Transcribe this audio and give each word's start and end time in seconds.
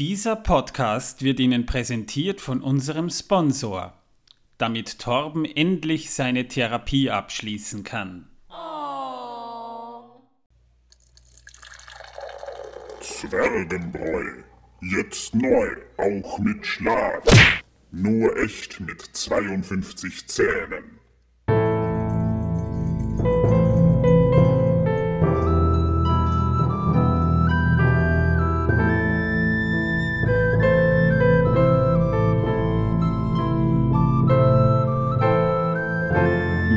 Dieser 0.00 0.34
Podcast 0.34 1.22
wird 1.22 1.38
Ihnen 1.38 1.66
präsentiert 1.66 2.40
von 2.40 2.62
unserem 2.62 3.10
Sponsor, 3.10 3.96
damit 4.58 4.98
Torben 4.98 5.44
endlich 5.44 6.10
seine 6.10 6.48
Therapie 6.48 7.10
abschließen 7.10 7.84
kann. 7.84 8.26
Zwergenbräu. 13.00 14.42
Jetzt 14.80 15.32
neu, 15.32 15.76
auch 15.96 16.40
mit 16.40 16.66
Schlag. 16.66 17.22
Nur 17.92 18.36
echt 18.36 18.80
mit 18.80 19.00
52 19.00 20.26
Zähnen. 20.26 20.98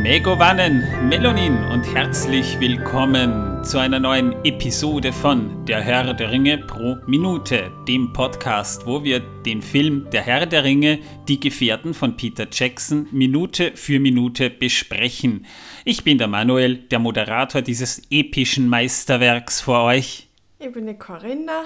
Megovanen, 0.08 1.10
Melonin 1.10 1.58
und 1.66 1.84
herzlich 1.94 2.58
willkommen 2.62 3.62
zu 3.66 3.78
einer 3.78 4.00
neuen 4.00 4.32
Episode 4.46 5.12
von 5.12 5.66
Der 5.66 5.82
Herr 5.82 6.14
der 6.14 6.32
Ringe 6.32 6.60
pro 6.60 6.96
Minute, 7.08 7.70
dem 7.90 8.14
Podcast, 8.14 8.86
wo 8.86 9.04
wir 9.04 9.20
den 9.20 9.62
Film 9.62 10.10
Der 10.12 10.22
Herr 10.22 10.46
der 10.46 10.64
Ringe, 10.64 11.00
die 11.28 11.42
Gefährten 11.42 11.94
von 11.94 12.16
Peter 12.16 12.48
Jackson, 12.50 13.10
Minute 13.12 13.76
für 13.76 14.00
Minute 14.00 14.50
besprechen. 14.50 15.46
Ich 15.84 16.06
bin 16.06 16.18
der 16.18 16.30
Manuel, 16.30 16.78
der 16.78 17.00
Moderator 17.00 17.62
dieses 17.62 18.02
epischen 18.10 18.70
Meisterwerks 18.70 19.60
vor 19.60 19.84
euch. 19.84 20.30
Ich 20.60 20.72
bin 20.72 20.88
die 20.88 20.94
Corinna. 20.94 21.66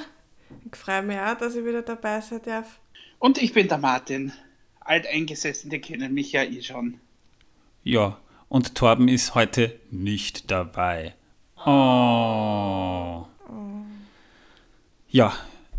Ich 0.66 0.76
freue 0.76 1.03
mich 1.03 1.20
auch, 1.20 1.38
dass 1.38 1.55
ich 1.55 1.64
wieder 1.64 1.84
dabei 1.84 2.22
sein 2.22 2.42
darf. 2.44 2.80
Und 3.20 3.39
ich 3.39 3.53
bin 3.53 3.67
der 3.67 3.78
Martin. 3.78 4.34
Alteingesessene 4.80 5.80
kennen 5.80 6.11
mich 6.16 6.31
ja 6.31 6.42
eh 6.42 6.64
schon. 6.64 7.00
Ja, 7.83 8.17
und 8.52 8.75
Torben 8.75 9.07
ist 9.07 9.33
heute 9.33 9.73
nicht 9.91 10.52
dabei. 10.52 11.13
Oh. 11.66 13.25
Ja, 15.08 15.31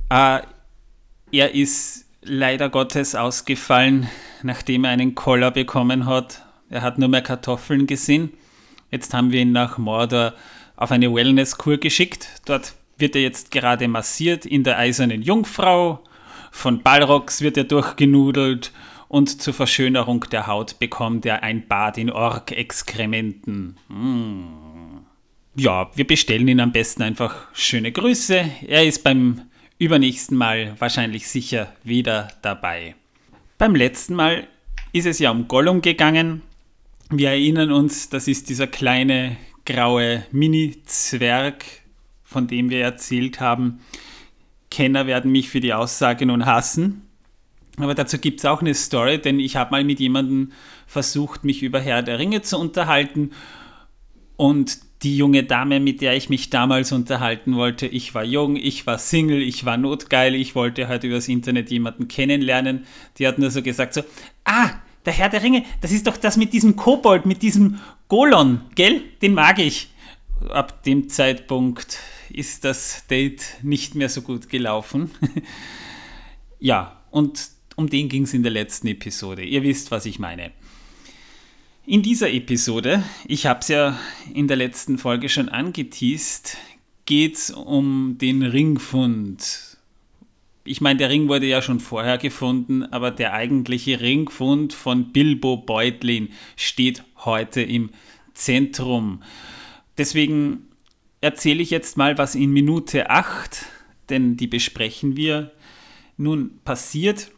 äh, 0.08 0.40
er 1.32 1.54
ist 1.54 2.06
leider 2.22 2.70
Gottes 2.70 3.14
ausgefallen, 3.14 4.08
nachdem 4.42 4.84
er 4.84 4.92
einen 4.92 5.14
Koller 5.14 5.50
bekommen 5.50 6.06
hat. 6.06 6.46
Er 6.70 6.80
hat 6.80 6.96
nur 6.96 7.10
mehr 7.10 7.20
Kartoffeln 7.20 7.86
gesehen. 7.86 8.32
Jetzt 8.90 9.12
haben 9.12 9.32
wir 9.32 9.42
ihn 9.42 9.52
nach 9.52 9.76
Mordor 9.76 10.32
auf 10.74 10.92
eine 10.92 11.14
Wellnesskur 11.14 11.76
geschickt. 11.76 12.26
Dort 12.46 12.72
wird 12.96 13.14
er 13.16 13.20
jetzt 13.20 13.50
gerade 13.50 13.86
massiert 13.86 14.46
in 14.46 14.64
der 14.64 14.78
Eisernen 14.78 15.20
Jungfrau. 15.20 16.02
Von 16.50 16.82
Balrogs 16.82 17.42
wird 17.42 17.58
er 17.58 17.64
durchgenudelt 17.64 18.72
und 19.12 19.42
zur 19.42 19.52
Verschönerung 19.52 20.24
der 20.32 20.46
Haut 20.46 20.78
bekommt 20.78 21.26
er 21.26 21.42
ein 21.42 21.68
Bad 21.68 21.98
in 21.98 22.10
Ork-Exkrementen. 22.10 23.76
Mm. 23.88 25.04
Ja, 25.54 25.90
wir 25.94 26.06
bestellen 26.06 26.48
ihn 26.48 26.60
am 26.60 26.72
besten 26.72 27.02
einfach 27.02 27.48
schöne 27.52 27.92
Grüße. 27.92 28.42
Er 28.66 28.86
ist 28.86 29.04
beim 29.04 29.42
übernächsten 29.76 30.34
Mal 30.34 30.76
wahrscheinlich 30.78 31.28
sicher 31.28 31.74
wieder 31.84 32.28
dabei. 32.40 32.94
Beim 33.58 33.74
letzten 33.74 34.14
Mal 34.14 34.46
ist 34.94 35.06
es 35.06 35.18
ja 35.18 35.30
um 35.30 35.46
Gollum 35.46 35.82
gegangen. 35.82 36.40
Wir 37.10 37.32
erinnern 37.32 37.70
uns, 37.70 38.08
das 38.08 38.28
ist 38.28 38.48
dieser 38.48 38.66
kleine 38.66 39.36
graue 39.66 40.24
Mini-Zwerg, 40.32 41.66
von 42.24 42.46
dem 42.46 42.70
wir 42.70 42.80
erzählt 42.80 43.40
haben. 43.40 43.80
Kenner 44.70 45.06
werden 45.06 45.30
mich 45.30 45.50
für 45.50 45.60
die 45.60 45.74
Aussage 45.74 46.24
nun 46.24 46.46
hassen. 46.46 47.11
Aber 47.78 47.94
dazu 47.94 48.18
gibt 48.18 48.40
es 48.40 48.44
auch 48.44 48.60
eine 48.60 48.74
Story, 48.74 49.18
denn 49.18 49.40
ich 49.40 49.56
habe 49.56 49.70
mal 49.70 49.84
mit 49.84 49.98
jemandem 49.98 50.52
versucht, 50.86 51.44
mich 51.44 51.62
über 51.62 51.80
Herr 51.80 52.02
der 52.02 52.18
Ringe 52.18 52.42
zu 52.42 52.58
unterhalten. 52.58 53.30
Und 54.36 54.78
die 55.02 55.16
junge 55.16 55.42
Dame, 55.42 55.80
mit 55.80 56.00
der 56.00 56.14
ich 56.16 56.28
mich 56.28 56.50
damals 56.50 56.92
unterhalten 56.92 57.56
wollte, 57.56 57.86
ich 57.86 58.14
war 58.14 58.24
jung, 58.24 58.56
ich 58.56 58.86
war 58.86 58.98
Single, 58.98 59.42
ich 59.42 59.64
war 59.64 59.76
notgeil, 59.76 60.34
ich 60.34 60.54
wollte 60.54 60.86
halt 60.86 61.04
übers 61.04 61.28
Internet 61.28 61.70
jemanden 61.70 62.08
kennenlernen. 62.08 62.86
Die 63.18 63.26
hat 63.26 63.38
nur 63.38 63.50
so 63.50 63.62
gesagt 63.62 63.94
so, 63.94 64.02
ah, 64.44 64.70
der 65.04 65.12
Herr 65.12 65.28
der 65.28 65.42
Ringe, 65.42 65.64
das 65.80 65.90
ist 65.90 66.06
doch 66.06 66.16
das 66.16 66.36
mit 66.36 66.52
diesem 66.52 66.76
Kobold, 66.76 67.26
mit 67.26 67.42
diesem 67.42 67.80
Golon, 68.08 68.60
gell? 68.74 69.02
Den 69.20 69.34
mag 69.34 69.58
ich. 69.58 69.90
Ab 70.50 70.82
dem 70.84 71.08
Zeitpunkt 71.08 71.98
ist 72.28 72.64
das 72.64 73.06
Date 73.06 73.42
nicht 73.62 73.94
mehr 73.94 74.08
so 74.08 74.22
gut 74.22 74.48
gelaufen. 74.48 75.10
ja, 76.60 77.00
und 77.10 77.50
um 77.82 77.90
den 77.90 78.08
ging 78.08 78.22
es 78.22 78.32
in 78.32 78.44
der 78.44 78.52
letzten 78.52 78.86
Episode. 78.86 79.42
Ihr 79.42 79.64
wisst, 79.64 79.90
was 79.90 80.06
ich 80.06 80.20
meine. 80.20 80.52
In 81.84 82.02
dieser 82.02 82.32
Episode, 82.32 83.02
ich 83.26 83.46
habe 83.46 83.58
es 83.58 83.68
ja 83.68 83.98
in 84.32 84.46
der 84.46 84.56
letzten 84.56 84.98
Folge 84.98 85.28
schon 85.28 85.48
angeteased, 85.48 86.56
geht 87.06 87.34
es 87.34 87.50
um 87.50 88.18
den 88.18 88.44
Ringfund. 88.44 89.78
Ich 90.62 90.80
meine, 90.80 90.98
der 90.98 91.10
Ring 91.10 91.26
wurde 91.26 91.46
ja 91.46 91.60
schon 91.60 91.80
vorher 91.80 92.18
gefunden, 92.18 92.84
aber 92.84 93.10
der 93.10 93.32
eigentliche 93.32 94.00
Ringfund 94.00 94.74
von 94.74 95.12
Bilbo 95.12 95.56
Beutlin 95.56 96.28
steht 96.54 97.02
heute 97.16 97.62
im 97.62 97.90
Zentrum. 98.32 99.24
Deswegen 99.98 100.68
erzähle 101.20 101.62
ich 101.62 101.70
jetzt 101.70 101.96
mal, 101.96 102.16
was 102.16 102.36
in 102.36 102.52
Minute 102.52 103.10
8, 103.10 103.66
denn 104.08 104.36
die 104.36 104.46
besprechen 104.46 105.16
wir, 105.16 105.50
nun 106.16 106.60
passiert. 106.64 107.31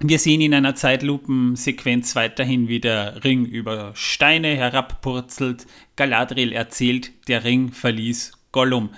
Wir 0.00 0.20
sehen 0.20 0.40
in 0.40 0.54
einer 0.54 0.76
Zeitlupensequenz 0.76 2.14
weiterhin, 2.14 2.68
wie 2.68 2.78
der 2.78 3.24
Ring 3.24 3.44
über 3.44 3.90
Steine 3.94 4.54
herabpurzelt. 4.54 5.66
Galadriel 5.96 6.52
erzählt, 6.52 7.10
der 7.26 7.42
Ring 7.42 7.72
verließ 7.72 8.32
Gollum. 8.52 8.90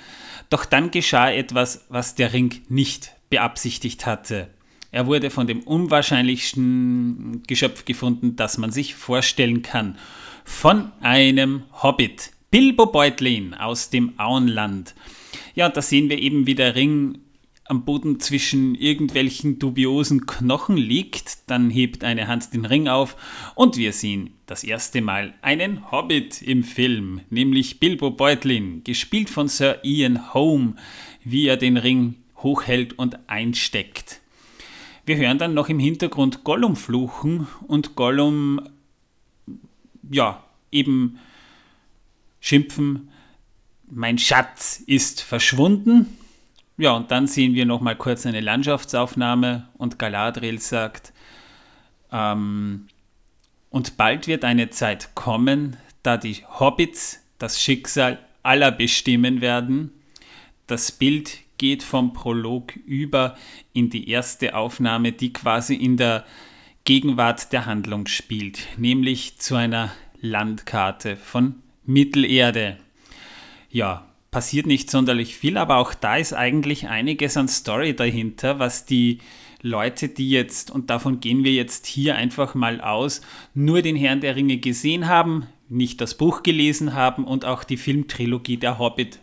Doch 0.51 0.67
dann 0.67 0.91
geschah 0.91 1.31
etwas, 1.31 1.87
was 1.89 2.17
der 2.17 2.35
Ring 2.35 2.61
nicht 2.69 3.13
beabsichtigt 3.31 4.05
hatte. 4.05 4.51
Er 4.93 5.07
wurde 5.07 5.31
von 5.31 5.47
dem 5.47 5.63
unwahrscheinlichsten 5.63 7.45
Geschöpf 7.47 7.87
gefunden, 7.87 8.37
das 8.37 8.59
man 8.59 8.71
sich 8.71 8.95
vorstellen 8.95 9.63
kann. 9.63 9.97
Von 10.45 10.93
einem 11.01 11.63
Hobbit, 11.83 12.33
Bilbo 12.51 12.87
Beutlin 12.87 13.55
aus 13.55 13.89
dem 13.89 14.19
Auenland. 14.19 14.95
Ja, 15.55 15.71
da 15.71 15.81
sehen 15.81 16.11
wir 16.11 16.19
eben, 16.19 16.47
wie 16.47 16.57
der 16.57 16.75
Ring 16.75 17.21
am 17.71 17.85
Boden 17.85 18.19
zwischen 18.19 18.75
irgendwelchen 18.75 19.61
dubiosen 19.61 20.27
Knochen 20.27 20.77
liegt, 20.77 21.49
dann 21.49 21.71
hebt 21.71 22.03
eine 22.03 22.27
Hand 22.27 22.53
den 22.53 22.65
Ring 22.65 22.89
auf 22.89 23.17
und 23.55 23.77
wir 23.77 23.93
sehen 23.93 24.31
das 24.47 24.65
erste 24.65 25.01
Mal 25.01 25.35
einen 25.41 25.93
Hobbit 25.93 26.43
im 26.43 26.65
Film, 26.65 27.21
nämlich 27.31 27.79
Bilbo 27.79 28.11
Beutlin, 28.11 28.83
gespielt 28.83 29.31
von 29.31 29.47
Sir 29.47 29.79
Ian 29.85 30.35
Holm, 30.35 30.79
wie 31.23 31.47
er 31.47 31.57
den 31.57 31.77
Ring 31.77 32.17
hochhält 32.39 32.99
und 32.99 33.19
einsteckt. 33.29 34.21
Wir 35.07 35.17
hören 35.17 35.39
dann 35.39 35.55
noch 35.55 35.69
im 35.69 35.79
Hintergrund 35.79 36.43
Gollum 36.43 36.75
fluchen 36.75 37.47
und 37.69 37.95
Gollum, 37.95 38.61
ja, 40.11 40.43
eben 40.73 41.21
schimpfen, 42.41 43.11
mein 43.89 44.19
Schatz 44.19 44.83
ist 44.87 45.21
verschwunden 45.21 46.17
ja, 46.81 46.93
und 46.93 47.11
dann 47.11 47.27
sehen 47.27 47.55
wir 47.55 47.67
noch 47.67 47.83
mal 47.83 47.95
kurz 47.95 48.25
eine 48.25 48.41
Landschaftsaufnahme 48.41 49.69
und 49.77 49.99
Galadriel 49.99 50.59
sagt, 50.59 51.13
ähm, 52.11 52.89
und 53.69 53.97
bald 53.97 54.27
wird 54.27 54.45
eine 54.45 54.71
Zeit 54.71 55.15
kommen, 55.15 55.77
da 56.03 56.17
die 56.17 56.37
Hobbits 56.59 57.23
das 57.39 57.63
Schicksal 57.63 58.19
aller 58.43 58.73
bestimmen 58.73 59.43
werden. 59.43 59.93
Das 60.67 60.91
Bild 60.91 61.39
geht 61.59 61.83
vom 61.83 62.15
Prolog 62.15 62.75
über 62.75 63.37
in 63.75 63.91
die 63.91 64.09
erste 64.09 64.57
Aufnahme, 64.57 65.13
die 65.13 65.35
quasi 65.35 65.75
in 65.75 65.99
der 65.99 66.25
Gegenwart 66.85 67.53
der 67.53 67.67
Handlung 67.67 68.07
spielt, 68.07 68.67
nämlich 68.79 69.39
zu 69.39 69.55
einer 69.55 69.93
Landkarte 70.23 71.17
von 71.17 71.57
Mittelerde. 71.85 72.79
Ja, 73.71 74.10
passiert 74.31 74.67
nicht 74.67 74.91
sonderlich 74.91 75.37
viel, 75.37 75.57
aber 75.57 75.77
auch 75.77 75.95
da 75.95 76.17
ist 76.17 76.33
eigentlich 76.33 76.89
einiges 76.89 77.37
an 77.37 77.49
Story 77.49 77.95
dahinter, 77.95 78.59
was 78.59 78.85
die 78.85 79.19
Leute, 79.63 80.09
die 80.09 80.31
jetzt, 80.31 80.71
und 80.71 80.89
davon 80.91 81.21
gehen 81.21 81.45
wir 81.45 81.53
jetzt 81.53 81.87
hier 81.87 82.17
einfach 82.17 82.55
mal 82.55 82.81
aus, 82.81 83.21
nur 83.55 83.83
den 83.83 83.97
Herrn 83.97 84.21
der 84.21 84.37
Ringe 84.37 84.59
gesehen 84.59 85.07
haben, 85.09 85.47
nicht 85.69 86.01
das 86.01 86.17
Buch 86.17 86.43
gelesen 86.43 86.95
haben 86.95 87.25
und 87.25 87.45
auch 87.45 87.65
die 87.65 87.77
Filmtrilogie 87.77 88.57
der 88.57 88.79
Hobbit, 88.79 89.19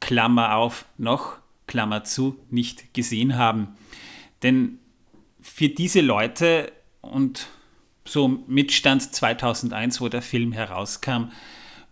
Klammer 0.00 0.56
auf, 0.56 0.86
noch, 0.98 1.38
Klammer 1.66 2.04
zu, 2.04 2.36
nicht 2.50 2.94
gesehen 2.94 3.36
haben. 3.36 3.68
Denn 4.42 4.78
für 5.40 5.68
diese 5.68 6.00
Leute 6.00 6.72
und 7.00 7.48
so 8.04 8.28
mit 8.46 8.72
Stand 8.72 9.02
2001, 9.14 10.00
wo 10.00 10.08
der 10.08 10.22
Film 10.22 10.52
herauskam, 10.52 11.30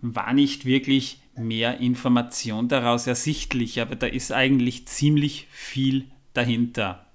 war 0.01 0.33
nicht 0.33 0.65
wirklich 0.65 1.19
mehr 1.37 1.81
Information 1.81 2.69
daraus 2.69 3.07
ersichtlich, 3.07 3.81
aber 3.81 3.97
da 3.97 4.07
ist 4.07 4.33
eigentlich 4.33 4.87
ziemlich 4.87 5.47
viel 5.51 6.07
dahinter. 6.33 7.07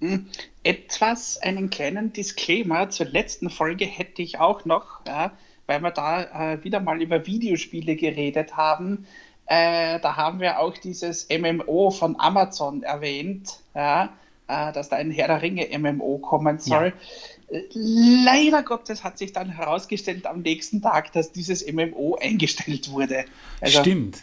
Hm, 0.00 0.26
etwas, 0.62 1.38
einen 1.38 1.70
kleinen 1.70 2.12
Disclaimer 2.12 2.88
zur 2.90 3.06
letzten 3.06 3.50
Folge 3.50 3.84
hätte 3.84 4.22
ich 4.22 4.38
auch 4.38 4.64
noch, 4.64 5.04
ja, 5.06 5.32
weil 5.66 5.80
wir 5.80 5.90
da 5.90 6.52
äh, 6.52 6.64
wieder 6.64 6.80
mal 6.80 7.00
über 7.02 7.26
Videospiele 7.26 7.96
geredet 7.96 8.56
haben. 8.56 9.06
Äh, 9.46 10.00
da 10.00 10.16
haben 10.16 10.40
wir 10.40 10.60
auch 10.60 10.76
dieses 10.78 11.28
MMO 11.28 11.90
von 11.90 12.18
Amazon 12.18 12.82
erwähnt, 12.82 13.60
ja, 13.74 14.12
äh, 14.48 14.72
dass 14.72 14.88
da 14.88 14.96
ein 14.96 15.10
Herr 15.10 15.28
der 15.28 15.42
Ringe 15.42 15.66
MMO 15.78 16.18
kommen 16.18 16.58
soll. 16.58 16.86
Ja. 16.86 16.92
Leider 17.72 18.62
Gottes 18.62 19.02
hat 19.02 19.18
sich 19.18 19.32
dann 19.32 19.50
herausgestellt 19.50 20.26
am 20.26 20.42
nächsten 20.42 20.80
Tag, 20.80 21.12
dass 21.12 21.32
dieses 21.32 21.66
MMO 21.70 22.16
eingestellt 22.20 22.90
wurde. 22.90 23.24
Also, 23.60 23.80
Stimmt. 23.80 24.22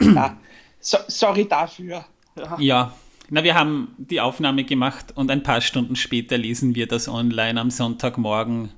Ja, 0.00 0.38
so, 0.80 0.98
sorry 1.08 1.46
dafür. 1.46 2.06
Ja. 2.36 2.56
ja. 2.58 2.96
Na, 3.28 3.42
wir 3.42 3.54
haben 3.54 3.94
die 3.98 4.20
Aufnahme 4.20 4.64
gemacht 4.64 5.12
und 5.16 5.30
ein 5.30 5.42
paar 5.42 5.60
Stunden 5.60 5.96
später 5.96 6.38
lesen 6.38 6.74
wir 6.74 6.86
das 6.86 7.08
online 7.08 7.60
am 7.60 7.70
Sonntagmorgen. 7.70 8.70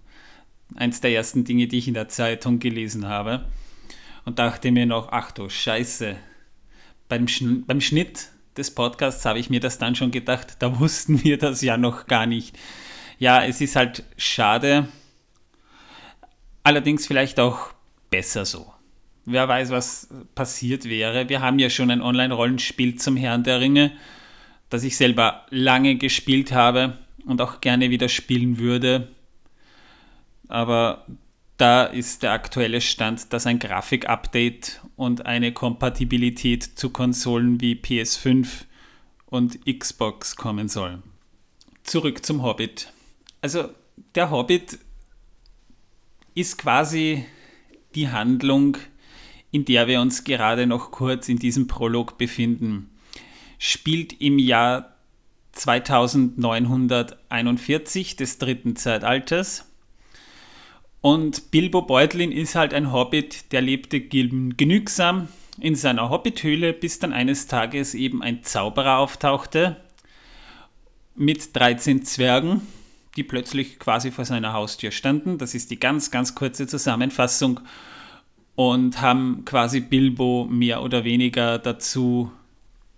Eins 0.74 1.00
der 1.00 1.12
ersten 1.12 1.44
Dinge, 1.44 1.66
die 1.68 1.78
ich 1.78 1.88
in 1.88 1.94
der 1.94 2.08
Zeitung 2.08 2.58
gelesen 2.58 3.06
habe. 3.06 3.46
Und 4.24 4.38
dachte 4.38 4.70
mir 4.70 4.86
noch, 4.86 5.12
ach 5.12 5.32
du 5.32 5.48
Scheiße. 5.48 6.16
Beim, 7.08 7.28
Schn 7.28 7.64
beim 7.66 7.80
Schnitt 7.80 8.30
des 8.56 8.74
Podcasts 8.74 9.24
habe 9.24 9.38
ich 9.38 9.50
mir 9.50 9.60
das 9.60 9.78
dann 9.78 9.94
schon 9.94 10.10
gedacht, 10.10 10.56
da 10.58 10.80
wussten 10.80 11.22
wir 11.22 11.38
das 11.38 11.62
ja 11.62 11.76
noch 11.76 12.06
gar 12.06 12.26
nicht. 12.26 12.58
Ja, 13.18 13.44
es 13.44 13.60
ist 13.60 13.76
halt 13.76 14.04
schade. 14.16 14.88
Allerdings 16.62 17.06
vielleicht 17.06 17.40
auch 17.40 17.72
besser 18.10 18.44
so. 18.44 18.72
Wer 19.24 19.48
weiß, 19.48 19.70
was 19.70 20.08
passiert 20.34 20.84
wäre. 20.84 21.28
Wir 21.28 21.40
haben 21.40 21.58
ja 21.58 21.68
schon 21.68 21.90
ein 21.90 22.00
Online-Rollenspiel 22.00 22.96
zum 22.96 23.16
Herrn 23.16 23.44
der 23.44 23.60
Ringe 23.60 23.92
das 24.70 24.84
ich 24.84 24.96
selber 24.96 25.46
lange 25.50 25.96
gespielt 25.96 26.52
habe 26.52 26.98
und 27.24 27.40
auch 27.40 27.60
gerne 27.60 27.90
wieder 27.90 28.08
spielen 28.08 28.58
würde. 28.58 29.08
Aber 30.48 31.06
da 31.56 31.84
ist 31.84 32.22
der 32.22 32.32
aktuelle 32.32 32.80
Stand, 32.80 33.32
dass 33.32 33.46
ein 33.46 33.58
Grafik-Update 33.58 34.82
und 34.96 35.26
eine 35.26 35.52
Kompatibilität 35.52 36.62
zu 36.62 36.90
Konsolen 36.90 37.60
wie 37.60 37.74
PS5 37.74 38.64
und 39.26 39.58
Xbox 39.66 40.36
kommen 40.36 40.68
soll. 40.68 41.02
Zurück 41.82 42.24
zum 42.24 42.42
Hobbit. 42.42 42.92
Also 43.40 43.70
der 44.14 44.30
Hobbit 44.30 44.78
ist 46.34 46.58
quasi 46.58 47.24
die 47.94 48.08
Handlung, 48.08 48.76
in 49.50 49.64
der 49.64 49.86
wir 49.86 50.00
uns 50.00 50.24
gerade 50.24 50.66
noch 50.66 50.90
kurz 50.90 51.28
in 51.28 51.38
diesem 51.38 51.66
Prolog 51.66 52.18
befinden 52.18 52.90
spielt 53.58 54.18
im 54.20 54.38
Jahr 54.38 54.94
2941 55.52 58.16
des 58.16 58.38
dritten 58.38 58.76
Zeitalters. 58.76 59.64
Und 61.00 61.50
Bilbo 61.50 61.82
Beutlin 61.82 62.32
ist 62.32 62.54
halt 62.54 62.72
ein 62.72 62.92
Hobbit, 62.92 63.52
der 63.52 63.60
lebte 63.60 64.00
genügsam 64.00 65.28
in 65.60 65.74
seiner 65.74 66.08
Hobbithöhle, 66.10 66.72
bis 66.72 67.00
dann 67.00 67.12
eines 67.12 67.48
Tages 67.48 67.94
eben 67.94 68.22
ein 68.22 68.44
Zauberer 68.44 68.98
auftauchte 68.98 69.76
mit 71.16 71.56
13 71.56 72.04
Zwergen, 72.04 72.62
die 73.16 73.22
plötzlich 73.22 73.78
quasi 73.78 74.10
vor 74.10 74.24
seiner 74.24 74.52
Haustür 74.52 74.90
standen. 74.90 75.38
Das 75.38 75.54
ist 75.54 75.70
die 75.70 75.80
ganz, 75.80 76.10
ganz 76.10 76.34
kurze 76.34 76.66
Zusammenfassung 76.66 77.60
und 78.54 79.00
haben 79.00 79.44
quasi 79.44 79.80
Bilbo 79.80 80.46
mehr 80.50 80.82
oder 80.82 81.04
weniger 81.04 81.58
dazu 81.58 82.32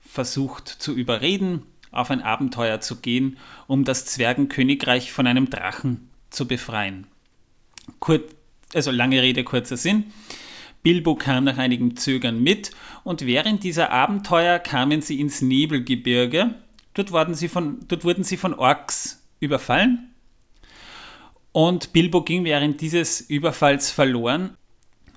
versucht 0.01 0.69
zu 0.69 0.95
überreden, 0.95 1.63
auf 1.93 2.11
ein 2.11 2.23
Abenteuer 2.23 2.81
zu 2.81 2.97
gehen, 2.97 3.37
um 3.67 3.85
das 3.85 4.07
Zwergenkönigreich 4.07 5.13
von 5.13 5.27
einem 5.27 5.51
Drachen 5.51 6.09
zu 6.31 6.47
befreien. 6.49 7.07
Kurz, 7.99 8.23
also 8.75 8.91
lange 8.91 9.21
Rede, 9.21 9.45
kurzer 9.45 9.77
Sinn. 9.77 10.13
Bilbo 10.83 11.15
kam 11.15 11.45
nach 11.45 11.59
einigem 11.59 11.97
Zögern 11.97 12.43
mit 12.43 12.71
und 13.05 13.27
während 13.27 13.63
dieser 13.63 13.91
Abenteuer 13.91 14.59
kamen 14.59 15.03
sie 15.03 15.21
ins 15.21 15.43
Nebelgebirge. 15.43 16.55
Dort 16.95 17.13
wurden 17.13 17.35
sie 17.35 17.49
von, 17.49 17.81
dort 17.87 18.05
wurden 18.05 18.25
sie 18.25 18.39
von 18.39 18.55
Orks 18.55 19.20
überfallen. 19.41 20.15
Und 21.53 21.93
Bilbo 21.93 22.23
ging 22.23 22.45
während 22.45 22.81
dieses 22.81 23.21
Überfalls 23.21 23.91
verloren, 23.91 24.57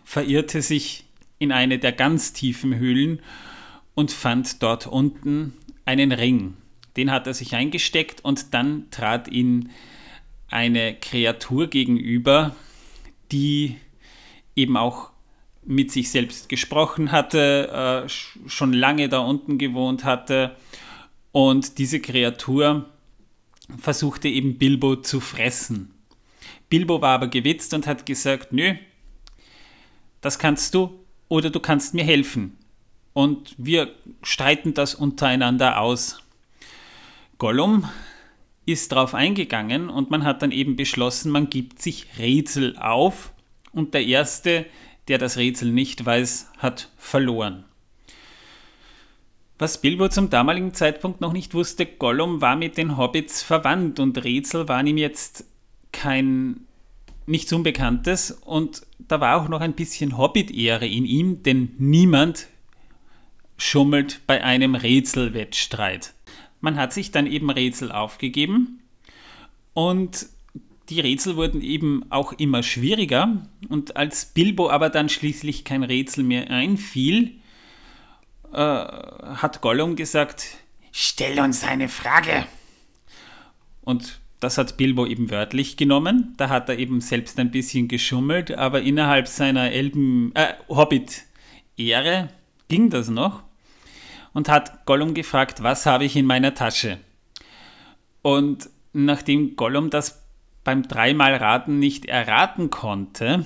verirrte 0.04 0.62
sich 0.62 1.06
in 1.38 1.52
eine 1.52 1.78
der 1.78 1.92
ganz 1.92 2.34
tiefen 2.34 2.76
Höhlen 2.76 3.22
und 3.94 4.12
fand 4.12 4.64
dort 4.64 4.88
unten 4.88 5.54
einen 5.86 6.12
Ring. 6.12 6.56
Den 6.98 7.12
hat 7.12 7.28
er 7.28 7.34
sich 7.34 7.56
eingesteckt 7.56 8.24
und 8.24 8.54
dann 8.54 8.90
trat 8.90 9.28
ihm 9.28 9.70
eine 10.50 10.96
Kreatur 10.96 11.68
gegenüber, 11.68 12.56
die 13.32 13.78
eben 14.56 14.78
auch 14.78 15.10
mit 15.66 15.92
sich 15.92 16.12
selbst 16.12 16.50
gesprochen 16.50 17.12
hatte, 17.12 18.06
äh, 18.06 18.10
schon 18.48 18.74
lange 18.74 19.10
da 19.10 19.20
unten 19.20 19.58
gewohnt 19.58 20.04
hatte. 20.04 20.56
Und 21.32 21.78
diese 21.78 22.00
Kreatur 22.00 22.90
versuchte 23.78 24.28
eben 24.28 24.58
Bilbo 24.58 24.98
zu 24.98 25.20
fressen. 25.20 25.94
Bilbo 26.70 27.02
war 27.02 27.16
aber 27.16 27.28
gewitzt 27.28 27.74
und 27.74 27.88
hat 27.88 28.06
gesagt, 28.06 28.52
nö, 28.52 28.76
das 30.22 30.40
kannst 30.40 30.74
du 30.74 31.00
oder 31.28 31.50
du 31.50 31.60
kannst 31.60 31.94
mir 31.94 32.04
helfen 32.04 32.58
und 33.14 33.56
wir 33.58 33.94
streiten 34.22 34.74
das 34.74 34.96
untereinander 34.96 35.80
aus. 35.80 36.20
Gollum 37.38 37.90
ist 38.66 38.92
darauf 38.92 39.14
eingegangen 39.14 39.90
und 39.90 40.10
man 40.10 40.24
hat 40.24 40.42
dann 40.42 40.52
eben 40.52 40.76
beschlossen, 40.76 41.32
man 41.32 41.50
gibt 41.50 41.82
sich 41.82 42.08
Rätsel 42.18 42.78
auf 42.78 43.34
und 43.72 43.94
der 43.94 44.06
Erste, 44.06 44.66
der 45.08 45.18
das 45.18 45.38
Rätsel 45.38 45.72
nicht 45.72 46.06
weiß, 46.06 46.52
hat 46.58 46.90
verloren. 46.98 47.66
Was 49.64 49.80
Bilbo 49.80 50.10
zum 50.10 50.30
damaligen 50.30 50.74
Zeitpunkt 50.74 51.22
noch 51.22 51.32
nicht 51.32 51.54
wusste, 51.54 51.86
Gollum 51.86 52.42
war 52.42 52.58
mit 52.58 52.76
den 52.76 52.98
Hobbits 52.98 53.44
verwandt 53.44 53.98
und 54.02 54.22
Rätsel 54.22 54.68
waren 54.68 54.88
ihm 54.88 54.98
jetzt 54.98 55.46
kein 55.94 56.66
nichts 57.28 57.54
Unbekanntes 57.54 58.32
und 58.32 58.82
da 59.08 59.22
war 59.22 59.42
auch 59.42 59.48
noch 59.48 59.62
ein 59.62 59.72
bisschen 59.72 60.18
Hobbit-Ehre 60.18 60.86
in 60.86 61.06
ihm, 61.06 61.44
denn 61.44 61.72
niemand 61.78 62.50
schummelt 63.56 64.20
bei 64.28 64.44
einem 64.44 64.76
Rätselwettstreit. 64.76 66.14
Man 66.60 66.76
hat 66.76 66.92
sich 66.92 67.12
dann 67.12 67.26
eben 67.26 67.50
Rätsel 67.50 67.94
aufgegeben 67.94 68.82
und 69.74 70.26
die 70.90 71.00
Rätsel 71.00 71.38
wurden 71.38 71.62
eben 71.62 72.04
auch 72.10 72.34
immer 72.34 72.64
schwieriger 72.64 73.48
und 73.70 73.96
als 73.96 74.26
Bilbo 74.26 74.70
aber 74.70 74.90
dann 74.90 75.08
schließlich 75.08 75.64
kein 75.64 75.84
Rätsel 75.84 76.26
mehr 76.26 76.50
einfiel, 76.50 77.38
äh, 78.54 79.36
hat 79.36 79.62
Gollum 79.62 79.96
gesagt, 79.96 80.58
stell 80.92 81.40
uns 81.40 81.64
eine 81.64 81.90
Frage. 81.90 82.46
Und 83.82 84.20
das 84.40 84.58
hat 84.58 84.78
Bilbo 84.78 85.06
eben 85.06 85.32
wörtlich 85.32 85.78
genommen. 85.78 86.34
Da 86.38 86.50
hat 86.50 86.70
er 86.70 86.78
eben 86.78 87.02
selbst 87.02 87.40
ein 87.40 87.52
bisschen 87.52 87.88
geschummelt, 87.88 88.52
aber 88.52 88.82
innerhalb 88.82 89.28
seiner 89.28 89.72
Elben, 89.72 90.32
äh, 90.36 90.54
Hobbit-Ehre 90.70 92.30
ging 92.68 92.90
das 92.90 93.10
noch 93.10 93.44
und 94.34 94.50
hat 94.50 94.86
Gollum 94.86 95.14
gefragt, 95.14 95.64
was 95.64 95.86
habe 95.86 96.06
ich 96.06 96.16
in 96.16 96.26
meiner 96.26 96.54
Tasche? 96.54 97.00
Und 98.22 98.70
nachdem 98.94 99.56
Gollum 99.56 99.90
das 99.90 100.24
beim 100.64 100.88
dreimal 100.88 101.36
Raten 101.36 101.80
nicht 101.80 102.06
erraten 102.06 102.70
konnte, 102.70 103.46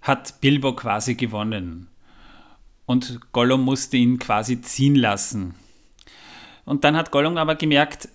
hat 0.00 0.40
Bilbo 0.40 0.74
quasi 0.74 1.14
gewonnen. 1.14 1.88
Und 2.86 3.20
Gollum 3.32 3.62
musste 3.64 3.96
ihn 3.96 4.18
quasi 4.18 4.60
ziehen 4.62 4.94
lassen. 4.94 5.54
Und 6.64 6.84
dann 6.84 6.96
hat 6.96 7.10
Gollum 7.10 7.36
aber 7.36 7.56
gemerkt, 7.56 8.08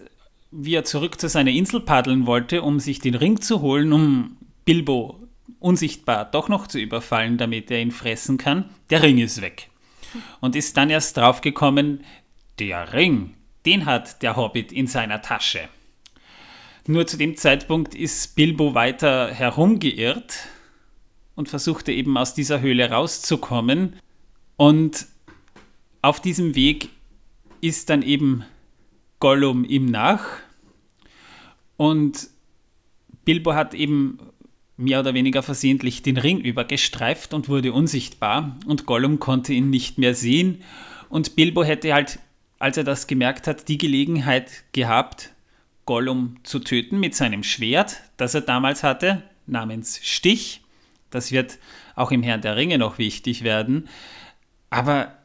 wie 0.51 0.75
er 0.75 0.83
zurück 0.83 1.19
zu 1.19 1.29
seiner 1.29 1.51
Insel 1.51 1.81
paddeln 1.81 2.25
wollte, 2.25 2.61
um 2.61 2.79
sich 2.79 2.99
den 2.99 3.15
Ring 3.15 3.41
zu 3.41 3.61
holen, 3.61 3.93
um 3.93 4.37
Bilbo 4.65 5.21
unsichtbar 5.59 6.25
doch 6.25 6.49
noch 6.49 6.67
zu 6.67 6.79
überfallen, 6.79 7.37
damit 7.37 7.71
er 7.71 7.81
ihn 7.81 7.91
fressen 7.91 8.37
kann. 8.37 8.69
Der 8.89 9.03
Ring 9.03 9.17
ist 9.19 9.41
weg 9.41 9.69
und 10.41 10.55
ist 10.55 10.75
dann 10.77 10.89
erst 10.89 11.17
draufgekommen, 11.17 12.03
der 12.59 12.93
Ring, 12.93 13.33
den 13.65 13.85
hat 13.85 14.21
der 14.21 14.35
Hobbit 14.35 14.71
in 14.71 14.87
seiner 14.87 15.21
Tasche. 15.21 15.69
Nur 16.87 17.07
zu 17.07 17.17
dem 17.17 17.37
Zeitpunkt 17.37 17.95
ist 17.95 18.35
Bilbo 18.35 18.73
weiter 18.73 19.31
herumgeirrt 19.31 20.47
und 21.35 21.47
versuchte 21.47 21.91
eben 21.91 22.17
aus 22.17 22.33
dieser 22.33 22.59
Höhle 22.59 22.89
rauszukommen. 22.89 23.97
Und 24.61 25.07
auf 26.03 26.19
diesem 26.19 26.53
Weg 26.53 26.89
ist 27.61 27.89
dann 27.89 28.03
eben 28.03 28.45
Gollum 29.17 29.65
ihm 29.65 29.87
nach. 29.87 30.23
Und 31.77 32.29
Bilbo 33.25 33.55
hat 33.55 33.73
eben 33.73 34.19
mehr 34.77 34.99
oder 34.99 35.15
weniger 35.15 35.41
versehentlich 35.41 36.03
den 36.03 36.17
Ring 36.17 36.39
übergestreift 36.41 37.33
und 37.33 37.49
wurde 37.49 37.73
unsichtbar 37.73 38.55
und 38.67 38.85
Gollum 38.85 39.17
konnte 39.17 39.51
ihn 39.51 39.71
nicht 39.71 39.97
mehr 39.97 40.13
sehen 40.13 40.61
und 41.09 41.35
Bilbo 41.35 41.63
hätte 41.63 41.91
halt 41.95 42.19
als 42.59 42.77
er 42.77 42.83
das 42.83 43.07
gemerkt 43.07 43.47
hat, 43.47 43.67
die 43.67 43.79
Gelegenheit 43.79 44.63
gehabt, 44.73 45.31
Gollum 45.85 46.35
zu 46.43 46.59
töten 46.59 46.99
mit 46.99 47.15
seinem 47.15 47.41
Schwert, 47.41 48.03
das 48.17 48.35
er 48.35 48.41
damals 48.41 48.83
hatte, 48.83 49.23
namens 49.47 49.99
Stich. 50.03 50.61
Das 51.09 51.31
wird 51.31 51.57
auch 51.95 52.11
im 52.11 52.21
Herrn 52.21 52.41
der 52.41 52.57
Ringe 52.57 52.77
noch 52.77 52.99
wichtig 52.99 53.43
werden. 53.43 53.89
Aber 54.71 55.15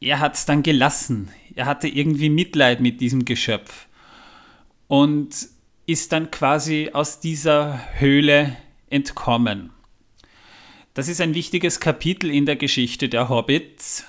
er 0.00 0.20
hat 0.20 0.34
es 0.34 0.44
dann 0.44 0.62
gelassen. 0.62 1.30
Er 1.54 1.64
hatte 1.64 1.88
irgendwie 1.88 2.28
Mitleid 2.28 2.80
mit 2.80 3.00
diesem 3.00 3.24
Geschöpf 3.24 3.86
und 4.88 5.48
ist 5.86 6.12
dann 6.12 6.30
quasi 6.30 6.90
aus 6.92 7.20
dieser 7.20 7.80
Höhle 7.98 8.56
entkommen. 8.90 9.70
Das 10.92 11.08
ist 11.08 11.20
ein 11.20 11.34
wichtiges 11.34 11.80
Kapitel 11.80 12.30
in 12.30 12.46
der 12.46 12.56
Geschichte 12.56 13.08
der 13.08 13.28
Hobbits 13.28 14.04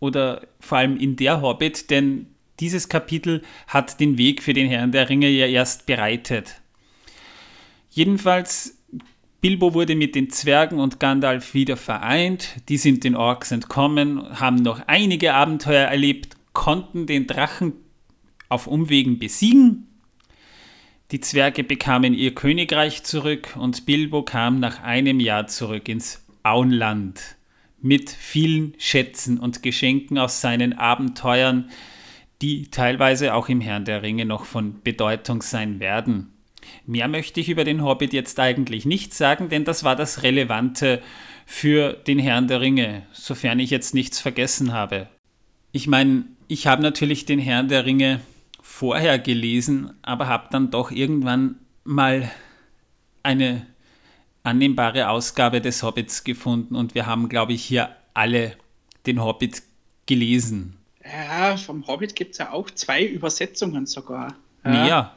oder 0.00 0.46
vor 0.60 0.78
allem 0.78 0.96
in 0.96 1.16
der 1.16 1.42
Hobbit, 1.42 1.90
denn 1.90 2.26
dieses 2.60 2.88
Kapitel 2.88 3.42
hat 3.66 4.00
den 4.00 4.18
Weg 4.18 4.42
für 4.42 4.52
den 4.52 4.68
Herrn 4.68 4.92
der 4.92 5.08
Ringe 5.08 5.28
ja 5.28 5.46
erst 5.46 5.86
bereitet. 5.86 6.60
Jedenfalls, 7.90 8.77
Bilbo 9.40 9.72
wurde 9.72 9.94
mit 9.94 10.16
den 10.16 10.30
Zwergen 10.30 10.80
und 10.80 10.98
Gandalf 10.98 11.54
wieder 11.54 11.76
vereint, 11.76 12.56
die 12.68 12.76
sind 12.76 13.04
den 13.04 13.14
Orks 13.14 13.52
entkommen, 13.52 14.40
haben 14.40 14.56
noch 14.56 14.82
einige 14.88 15.34
Abenteuer 15.34 15.86
erlebt, 15.86 16.36
konnten 16.52 17.06
den 17.06 17.28
Drachen 17.28 17.74
auf 18.48 18.66
Umwegen 18.66 19.20
besiegen. 19.20 19.86
Die 21.12 21.20
Zwerge 21.20 21.62
bekamen 21.62 22.14
ihr 22.14 22.34
Königreich 22.34 23.04
zurück 23.04 23.56
und 23.56 23.86
Bilbo 23.86 24.24
kam 24.24 24.58
nach 24.58 24.82
einem 24.82 25.20
Jahr 25.20 25.46
zurück 25.46 25.88
ins 25.88 26.26
Auenland 26.42 27.36
mit 27.80 28.10
vielen 28.10 28.74
Schätzen 28.78 29.38
und 29.38 29.62
Geschenken 29.62 30.18
aus 30.18 30.40
seinen 30.40 30.72
Abenteuern, 30.72 31.70
die 32.42 32.70
teilweise 32.70 33.34
auch 33.34 33.48
im 33.48 33.60
Herrn 33.60 33.84
der 33.84 34.02
Ringe 34.02 34.24
noch 34.24 34.44
von 34.44 34.82
Bedeutung 34.82 35.42
sein 35.42 35.78
werden. 35.78 36.32
Mehr 36.86 37.08
möchte 37.08 37.40
ich 37.40 37.48
über 37.48 37.64
den 37.64 37.82
Hobbit 37.82 38.12
jetzt 38.12 38.38
eigentlich 38.40 38.84
nicht 38.86 39.14
sagen, 39.14 39.48
denn 39.48 39.64
das 39.64 39.84
war 39.84 39.96
das 39.96 40.22
Relevante 40.22 41.02
für 41.46 41.92
den 41.92 42.18
Herrn 42.18 42.48
der 42.48 42.60
Ringe, 42.60 43.02
sofern 43.12 43.58
ich 43.58 43.70
jetzt 43.70 43.94
nichts 43.94 44.20
vergessen 44.20 44.72
habe. 44.72 45.08
Ich 45.72 45.86
meine, 45.86 46.24
ich 46.46 46.66
habe 46.66 46.82
natürlich 46.82 47.26
den 47.26 47.38
Herrn 47.38 47.68
der 47.68 47.84
Ringe 47.84 48.20
vorher 48.62 49.18
gelesen, 49.18 49.92
aber 50.02 50.26
habe 50.26 50.48
dann 50.50 50.70
doch 50.70 50.90
irgendwann 50.90 51.56
mal 51.84 52.30
eine 53.22 53.66
annehmbare 54.42 55.08
Ausgabe 55.08 55.60
des 55.60 55.82
Hobbits 55.82 56.24
gefunden 56.24 56.74
und 56.74 56.94
wir 56.94 57.06
haben, 57.06 57.28
glaube 57.28 57.52
ich, 57.52 57.64
hier 57.64 57.90
alle 58.14 58.56
den 59.06 59.22
Hobbit 59.22 59.62
gelesen. 60.06 60.76
Ja, 61.04 61.56
vom 61.56 61.86
Hobbit 61.86 62.14
gibt 62.14 62.32
es 62.32 62.38
ja 62.38 62.52
auch 62.52 62.70
zwei 62.70 63.04
Übersetzungen 63.04 63.86
sogar. 63.86 64.34
Ja. 64.64 64.70
Mehr. 64.70 65.12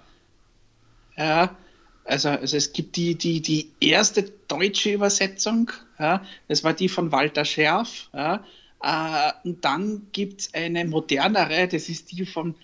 Ja, 1.17 1.55
also, 2.03 2.29
also 2.29 2.57
es 2.57 2.73
gibt 2.73 2.95
die, 2.95 3.15
die, 3.15 3.41
die 3.41 3.71
erste 3.79 4.23
deutsche 4.47 4.91
Übersetzung, 4.91 5.71
ja, 5.99 6.25
das 6.47 6.63
war 6.63 6.73
die 6.73 6.89
von 6.89 7.11
Walter 7.11 7.45
Scherf. 7.45 8.09
Ja, 8.13 8.43
äh, 8.81 9.31
und 9.43 9.63
dann 9.63 10.07
gibt 10.11 10.41
es 10.41 10.53
eine 10.53 10.85
modernere, 10.85 11.67
das 11.67 11.89
ist 11.89 12.11
die 12.11 12.25
von 12.25 12.55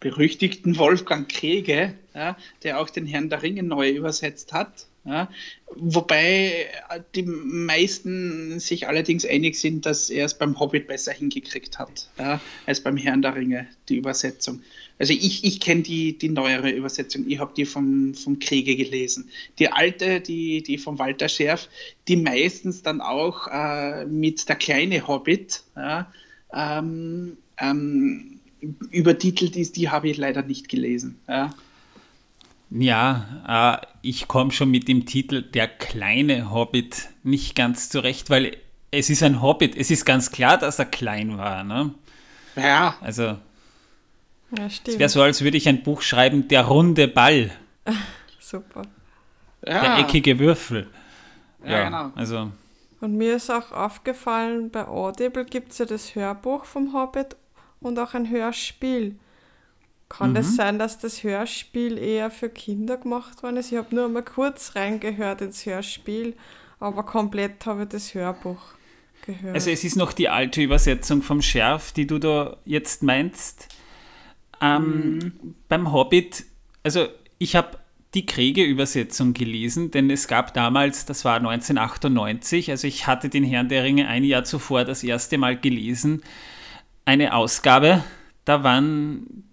berüchtigten 0.00 0.76
Wolfgang 0.78 1.28
Krege, 1.28 1.94
ja, 2.14 2.36
der 2.64 2.80
auch 2.80 2.90
den 2.90 3.06
Herrn 3.06 3.30
der 3.30 3.42
Ringe 3.42 3.62
neu 3.62 3.90
übersetzt 3.90 4.52
hat. 4.52 4.86
Ja, 5.04 5.28
wobei 5.74 6.68
die 7.16 7.24
meisten 7.24 8.60
sich 8.60 8.86
allerdings 8.86 9.26
einig 9.26 9.58
sind, 9.58 9.84
dass 9.84 10.10
er 10.10 10.26
es 10.26 10.34
beim 10.34 10.60
Hobbit 10.60 10.86
besser 10.86 11.12
hingekriegt 11.12 11.80
hat, 11.80 12.08
ja, 12.18 12.40
als 12.66 12.80
beim 12.80 12.96
Herrn 12.96 13.20
der 13.22 13.34
Ringe, 13.34 13.66
die 13.88 13.96
Übersetzung. 13.96 14.62
Also 15.02 15.14
ich, 15.14 15.42
ich 15.42 15.58
kenne 15.58 15.82
die, 15.82 16.16
die 16.16 16.28
neuere 16.28 16.70
Übersetzung, 16.70 17.24
ich 17.26 17.40
habe 17.40 17.52
die 17.56 17.64
vom, 17.64 18.14
vom 18.14 18.38
Kriege 18.38 18.76
gelesen. 18.76 19.28
Die 19.58 19.68
alte, 19.68 20.20
die, 20.20 20.62
die 20.62 20.78
von 20.78 20.96
Walter 21.00 21.28
Scherf, 21.28 21.68
die 22.06 22.14
meistens 22.14 22.84
dann 22.84 23.00
auch 23.00 23.48
äh, 23.48 24.04
mit 24.04 24.48
der 24.48 24.54
kleine 24.54 25.08
Hobbit 25.08 25.64
ja, 25.74 26.06
ähm, 26.54 27.36
ähm, 27.58 28.38
übertitelt 28.92 29.56
ist, 29.56 29.74
die 29.74 29.90
habe 29.90 30.08
ich 30.08 30.18
leider 30.18 30.42
nicht 30.42 30.68
gelesen. 30.68 31.18
Ja. 31.26 31.52
Ja, 32.70 33.80
äh, 33.82 33.86
ich 34.02 34.28
komme 34.28 34.52
schon 34.52 34.70
mit 34.70 34.86
dem 34.86 35.04
Titel 35.04 35.42
Der 35.42 35.66
kleine 35.66 36.52
Hobbit 36.52 37.08
nicht 37.24 37.56
ganz 37.56 37.88
zurecht, 37.88 38.30
weil 38.30 38.56
es 38.92 39.10
ist 39.10 39.24
ein 39.24 39.42
Hobbit. 39.42 39.76
Es 39.76 39.90
ist 39.90 40.04
ganz 40.04 40.30
klar, 40.30 40.58
dass 40.58 40.78
er 40.78 40.84
klein 40.84 41.38
war. 41.38 41.64
Ne? 41.64 41.92
Ja. 42.54 42.94
Also, 43.00 43.38
Ja, 44.56 44.66
es 44.66 44.76
stimmt. 44.76 44.98
wäre 44.98 45.08
so, 45.08 45.22
als 45.22 45.42
würde 45.42 45.56
ich 45.56 45.68
ein 45.68 45.82
Buch 45.82 46.02
schreiben, 46.02 46.48
Der 46.48 46.64
runde 46.66 47.08
Ball, 47.08 47.50
Super. 48.40 48.82
der 49.62 49.74
ja. 49.74 49.98
eckige 50.00 50.38
Würfel. 50.38 50.88
Ja, 51.64 51.84
genau. 51.84 52.12
Also, 52.16 52.50
Und 53.00 53.14
mir 53.16 53.36
ist 53.36 53.50
auch 53.50 53.72
aufgefallen, 53.72 54.70
bei 54.70 54.86
Audible 54.86 55.44
gibt 55.44 55.72
es 55.72 55.78
ja 55.78 55.86
das 55.86 56.14
Hörbuch 56.14 56.64
vom 56.64 56.92
Hobbit 56.92 57.36
und 57.80 57.98
auch 57.98 58.14
ein 58.14 58.28
Hörspiel. 58.30 59.16
Kann 60.08 60.36
es 60.36 60.56
sein, 60.56 60.78
dass 60.78 60.98
das 60.98 61.22
Hörspiel 61.22 61.96
eher 61.96 62.30
für 62.30 62.50
Kinder 62.50 62.98
gemacht 62.98 63.42
worden 63.42 63.56
ist? 63.56 63.72
Ich 63.72 63.78
habe 63.78 63.94
nur 63.94 64.08
mal 64.10 64.22
kurz 64.22 64.76
reingehört 64.76 65.40
ins 65.40 65.64
Hörspiel, 65.64 66.36
aber 66.80 67.02
komplett 67.04 67.64
habe 67.64 67.84
ich 67.84 67.88
das 67.88 68.12
Hörbuch 68.12 68.60
gehört. 69.24 69.54
also 69.54 69.70
es 69.70 69.84
ist 69.84 69.96
noch 69.96 70.12
die 70.12 70.28
alte 70.28 70.60
Übersetzung 70.60 71.22
vom 71.22 71.40
Schärf, 71.40 71.92
die 71.92 72.06
du 72.06 72.18
da 72.18 72.58
jetzt 72.66 73.02
meinst. 73.02 73.68
Ähm, 74.62 75.32
Beim 75.68 75.92
Hobbit, 75.92 76.44
also 76.82 77.08
ich 77.38 77.56
habe 77.56 77.78
die 78.14 78.26
Kriege-Übersetzung 78.26 79.32
gelesen, 79.32 79.90
denn 79.90 80.10
es 80.10 80.28
gab 80.28 80.54
damals, 80.54 81.06
das 81.06 81.24
war 81.24 81.36
1998, 81.36 82.70
also 82.70 82.86
ich 82.86 83.06
hatte 83.06 83.28
den 83.28 83.44
Herrn 83.44 83.68
der 83.68 83.84
Ringe 83.84 84.06
ein 84.06 84.22
Jahr 84.22 84.44
zuvor 84.44 84.84
das 84.84 85.02
erste 85.02 85.38
Mal 85.38 85.58
gelesen, 85.58 86.22
eine 87.04 87.34
Ausgabe, 87.34 88.04
da 88.44 88.62
waren 88.62 89.44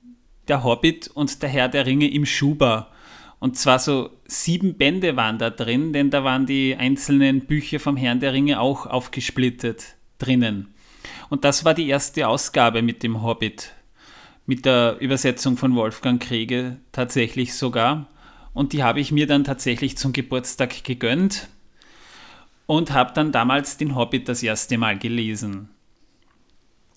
der 0.48 0.64
Hobbit 0.64 1.08
und 1.08 1.42
der 1.42 1.50
Herr 1.50 1.70
der 1.70 1.86
Ringe 1.86 2.12
im 2.12 2.26
Schuber. 2.26 2.92
Und 3.40 3.56
zwar 3.56 3.80
so 3.80 4.10
sieben 4.26 4.78
Bände 4.78 5.16
waren 5.16 5.38
da 5.38 5.50
drin, 5.50 5.94
denn 5.94 6.10
da 6.10 6.24
waren 6.24 6.46
die 6.46 6.76
einzelnen 6.76 7.42
Bücher 7.42 7.80
vom 7.80 7.96
Herrn 7.96 8.20
der 8.20 8.34
Ringe 8.34 8.60
auch 8.60 8.86
aufgesplittet 8.86 9.96
drinnen. 10.18 10.74
Und 11.30 11.46
das 11.46 11.64
war 11.64 11.74
die 11.74 11.88
erste 11.88 12.28
Ausgabe 12.28 12.82
mit 12.82 13.04
dem 13.04 13.24
Hobbit, 13.24 13.74
mit 14.50 14.66
der 14.66 14.98
Übersetzung 15.00 15.58
von 15.58 15.76
Wolfgang 15.76 16.20
Kriege 16.20 16.78
tatsächlich 16.92 17.54
sogar. 17.54 18.08
Und 18.56 18.74
die 18.74 18.82
habe 18.82 19.00
ich 19.00 19.12
mir 19.12 19.28
dann 19.28 19.44
tatsächlich 19.44 19.96
zum 19.96 20.12
Geburtstag 20.12 20.84
gegönnt 20.84 21.50
und 22.66 22.90
habe 22.90 23.14
dann 23.14 23.32
damals 23.32 23.78
den 23.78 23.96
Hobbit 23.96 24.28
das 24.28 24.42
erste 24.42 24.80
Mal 24.80 24.98
gelesen. 24.98 25.70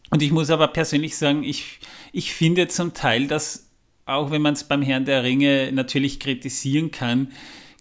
Und 0.09 0.23
ich 0.23 0.31
muss 0.31 0.49
aber 0.49 0.69
persönlich 0.69 1.19
sagen, 1.19 1.43
ich, 1.43 1.81
ich 2.11 2.33
finde 2.33 2.69
zum 2.69 2.95
Teil, 2.95 3.27
dass 3.27 3.69
auch 4.07 4.31
wenn 4.31 4.41
man 4.41 4.55
es 4.55 4.65
beim 4.65 4.81
Herrn 4.81 5.05
der 5.05 5.23
Ringe 5.23 5.73
natürlich 5.73 6.21
kritisieren 6.21 6.91
kann, 6.91 7.33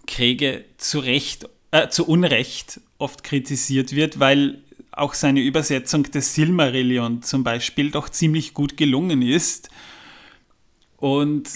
Kriege 0.06 0.66
zu 0.80 1.00
Recht, 1.00 1.48
äh, 1.72 1.88
zu 1.88 2.06
Unrecht 2.06 2.82
oft 2.98 3.24
kritisiert 3.24 3.96
wird, 3.96 4.20
weil 4.20 4.64
auch 4.92 5.14
seine 5.14 5.42
Übersetzung 5.42 6.04
des 6.04 6.36
Silmarillion 6.36 7.22
zum 7.22 7.44
Beispiel 7.44 7.92
doch 7.92 8.10
ziemlich 8.10 8.54
gut 8.54 8.78
gelungen 8.78 9.22
ist. 9.22 9.70
Und 10.98 11.50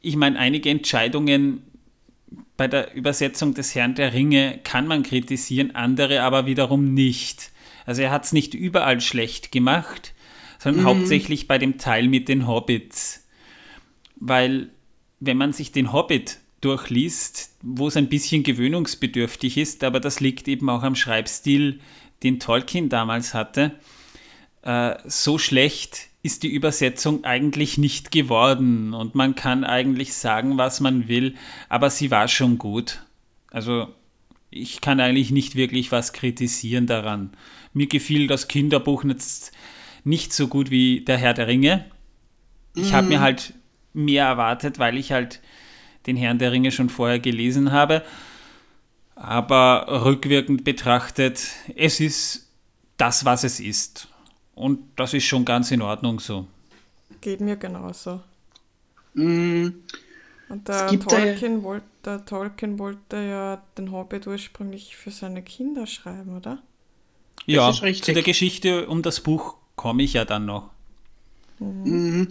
ich 0.00 0.16
meine, 0.16 0.38
einige 0.38 0.70
Entscheidungen 0.70 1.62
bei 2.56 2.68
der 2.68 2.94
Übersetzung 2.94 3.54
des 3.54 3.74
Herrn 3.74 3.94
der 3.94 4.12
Ringe 4.12 4.60
kann 4.64 4.86
man 4.86 5.02
kritisieren, 5.02 5.74
andere 5.74 6.22
aber 6.22 6.46
wiederum 6.46 6.94
nicht. 6.94 7.50
Also 7.86 8.02
er 8.02 8.10
hat 8.10 8.24
es 8.24 8.32
nicht 8.32 8.54
überall 8.54 9.00
schlecht 9.00 9.52
gemacht, 9.52 10.12
sondern 10.58 10.84
hauptsächlich 10.84 11.48
bei 11.48 11.58
dem 11.58 11.78
Teil 11.78 12.08
mit 12.08 12.28
den 12.28 12.46
Hobbits. 12.46 13.26
Weil 14.16 14.70
wenn 15.20 15.36
man 15.36 15.52
sich 15.52 15.72
den 15.72 15.92
Hobbit 15.92 16.38
durchliest, 16.60 17.56
wo 17.62 17.88
es 17.88 17.96
ein 17.96 18.08
bisschen 18.08 18.42
gewöhnungsbedürftig 18.42 19.56
ist, 19.56 19.84
aber 19.84 20.00
das 20.00 20.20
liegt 20.20 20.48
eben 20.48 20.68
auch 20.68 20.82
am 20.82 20.96
Schreibstil, 20.96 21.80
den 22.22 22.40
Tolkien 22.40 22.88
damals 22.88 23.34
hatte, 23.34 23.72
äh, 24.62 24.96
so 25.06 25.38
schlecht 25.38 26.08
ist 26.22 26.42
die 26.42 26.52
Übersetzung 26.52 27.24
eigentlich 27.24 27.78
nicht 27.78 28.10
geworden 28.10 28.92
und 28.92 29.14
man 29.14 29.34
kann 29.34 29.64
eigentlich 29.64 30.14
sagen, 30.14 30.58
was 30.58 30.80
man 30.80 31.08
will, 31.08 31.36
aber 31.68 31.90
sie 31.90 32.10
war 32.10 32.28
schon 32.28 32.58
gut. 32.58 33.02
Also 33.50 33.88
ich 34.50 34.80
kann 34.80 35.00
eigentlich 35.00 35.30
nicht 35.30 35.54
wirklich 35.54 35.92
was 35.92 36.12
kritisieren 36.12 36.86
daran. 36.86 37.30
Mir 37.72 37.86
gefiel 37.86 38.26
das 38.26 38.48
Kinderbuch 38.48 39.04
jetzt 39.04 39.52
nicht 40.04 40.32
so 40.32 40.48
gut 40.48 40.70
wie 40.70 41.02
Der 41.04 41.18
Herr 41.18 41.34
der 41.34 41.46
Ringe. 41.46 41.84
Ich 42.74 42.92
habe 42.92 43.08
mir 43.08 43.20
halt 43.20 43.54
mehr 43.92 44.26
erwartet, 44.26 44.78
weil 44.78 44.96
ich 44.96 45.12
halt 45.12 45.40
den 46.06 46.16
Herrn 46.16 46.38
der 46.38 46.52
Ringe 46.52 46.70
schon 46.70 46.88
vorher 46.88 47.18
gelesen 47.18 47.72
habe. 47.72 48.02
Aber 49.20 50.04
rückwirkend 50.04 50.62
betrachtet, 50.64 51.40
es 51.74 51.98
ist 52.00 52.48
das, 52.98 53.24
was 53.24 53.42
es 53.44 53.58
ist. 53.58 54.08
Und 54.54 54.78
das 54.96 55.12
ist 55.12 55.24
schon 55.24 55.44
ganz 55.44 55.70
in 55.72 55.82
Ordnung 55.82 56.20
so. 56.20 56.46
Geht 57.20 57.40
mir 57.40 57.56
genauso. 57.56 58.20
Mm, 59.14 59.68
Und 60.48 60.68
der 60.68 60.84
Es 60.86 60.90
gibt 60.92 61.10
da 61.10 61.18
ja- 61.18 61.24
Tolkien, 61.32 61.62
wollte, 61.64 61.86
der 62.04 62.24
Tolkien 62.24 62.78
wollte 62.78 63.16
ja 63.16 63.62
den 63.76 63.90
Hobbit 63.92 64.26
ursprünglich 64.28 64.96
für 64.96 65.10
seine 65.10 65.42
Kinder 65.42 65.86
schreiben, 65.86 66.36
oder? 66.36 66.62
Ja, 67.44 67.72
zu 67.72 68.12
der 68.12 68.22
Geschichte 68.22 68.86
um 68.88 69.02
das 69.02 69.20
Buch 69.20 69.56
komme 69.74 70.02
ich 70.04 70.12
ja 70.12 70.24
dann 70.24 70.44
noch. 70.46 70.70
Mhm. 71.58 72.28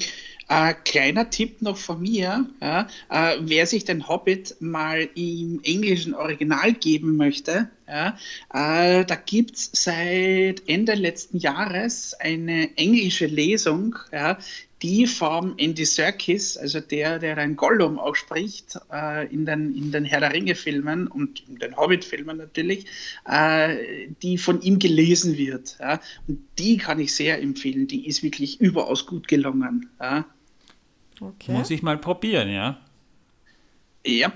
Äh, 0.50 0.75
kleiner 0.86 1.30
Tipp 1.30 1.62
noch 1.62 1.75
von 1.75 2.01
mir, 2.01 2.46
ja, 2.62 2.88
äh, 3.10 3.38
wer 3.42 3.66
sich 3.68 3.84
den 3.84 4.08
Hobbit 4.08 4.56
mal 4.62 5.10
im 5.16 5.60
englischen 5.63 6.13
Original 6.13 6.72
geben 6.72 7.18
möchte, 7.18 7.70
ja, 7.86 8.18
äh, 8.54 9.04
da 9.04 9.16
gibt 9.16 9.56
es 9.56 9.72
seit 9.74 10.70
Ende 10.70 10.94
letzten 10.94 11.39
Jahres 11.39 12.13
eine 12.13 12.77
englische 12.77 13.25
Lesung, 13.25 13.98
ja, 14.13 14.38
die 14.82 15.06
vom 15.08 15.56
Andy 15.58 15.84
Serkis, 15.84 16.56
also 16.56 16.80
der, 16.80 17.20
der 17.20 17.38
ein 17.38 17.58
Gollum 17.58 18.00
auch 18.00 18.16
spricht, 18.16 18.80
äh, 18.89 19.27
in, 19.34 19.46
den, 19.46 19.75
in 19.75 19.92
den 19.92 20.06
Herr 20.06 20.22
der 20.22 20.34
Ringe-Filmen 20.34 21.08
und 21.08 21.44
in 21.50 21.58
den 21.58 21.75
Hobbit-Filmen 21.75 22.38
natürlich, 22.38 22.86
äh, 23.25 24.08
die 24.22 24.38
von 24.38 24.62
ihm 24.62 24.80
gelesen 24.80 25.38
wird. 25.38 25.77
Ja. 25.80 26.00
Und 26.27 26.39
die 26.58 26.77
kann 26.77 27.00
ich 27.00 27.13
sehr 27.13 27.42
empfehlen, 27.42 27.88
die 27.88 28.08
ist 28.08 28.24
wirklich 28.24 28.62
überaus 28.62 29.06
gut 29.08 29.27
gelungen. 29.27 29.89
Ja. 30.00 30.25
Okay. 31.19 31.51
Muss 31.51 31.69
ich 31.71 31.81
mal 31.81 31.97
probieren, 31.97 32.50
ja. 32.50 32.79
Yep. 34.05 34.33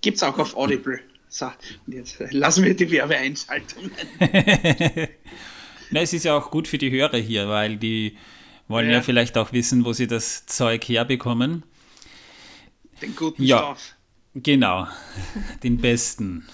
Gibt's 0.00 0.22
auch 0.22 0.38
auf 0.38 0.56
Audible. 0.56 1.00
So, 1.28 1.46
und 1.86 1.94
jetzt 1.94 2.18
lassen 2.30 2.64
wir 2.64 2.74
die 2.74 2.90
Werbeeinschaltungen. 2.90 3.92
Na, 5.90 6.00
es 6.00 6.12
ist 6.12 6.24
ja 6.24 6.36
auch 6.36 6.50
gut 6.50 6.66
für 6.68 6.78
die 6.78 6.90
Hörer 6.90 7.18
hier, 7.18 7.48
weil 7.48 7.76
die 7.76 8.16
wollen 8.68 8.88
ja, 8.88 8.94
Ja. 8.96 9.02
vielleicht 9.02 9.38
auch 9.38 9.52
wissen, 9.52 9.84
wo 9.84 9.92
sie 9.92 10.06
das 10.06 10.46
Zeug 10.46 10.88
herbekommen. 10.88 11.62
Den 13.00 13.14
guten 13.16 13.42
Ja. 13.44 13.58
Stoff. 13.58 13.94
Genau, 14.34 14.86
den 15.64 15.78
besten. 15.78 16.46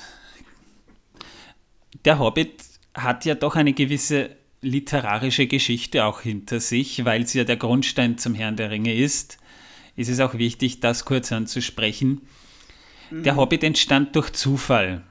Der 2.07 2.19
Hobbit 2.19 2.63
hat 2.95 3.25
ja 3.27 3.35
doch 3.35 3.55
eine 3.57 3.75
gewisse 3.75 4.35
literarische 4.63 5.47
Geschichte 5.47 6.05
auch 6.07 6.23
hinter 6.23 6.61
sich, 6.61 7.05
weil 7.05 7.23
es 7.23 7.35
ja 7.35 7.45
der 7.45 7.57
Grundstein 7.57 8.17
zum 8.17 8.35
Herrn 8.35 8.57
der 8.57 8.71
Ringe 8.71 8.95
ist. 8.95 9.37
Ist 9.97 10.09
es 10.09 10.21
auch 10.21 10.35
wichtig, 10.35 10.81
das 10.81 11.05
kurz 11.05 11.33
anzusprechen. 11.33 12.23
Der 13.11 13.37
Hobbit 13.37 13.65
entstand 13.65 14.15
durch 14.15 14.33
Zufall. 14.33 15.03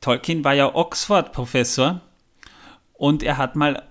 Tolkien 0.00 0.44
war 0.44 0.54
ja 0.54 0.74
Oxford-Professor 0.74 2.00
und 2.94 3.22
er 3.22 3.38
hat 3.38 3.56
mal 3.56 3.82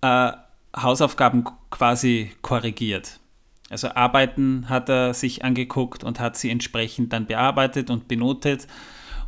äh, 0.00 0.32
Hausaufgaben 0.76 1.44
quasi 1.70 2.32
korrigiert. 2.42 3.20
Also 3.68 3.88
Arbeiten 3.88 4.68
hat 4.68 4.88
er 4.88 5.14
sich 5.14 5.44
angeguckt 5.44 6.04
und 6.04 6.20
hat 6.20 6.36
sie 6.36 6.50
entsprechend 6.50 7.12
dann 7.12 7.26
bearbeitet 7.26 7.88
und 7.88 8.08
benotet. 8.08 8.66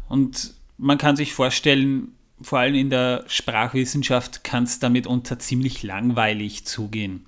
Und 0.09 0.55
man 0.79 0.99
kann 0.99 1.17
sich 1.17 1.33
vorstellen, 1.33 2.17
vor 2.41 2.59
allem 2.59 2.75
in 2.75 2.91
der 2.91 3.25
Sprachwissenschaft 3.29 4.43
kann 4.43 4.65
es 4.65 4.81
damit 4.81 5.07
unter 5.07 5.39
ziemlich 5.39 5.83
langweilig 5.83 6.67
zugehen. 6.67 7.27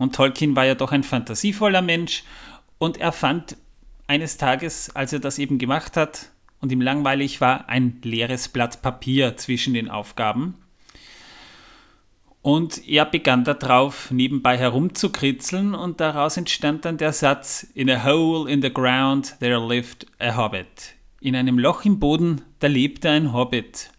Und 0.00 0.14
Tolkien 0.14 0.56
war 0.56 0.64
ja 0.64 0.74
doch 0.74 0.92
ein 0.92 1.02
fantasievoller 1.02 1.82
Mensch 1.82 2.24
und 2.78 2.96
er 2.96 3.12
fand 3.12 3.58
eines 4.06 4.38
Tages, 4.38 4.96
als 4.96 5.12
er 5.12 5.18
das 5.18 5.38
eben 5.38 5.58
gemacht 5.58 5.94
hat 5.98 6.30
und 6.62 6.72
ihm 6.72 6.80
langweilig 6.80 7.42
war, 7.42 7.68
ein 7.68 8.00
leeres 8.02 8.48
Blatt 8.48 8.80
Papier 8.80 9.36
zwischen 9.36 9.74
den 9.74 9.90
Aufgaben. 9.90 10.54
Und 12.40 12.88
er 12.88 13.04
begann 13.04 13.44
darauf, 13.44 14.10
nebenbei 14.10 14.56
herumzukritzeln 14.56 15.74
und 15.74 16.00
daraus 16.00 16.38
entstand 16.38 16.86
dann 16.86 16.96
der 16.96 17.12
Satz 17.12 17.66
In 17.74 17.90
a 17.90 18.02
hole 18.02 18.50
in 18.50 18.62
the 18.62 18.72
ground 18.72 19.38
there 19.40 19.60
lived 19.60 20.06
a 20.18 20.34
hobbit. 20.34 20.94
In 21.20 21.36
einem 21.36 21.58
Loch 21.58 21.84
im 21.84 21.98
Boden, 21.98 22.40
da 22.60 22.68
lebte 22.68 23.10
ein 23.10 23.34
Hobbit. 23.34 23.90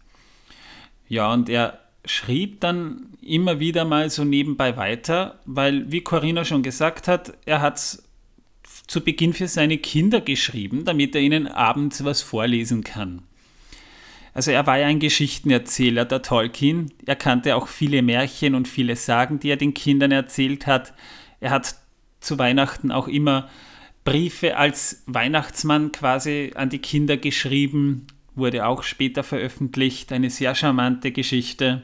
Ja, 1.08 1.32
und 1.32 1.48
er 1.48 1.78
schrieb 2.04 2.60
dann 2.60 3.11
immer 3.22 3.60
wieder 3.60 3.84
mal 3.84 4.10
so 4.10 4.24
nebenbei 4.24 4.76
weiter, 4.76 5.38
weil, 5.44 5.90
wie 5.90 6.00
Corinna 6.02 6.44
schon 6.44 6.62
gesagt 6.62 7.08
hat, 7.08 7.34
er 7.46 7.60
hat 7.60 7.76
es 7.76 8.02
zu 8.86 9.02
Beginn 9.02 9.32
für 9.32 9.48
seine 9.48 9.78
Kinder 9.78 10.20
geschrieben, 10.20 10.84
damit 10.84 11.14
er 11.14 11.20
ihnen 11.20 11.46
abends 11.46 12.04
was 12.04 12.22
vorlesen 12.22 12.84
kann. 12.84 13.22
Also 14.34 14.50
er 14.50 14.66
war 14.66 14.78
ja 14.78 14.86
ein 14.86 14.98
Geschichtenerzähler, 14.98 16.04
der 16.04 16.22
Tolkien. 16.22 16.90
Er 17.04 17.16
kannte 17.16 17.54
auch 17.54 17.68
viele 17.68 18.02
Märchen 18.02 18.54
und 18.54 18.66
viele 18.66 18.96
Sagen, 18.96 19.40
die 19.40 19.50
er 19.50 19.56
den 19.56 19.74
Kindern 19.74 20.10
erzählt 20.10 20.66
hat. 20.66 20.94
Er 21.40 21.50
hat 21.50 21.76
zu 22.20 22.38
Weihnachten 22.38 22.90
auch 22.92 23.08
immer 23.08 23.50
Briefe 24.04 24.56
als 24.56 25.02
Weihnachtsmann 25.06 25.92
quasi 25.92 26.52
an 26.54 26.70
die 26.70 26.78
Kinder 26.78 27.16
geschrieben, 27.16 28.06
wurde 28.34 28.66
auch 28.66 28.82
später 28.82 29.22
veröffentlicht. 29.22 30.12
Eine 30.12 30.30
sehr 30.30 30.54
charmante 30.54 31.12
Geschichte. 31.12 31.82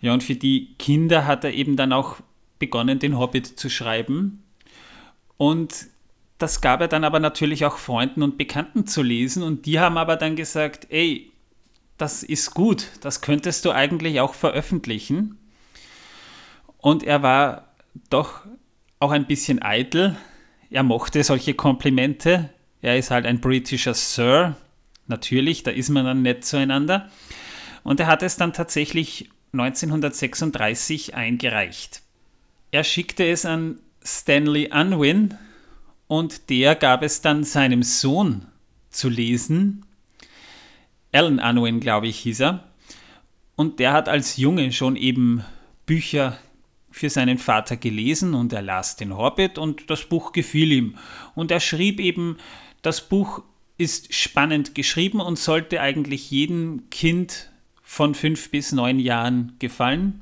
Ja, 0.00 0.12
und 0.12 0.22
für 0.22 0.34
die 0.34 0.74
Kinder 0.78 1.26
hat 1.26 1.44
er 1.44 1.52
eben 1.52 1.76
dann 1.76 1.92
auch 1.92 2.16
begonnen, 2.58 2.98
den 2.98 3.18
Hobbit 3.18 3.46
zu 3.46 3.68
schreiben. 3.68 4.42
Und 5.36 5.88
das 6.38 6.60
gab 6.60 6.80
er 6.80 6.88
dann 6.88 7.04
aber 7.04 7.20
natürlich 7.20 7.64
auch 7.64 7.78
Freunden 7.78 8.22
und 8.22 8.38
Bekannten 8.38 8.86
zu 8.86 9.02
lesen 9.02 9.42
und 9.42 9.66
die 9.66 9.80
haben 9.80 9.96
aber 9.96 10.16
dann 10.16 10.36
gesagt, 10.36 10.86
ey, 10.90 11.32
das 11.96 12.22
ist 12.22 12.52
gut, 12.52 12.88
das 13.00 13.22
könntest 13.22 13.64
du 13.64 13.70
eigentlich 13.70 14.20
auch 14.20 14.34
veröffentlichen. 14.34 15.38
Und 16.76 17.02
er 17.02 17.22
war 17.22 17.68
doch 18.10 18.42
auch 19.00 19.10
ein 19.10 19.26
bisschen 19.26 19.62
eitel. 19.62 20.16
Er 20.70 20.82
mochte 20.82 21.24
solche 21.24 21.54
Komplimente. 21.54 22.50
Er 22.82 22.98
ist 22.98 23.10
halt 23.10 23.24
ein 23.24 23.40
britischer 23.40 23.94
Sir. 23.94 24.56
Natürlich, 25.06 25.62
da 25.62 25.70
ist 25.70 25.88
man 25.88 26.04
dann 26.04 26.22
nett 26.22 26.44
zueinander. 26.44 27.10
Und 27.82 28.00
er 28.00 28.08
hat 28.08 28.22
es 28.22 28.36
dann 28.36 28.52
tatsächlich 28.52 29.30
1936 29.52 31.14
eingereicht. 31.14 32.02
Er 32.70 32.84
schickte 32.84 33.26
es 33.26 33.44
an 33.44 33.80
Stanley 34.04 34.70
Unwin 34.72 35.34
und 36.08 36.50
der 36.50 36.74
gab 36.74 37.02
es 37.02 37.20
dann 37.20 37.44
seinem 37.44 37.82
Sohn 37.82 38.46
zu 38.90 39.08
lesen. 39.08 39.84
Alan 41.12 41.38
Unwin, 41.38 41.80
glaube 41.80 42.08
ich, 42.08 42.18
hieß 42.20 42.40
er. 42.40 42.64
Und 43.56 43.80
der 43.80 43.92
hat 43.92 44.08
als 44.08 44.36
Junge 44.36 44.70
schon 44.72 44.96
eben 44.96 45.44
Bücher 45.86 46.38
für 46.90 47.10
seinen 47.10 47.38
Vater 47.38 47.76
gelesen 47.76 48.34
und 48.34 48.52
er 48.52 48.62
las 48.62 48.96
den 48.96 49.16
Hobbit 49.16 49.58
und 49.58 49.90
das 49.90 50.04
Buch 50.04 50.32
gefiel 50.32 50.72
ihm. 50.72 50.96
Und 51.34 51.50
er 51.50 51.60
schrieb 51.60 52.00
eben, 52.00 52.38
das 52.82 53.08
Buch 53.08 53.42
ist 53.78 54.14
spannend 54.14 54.74
geschrieben 54.74 55.20
und 55.20 55.38
sollte 55.38 55.80
eigentlich 55.80 56.30
jedem 56.30 56.88
Kind 56.90 57.50
von 57.88 58.16
fünf 58.16 58.50
bis 58.50 58.72
neun 58.72 58.98
Jahren 58.98 59.52
gefallen. 59.60 60.20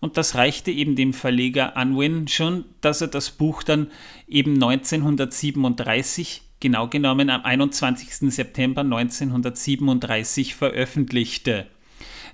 Und 0.00 0.18
das 0.18 0.34
reichte 0.34 0.70
eben 0.70 0.96
dem 0.96 1.14
Verleger 1.14 1.72
Unwin 1.76 2.28
schon, 2.28 2.66
dass 2.82 3.00
er 3.00 3.08
das 3.08 3.30
Buch 3.30 3.62
dann 3.62 3.90
eben 4.28 4.62
1937, 4.62 6.42
genau 6.60 6.86
genommen 6.88 7.30
am 7.30 7.42
21. 7.42 8.30
September 8.32 8.82
1937 8.82 10.54
veröffentlichte. 10.54 11.66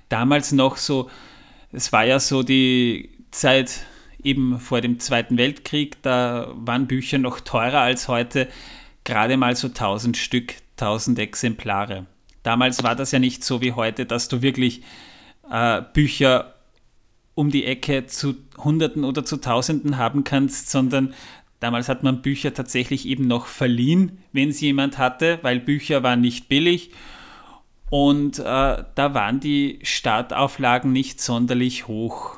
Damals 0.09 0.51
noch 0.51 0.75
so, 0.75 1.09
es 1.71 1.93
war 1.93 2.03
ja 2.03 2.19
so 2.19 2.43
die 2.43 3.09
Zeit 3.31 3.85
eben 4.21 4.59
vor 4.59 4.81
dem 4.81 4.99
Zweiten 4.99 5.37
Weltkrieg, 5.37 6.01
da 6.01 6.51
waren 6.55 6.87
Bücher 6.87 7.19
noch 7.19 7.39
teurer 7.39 7.79
als 7.79 8.09
heute, 8.09 8.49
gerade 9.05 9.37
mal 9.37 9.55
so 9.55 9.67
1000 9.67 10.17
Stück, 10.17 10.55
1000 10.75 11.19
Exemplare. 11.19 12.05
Damals 12.43 12.83
war 12.83 12.95
das 12.95 13.11
ja 13.11 13.19
nicht 13.19 13.43
so 13.43 13.61
wie 13.61 13.73
heute, 13.73 14.05
dass 14.05 14.27
du 14.27 14.41
wirklich 14.41 14.81
äh, 15.49 15.81
Bücher 15.93 16.55
um 17.35 17.49
die 17.49 17.65
Ecke 17.65 18.05
zu 18.07 18.35
Hunderten 18.57 19.03
oder 19.03 19.23
zu 19.23 19.37
Tausenden 19.37 19.97
haben 19.97 20.23
kannst, 20.23 20.69
sondern 20.69 21.13
damals 21.59 21.87
hat 21.87 22.03
man 22.03 22.21
Bücher 22.21 22.53
tatsächlich 22.53 23.07
eben 23.07 23.27
noch 23.27 23.45
verliehen, 23.45 24.19
wenn 24.33 24.49
es 24.49 24.61
jemand 24.61 24.97
hatte, 24.97 25.39
weil 25.41 25.59
Bücher 25.59 26.03
waren 26.03 26.21
nicht 26.21 26.49
billig 26.49 26.91
und 27.89 28.39
äh, 28.39 28.43
da 28.43 29.13
waren 29.13 29.39
die 29.39 29.79
Startauflagen 29.83 30.91
nicht 30.91 31.21
sonderlich 31.21 31.87
hoch. 31.87 32.37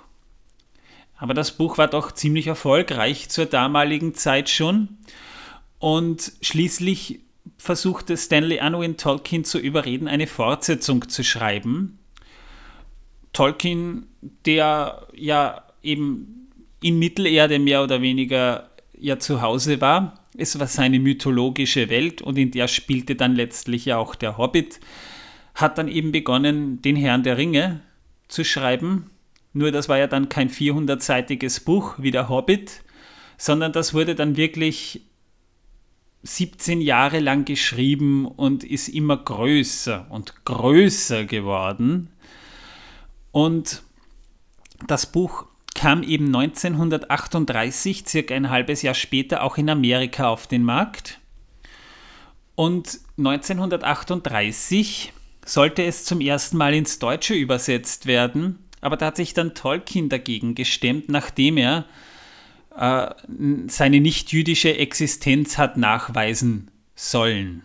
Aber 1.17 1.33
das 1.33 1.51
Buch 1.51 1.77
war 1.77 1.87
doch 1.87 2.11
ziemlich 2.11 2.47
erfolgreich 2.47 3.29
zur 3.29 3.45
damaligen 3.45 4.13
Zeit 4.13 4.49
schon 4.49 4.97
und 5.79 6.33
schließlich 6.41 7.19
versuchte 7.57 8.17
Stanley 8.17 8.59
Unwin 8.59 8.97
Tolkien 8.97 9.43
zu 9.43 9.59
überreden, 9.59 10.07
eine 10.07 10.27
Fortsetzung 10.27 11.09
zu 11.09 11.23
schreiben. 11.23 11.99
Tolkien, 13.31 14.07
der 14.45 15.07
ja 15.15 15.63
eben 15.81 16.49
in 16.81 16.99
Mittelerde 16.99 17.59
mehr 17.59 17.83
oder 17.83 18.01
weniger 18.01 18.69
ja 18.97 19.19
zu 19.19 19.41
Hause 19.41 19.81
war. 19.81 20.19
Es 20.37 20.59
war 20.59 20.67
seine 20.67 20.99
mythologische 20.99 21.89
Welt 21.89 22.21
und 22.21 22.37
in 22.37 22.51
der 22.51 22.67
spielte 22.67 23.15
dann 23.15 23.35
letztlich 23.35 23.85
ja 23.85 23.97
auch 23.97 24.15
der 24.15 24.37
Hobbit. 24.37 24.79
Hat 25.55 25.77
dann 25.77 25.87
eben 25.87 26.11
begonnen, 26.11 26.81
den 26.81 26.95
Herrn 26.95 27.23
der 27.23 27.37
Ringe 27.37 27.81
zu 28.27 28.43
schreiben. 28.43 29.09
Nur 29.53 29.71
das 29.71 29.87
war 29.87 29.97
ja 29.97 30.07
dann 30.07 30.29
kein 30.29 30.49
400-seitiges 30.49 31.63
Buch 31.63 31.95
wie 31.97 32.11
der 32.11 32.29
Hobbit, 32.29 32.83
sondern 33.37 33.71
das 33.71 33.93
wurde 33.93 34.15
dann 34.15 34.35
wirklich 34.35 35.01
17 36.23 36.81
Jahre 36.81 37.19
lang 37.19 37.45
geschrieben 37.45 38.25
und 38.25 38.63
ist 38.63 38.87
immer 38.87 39.17
größer 39.17 40.07
und 40.09 40.45
größer 40.45 41.25
geworden. 41.25 42.09
Und 43.31 43.83
das 44.87 45.05
Buch 45.11 45.45
kam 45.75 46.01
eben 46.03 46.27
1938, 46.27 48.05
circa 48.07 48.35
ein 48.35 48.49
halbes 48.49 48.81
Jahr 48.83 48.93
später, 48.93 49.43
auch 49.43 49.57
in 49.57 49.69
Amerika 49.69 50.29
auf 50.29 50.47
den 50.47 50.63
Markt. 50.63 51.19
Und 52.55 52.99
1938 53.17 55.11
sollte 55.45 55.83
es 55.83 56.05
zum 56.05 56.21
ersten 56.21 56.57
Mal 56.57 56.73
ins 56.73 56.99
Deutsche 56.99 57.33
übersetzt 57.33 58.05
werden, 58.05 58.59
aber 58.79 58.95
da 58.95 59.07
hat 59.07 59.17
sich 59.17 59.33
dann 59.33 59.55
Tolkien 59.55 60.09
dagegen 60.09 60.55
gestemmt, 60.55 61.09
nachdem 61.09 61.57
er 61.57 61.85
äh, 62.77 63.09
seine 63.67 63.99
nicht-jüdische 63.99 64.77
Existenz 64.77 65.57
hat 65.57 65.77
nachweisen 65.77 66.71
sollen. 66.95 67.63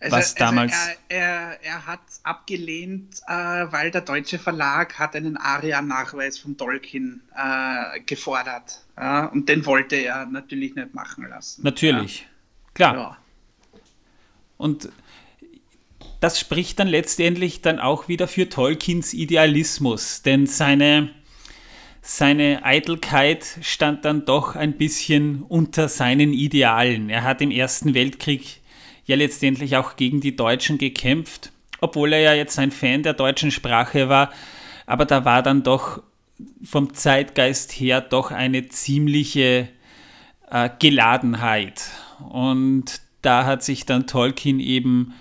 Also, 0.00 0.16
was 0.16 0.34
damals 0.34 0.72
also 0.72 0.92
er, 1.08 1.18
er, 1.18 1.64
er 1.64 1.86
hat 1.86 2.00
abgelehnt, 2.22 3.20
äh, 3.26 3.32
weil 3.32 3.90
der 3.90 4.02
deutsche 4.02 4.38
Verlag 4.38 4.96
hat 4.98 5.16
einen 5.16 5.36
ARIA-Nachweis 5.36 6.38
von 6.38 6.56
Tolkien 6.56 7.22
äh, 7.34 8.00
gefordert. 8.00 8.84
Ja, 8.96 9.26
und 9.26 9.48
den 9.48 9.66
wollte 9.66 9.96
er 9.96 10.26
natürlich 10.26 10.76
nicht 10.76 10.94
machen 10.94 11.26
lassen. 11.28 11.62
Natürlich, 11.64 12.20
ja. 12.20 12.26
klar. 12.74 12.94
Ja. 12.94 13.16
Und 14.56 14.90
das 16.20 16.38
spricht 16.38 16.78
dann 16.78 16.88
letztendlich 16.88 17.62
dann 17.62 17.78
auch 17.78 18.08
wieder 18.08 18.28
für 18.28 18.48
Tolkiens 18.48 19.14
Idealismus, 19.14 20.22
denn 20.22 20.46
seine, 20.46 21.10
seine 22.02 22.64
Eitelkeit 22.64 23.58
stand 23.60 24.04
dann 24.04 24.24
doch 24.24 24.56
ein 24.56 24.74
bisschen 24.74 25.42
unter 25.42 25.88
seinen 25.88 26.32
Idealen. 26.32 27.10
Er 27.10 27.24
hat 27.24 27.40
im 27.40 27.50
Ersten 27.50 27.94
Weltkrieg 27.94 28.60
ja 29.04 29.16
letztendlich 29.16 29.76
auch 29.76 29.96
gegen 29.96 30.20
die 30.20 30.36
Deutschen 30.36 30.78
gekämpft, 30.78 31.52
obwohl 31.80 32.12
er 32.12 32.20
ja 32.20 32.34
jetzt 32.34 32.58
ein 32.58 32.70
Fan 32.70 33.02
der 33.02 33.14
deutschen 33.14 33.50
Sprache 33.50 34.08
war, 34.08 34.30
aber 34.86 35.04
da 35.04 35.24
war 35.24 35.42
dann 35.42 35.62
doch 35.62 36.02
vom 36.62 36.94
Zeitgeist 36.94 37.72
her 37.72 38.00
doch 38.00 38.30
eine 38.30 38.68
ziemliche 38.68 39.68
äh, 40.50 40.70
Geladenheit. 40.78 41.90
Und 42.30 43.00
da 43.22 43.44
hat 43.44 43.62
sich 43.62 43.86
dann 43.86 44.06
Tolkien 44.06 44.60
eben 44.60 45.14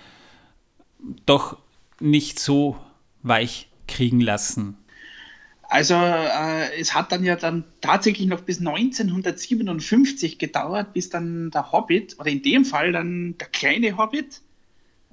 doch 1.26 1.58
nicht 2.00 2.40
so 2.40 2.78
weich 3.24 3.68
kriegen 3.88 4.22
lassen. 4.22 4.78
Also 5.70 5.96
äh, 5.96 6.80
es 6.80 6.94
hat 6.94 7.12
dann 7.12 7.24
ja 7.24 7.36
dann 7.36 7.66
tatsächlich 7.82 8.28
noch 8.28 8.42
bis 8.42 8.60
1957 8.60 10.38
gedauert, 10.40 10.94
bis 10.94 11.10
dann 11.10 11.52
der 11.52 11.72
Hobbit, 11.72 12.18
oder 12.20 12.30
in 12.30 12.42
dem 12.42 12.64
Fall 12.64 12.94
dann 12.94 13.38
der 13.38 13.48
kleine 13.48 13.98
Hobbit, 13.98 14.42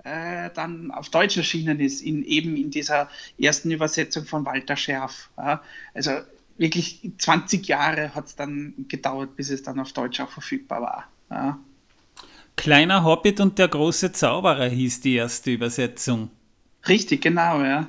äh, 0.04 0.50
dann 0.54 0.92
auf 0.92 1.08
Deutsch 1.08 1.36
erschienen 1.36 1.80
ist, 1.80 2.02
in, 2.02 2.22
eben 2.24 2.56
in 2.56 2.70
dieser 2.70 3.08
ersten 3.38 3.70
Übersetzung 3.70 4.26
von 4.26 4.44
Walter 4.44 4.76
Scherf. 4.76 5.30
Ja. 5.36 5.60
Also 5.92 6.12
wirklich 6.56 7.10
20 7.18 7.66
Jahre 7.66 8.14
hat 8.14 8.26
es 8.26 8.36
dann 8.36 8.74
gedauert, 8.88 9.34
bis 9.34 9.50
es 9.50 9.62
dann 9.62 9.80
auf 9.80 9.92
Deutsch 9.92 10.20
auch 10.20 10.30
verfügbar 10.30 10.82
war. 10.82 11.04
Ja. 11.30 11.58
Kleiner 12.56 13.02
Hobbit 13.02 13.40
und 13.40 13.58
der 13.58 13.66
große 13.66 14.12
Zauberer 14.12 14.68
hieß 14.68 15.00
die 15.00 15.16
erste 15.16 15.50
Übersetzung. 15.50 16.30
Richtig, 16.86 17.22
genau, 17.22 17.62
ja. 17.62 17.88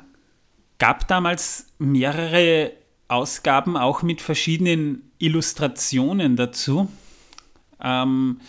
Gab 0.79 1.07
damals 1.07 1.67
mehrere 1.77 2.71
Ausgaben 3.07 3.77
auch 3.77 4.03
mit 4.03 4.21
verschiedenen 4.21 5.11
Illustrationen 5.19 6.35
dazu, 6.35 6.89
ähm, 7.81 8.41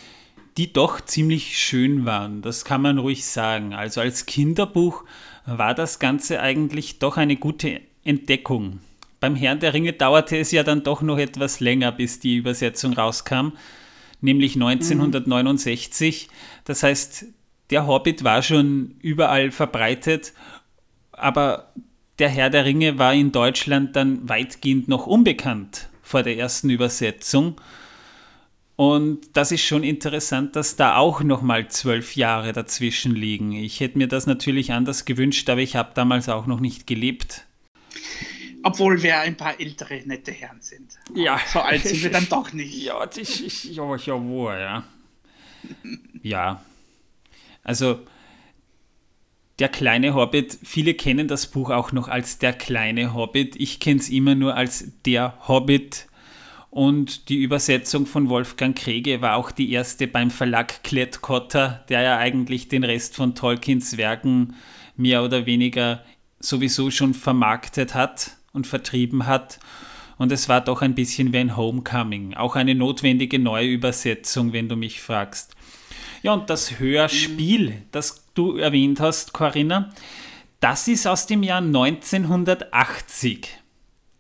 die 0.57 0.73
doch 0.73 1.01
ziemlich 1.01 1.59
schön 1.59 2.07
waren. 2.07 2.43
Das 2.43 2.65
kann 2.65 2.83
man 2.83 2.99
ruhig 2.99 3.25
sagen. 3.27 3.75
Also 3.75 4.01
als 4.01 4.27
Kinderbuch 4.27 5.05
war 5.45 5.75
das 5.75 5.99
Ganze 5.99 6.41
eigentlich 6.41 6.99
doch 6.99 7.17
eine 7.17 7.37
gute 7.37 7.81
Entdeckung. 8.03 8.81
Beim 9.21 9.37
Herrn 9.37 9.61
der 9.61 9.75
Ringe 9.75 9.93
dauerte 9.93 10.37
es 10.39 10.51
ja 10.51 10.63
dann 10.63 10.83
doch 10.83 11.03
noch 11.03 11.19
etwas 11.19 11.61
länger, 11.61 11.93
bis 11.93 12.19
die 12.19 12.37
Übersetzung 12.37 12.95
rauskam 12.95 13.53
nämlich 14.21 14.55
1969. 14.55 16.29
Das 16.65 16.83
heißt, 16.83 17.27
der 17.71 17.87
Hobbit 17.87 18.25
war 18.25 18.43
schon 18.43 18.97
überall 19.01 19.51
verbreitet, 19.51 20.33
aber 21.13 21.73
der 22.19 22.29
Herr 22.29 22.51
der 22.51 22.65
Ringe 22.65 22.99
war 22.99 23.13
in 23.13 23.33
Deutschland 23.33 23.97
dann 23.97 24.29
weitgehend 24.29 24.89
noch 24.89 25.07
unbekannt 25.07 25.89
vor 26.03 26.23
der 26.23 26.39
ersten 26.39 26.71
Übersetzung. 26.71 27.61
Und 28.77 29.35
das 29.35 29.53
ist 29.53 29.63
schon 29.63 29.83
interessant, 29.83 30.55
dass 30.55 30.77
da 30.77 30.97
auch 30.97 31.23
nochmal 31.23 31.69
zwölf 31.69 32.15
Jahre 32.15 32.53
dazwischen 32.53 33.15
liegen. 33.15 33.53
Ich 33.53 33.81
hätte 33.81 33.97
mir 33.97 34.07
das 34.07 34.27
natürlich 34.27 34.73
anders 34.73 35.07
gewünscht, 35.07 35.49
aber 35.49 35.63
ich 35.63 35.77
habe 35.77 35.93
damals 35.95 36.29
auch 36.29 36.47
noch 36.47 36.61
nicht 36.61 36.87
gelebt. 36.87 37.47
Obwohl 38.63 39.03
wir 39.03 39.21
ein 39.21 39.37
paar 39.37 39.59
ältere, 39.59 40.03
nette 40.05 40.33
Herren 40.33 40.61
sind. 40.61 40.99
Ja. 41.15 41.41
So 41.53 41.61
alt 41.61 41.83
sind 41.83 42.03
wir 42.03 42.11
dann 42.11 42.29
doch 42.29 42.53
nicht. 42.53 42.75
Ja, 42.85 43.07
das 43.07 43.19
ist 43.41 43.65
ja, 43.65 43.97
jawohl, 43.97 44.59
ja. 44.59 44.85
Ja. 46.23 46.63
Also, 47.63 48.01
der 49.59 49.69
kleine 49.69 50.15
Hobbit, 50.15 50.59
viele 50.63 50.95
kennen 50.95 51.29
das 51.29 51.47
Buch 51.47 51.71
auch 51.71 51.93
noch 51.93 52.09
als 52.09 52.39
der 52.39 52.53
kleine 52.53 53.15
Hobbit. 53.15 53.57
Ich 53.57 53.81
kenne 53.81 54.01
es 54.01 54.11
immer 54.11 54.35
nur 54.35 54.55
als 54.55 54.93
der 55.05 55.35
Hobbit. 55.49 56.09
Und 56.69 57.31
die 57.31 57.43
Übersetzung 57.43 58.05
von 58.05 58.29
Wolfgang 58.29 58.77
Krege 58.77 59.23
war 59.23 59.37
auch 59.37 59.51
die 59.51 59.73
erste 59.73 60.07
beim 60.07 60.31
Verlag 60.31 60.85
Klettkotter, 60.85 61.85
der 61.89 62.03
ja 62.03 62.19
eigentlich 62.19 62.69
den 62.69 62.85
Rest 62.85 63.17
von 63.17 63.35
Tolkiens 63.35 63.97
Werken 63.97 64.57
mehr 64.95 65.25
oder 65.25 65.47
weniger 65.47 66.05
sowieso 66.39 66.91
schon 66.91 67.15
vermarktet 67.15 67.95
hat 67.95 68.37
und 68.53 68.67
vertrieben 68.67 69.27
hat. 69.27 69.59
Und 70.19 70.33
es 70.33 70.51
war 70.51 70.61
doch 70.61 70.83
ein 70.83 70.95
bisschen 70.95 71.33
wie 71.33 71.39
ein 71.39 71.57
Homecoming. 71.57 72.35
Auch 72.35 72.57
eine 72.57 72.75
notwendige 72.75 73.39
Neuübersetzung, 73.39 74.53
wenn 74.53 74.69
du 74.69 74.77
mich 74.77 75.01
fragst. 75.01 75.55
Ja, 76.23 76.35
und 76.35 76.51
das 76.51 76.79
Hörspiel, 76.79 77.85
das 77.91 78.26
du 78.37 78.57
erwähnt 78.57 79.01
hast, 79.01 79.33
Corinna, 79.33 79.91
das 80.61 80.87
ist 80.89 81.07
aus 81.07 81.27
dem 81.27 81.43
Jahr 81.43 81.59
1980. 81.59 83.49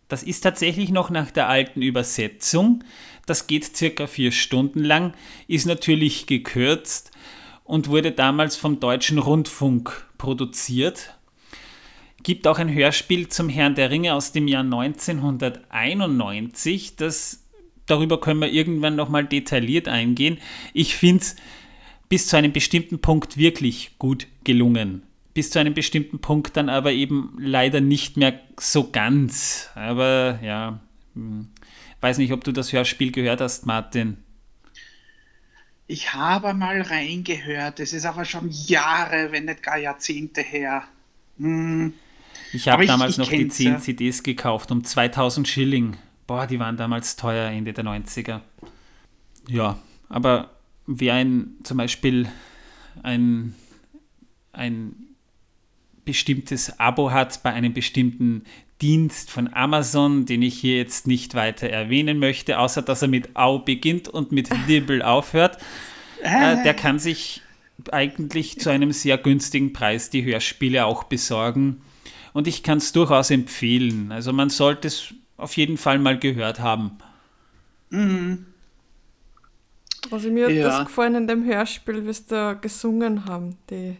Das 0.08 0.22
ist 0.22 0.42
tatsächlich 0.42 0.90
noch 0.90 1.10
nach 1.10 1.30
der 1.30 1.48
alten 1.48 1.82
Übersetzung. 1.82 2.84
Das 3.26 3.46
geht 3.46 3.76
circa 3.76 4.06
vier 4.06 4.32
Stunden 4.32 4.84
lang, 4.84 5.14
ist 5.48 5.66
natürlich 5.66 6.26
gekürzt 6.26 7.10
und 7.64 7.88
wurde 7.88 8.12
damals 8.12 8.56
vom 8.56 8.80
Deutschen 8.80 9.18
Rundfunk 9.18 10.06
produziert 10.18 11.16
gibt 12.26 12.46
auch 12.48 12.58
ein 12.58 12.74
Hörspiel 12.74 13.28
zum 13.28 13.48
Herrn 13.48 13.76
der 13.76 13.92
Ringe 13.92 14.12
aus 14.12 14.32
dem 14.32 14.48
Jahr 14.48 14.64
1991. 14.64 16.96
Das, 16.96 17.46
darüber 17.86 18.20
können 18.20 18.40
wir 18.40 18.50
irgendwann 18.50 18.96
nochmal 18.96 19.26
detailliert 19.26 19.86
eingehen. 19.86 20.38
Ich 20.74 20.96
finde 20.96 21.22
es 21.22 21.36
bis 22.08 22.28
zu 22.28 22.36
einem 22.36 22.52
bestimmten 22.52 23.00
Punkt 23.00 23.36
wirklich 23.36 23.98
gut 23.98 24.26
gelungen. 24.44 25.02
Bis 25.34 25.50
zu 25.50 25.58
einem 25.58 25.74
bestimmten 25.74 26.18
Punkt 26.18 26.56
dann 26.56 26.68
aber 26.68 26.92
eben 26.92 27.36
leider 27.38 27.80
nicht 27.80 28.16
mehr 28.16 28.40
so 28.58 28.90
ganz. 28.90 29.68
Aber 29.74 30.38
ja, 30.42 30.80
hm, 31.14 31.48
weiß 32.00 32.18
nicht, 32.18 32.32
ob 32.32 32.44
du 32.44 32.52
das 32.52 32.72
Hörspiel 32.72 33.12
gehört 33.12 33.40
hast, 33.40 33.66
Martin. 33.66 34.18
Ich 35.88 36.14
habe 36.14 36.54
mal 36.54 36.80
reingehört. 36.80 37.80
Es 37.80 37.92
ist 37.92 38.06
aber 38.06 38.24
schon 38.24 38.48
Jahre, 38.50 39.30
wenn 39.30 39.44
nicht 39.44 39.62
gar 39.62 39.78
Jahrzehnte 39.78 40.40
her. 40.40 40.84
Hm. 41.38 41.92
Ich 42.52 42.68
habe 42.68 42.86
damals 42.86 43.18
ich, 43.18 43.18
ich 43.18 43.30
noch 43.30 43.36
die 43.36 43.48
10 43.48 43.66
ja. 43.66 43.78
CDs 43.78 44.22
gekauft 44.22 44.70
um 44.70 44.82
2000 44.82 45.46
Schilling. 45.46 45.96
Boah, 46.26 46.46
die 46.46 46.58
waren 46.58 46.76
damals 46.76 47.16
teuer, 47.16 47.50
Ende 47.50 47.72
der 47.72 47.84
90er. 47.84 48.40
Ja, 49.48 49.78
aber 50.08 50.55
wer 50.86 51.14
ein, 51.14 51.56
zum 51.62 51.76
Beispiel 51.78 52.28
ein, 53.02 53.54
ein 54.52 54.94
bestimmtes 56.04 56.78
Abo 56.78 57.10
hat 57.10 57.42
bei 57.42 57.52
einem 57.52 57.74
bestimmten 57.74 58.44
Dienst 58.80 59.30
von 59.30 59.52
Amazon, 59.52 60.26
den 60.26 60.42
ich 60.42 60.58
hier 60.58 60.76
jetzt 60.76 61.06
nicht 61.06 61.34
weiter 61.34 61.68
erwähnen 61.68 62.18
möchte, 62.18 62.58
außer 62.58 62.82
dass 62.82 63.02
er 63.02 63.08
mit 63.08 63.34
Au 63.34 63.58
beginnt 63.58 64.08
und 64.08 64.32
mit 64.32 64.50
Dibble 64.68 65.06
aufhört, 65.06 65.58
äh, 66.22 66.62
der 66.62 66.74
kann 66.74 66.98
sich 66.98 67.42
eigentlich 67.90 68.58
zu 68.58 68.70
einem 68.70 68.92
sehr 68.92 69.18
günstigen 69.18 69.72
Preis 69.72 70.10
die 70.10 70.24
Hörspiele 70.24 70.84
auch 70.86 71.04
besorgen 71.04 71.82
und 72.32 72.46
ich 72.46 72.62
kann 72.62 72.78
es 72.78 72.92
durchaus 72.92 73.30
empfehlen. 73.30 74.12
Also 74.12 74.32
man 74.32 74.50
sollte 74.50 74.88
es 74.88 75.14
auf 75.36 75.56
jeden 75.56 75.76
Fall 75.76 75.98
mal 75.98 76.18
gehört 76.18 76.60
haben. 76.60 76.92
Mhm. 77.90 78.46
Also 80.10 80.30
mir 80.30 80.46
hat 80.46 80.52
ja. 80.52 80.68
das 80.68 80.86
gefallen 80.86 81.14
in 81.14 81.26
dem 81.26 81.44
Hörspiel, 81.44 82.06
wie 82.06 82.12
sie 82.12 82.24
da 82.28 82.54
gesungen 82.54 83.24
haben, 83.26 83.56
die 83.70 83.96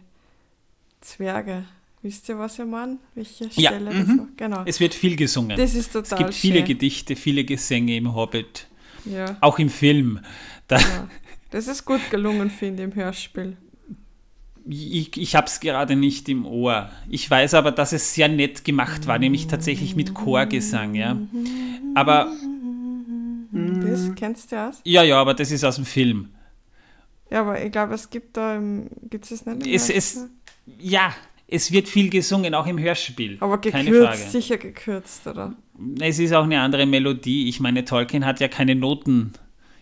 Zwerge. 1.01 1.65
Wisst 2.01 2.29
ihr, 2.29 2.37
was 2.37 2.57
ich 2.59 2.65
meine? 2.65 2.97
Welche 3.15 3.45
Ja, 3.55 3.71
Stelle 3.71 3.91
das 3.91 4.07
war? 4.17 4.27
Genau. 4.37 4.63
Es 4.65 4.79
wird 4.79 4.93
viel 4.93 5.15
gesungen. 5.15 5.57
Das 5.57 5.73
ist 5.73 5.87
es 5.95 6.09
total 6.09 6.19
gibt 6.19 6.33
viele 6.35 6.57
schön. 6.59 6.65
Gedichte, 6.65 7.15
viele 7.15 7.43
Gesänge 7.43 7.95
im 7.97 8.13
Hobbit. 8.15 8.67
Ja, 9.05 9.37
Auch 9.41 9.57
im 9.59 9.69
Film. 9.69 10.19
Da, 10.67 10.77
ja. 10.77 11.07
Das 11.51 11.67
ist 11.67 11.85
gut 11.85 12.01
gelungen, 12.11 12.49
finde 12.49 12.83
ich, 12.83 12.89
im 12.89 12.95
Hörspiel. 12.95 13.57
Ich, 14.69 15.15
ich 15.15 15.35
habe 15.35 15.47
es 15.47 15.61
gerade 15.61 15.95
nicht 15.95 16.27
im 16.27 16.45
Ohr. 16.45 16.89
Ich 17.09 17.29
weiß 17.29 17.53
aber, 17.53 17.71
dass 17.71 17.93
es 17.93 18.13
sehr 18.13 18.27
nett 18.27 18.65
gemacht 18.65 19.07
war, 19.07 19.17
nämlich 19.17 19.47
tatsächlich 19.47 19.95
mit 19.95 20.13
Chorgesang, 20.13 20.93
ja. 20.93 21.17
Aber, 21.95 22.33
Das 23.97 24.15
kennst 24.15 24.51
du 24.51 24.55
aus? 24.55 24.81
ja, 24.83 25.03
ja, 25.03 25.19
aber 25.19 25.33
das 25.33 25.51
ist 25.51 25.63
aus 25.63 25.75
dem 25.75 25.85
Film. 25.85 26.29
Ja, 27.29 27.41
aber 27.41 27.63
ich 27.63 27.71
glaube, 27.71 27.93
es 27.93 28.09
gibt 28.09 28.37
da. 28.37 28.59
Gibt 29.09 29.29
es 29.29 29.45
nicht 29.45 29.65
im 29.65 29.73
Es, 29.73 29.89
es, 29.89 30.27
ja, 30.79 31.13
es 31.47 31.71
wird 31.71 31.87
viel 31.87 32.09
gesungen, 32.09 32.53
auch 32.53 32.67
im 32.67 32.79
Hörspiel. 32.79 33.37
Aber 33.39 33.59
gekürzt, 33.59 34.31
sicher 34.31 34.57
gekürzt, 34.57 35.27
oder? 35.27 35.53
Es 35.99 36.19
ist 36.19 36.33
auch 36.33 36.43
eine 36.43 36.59
andere 36.61 36.85
Melodie. 36.85 37.47
Ich 37.47 37.59
meine, 37.59 37.85
Tolkien 37.85 38.25
hat 38.25 38.39
ja 38.39 38.47
keine 38.47 38.75
Noten 38.75 39.33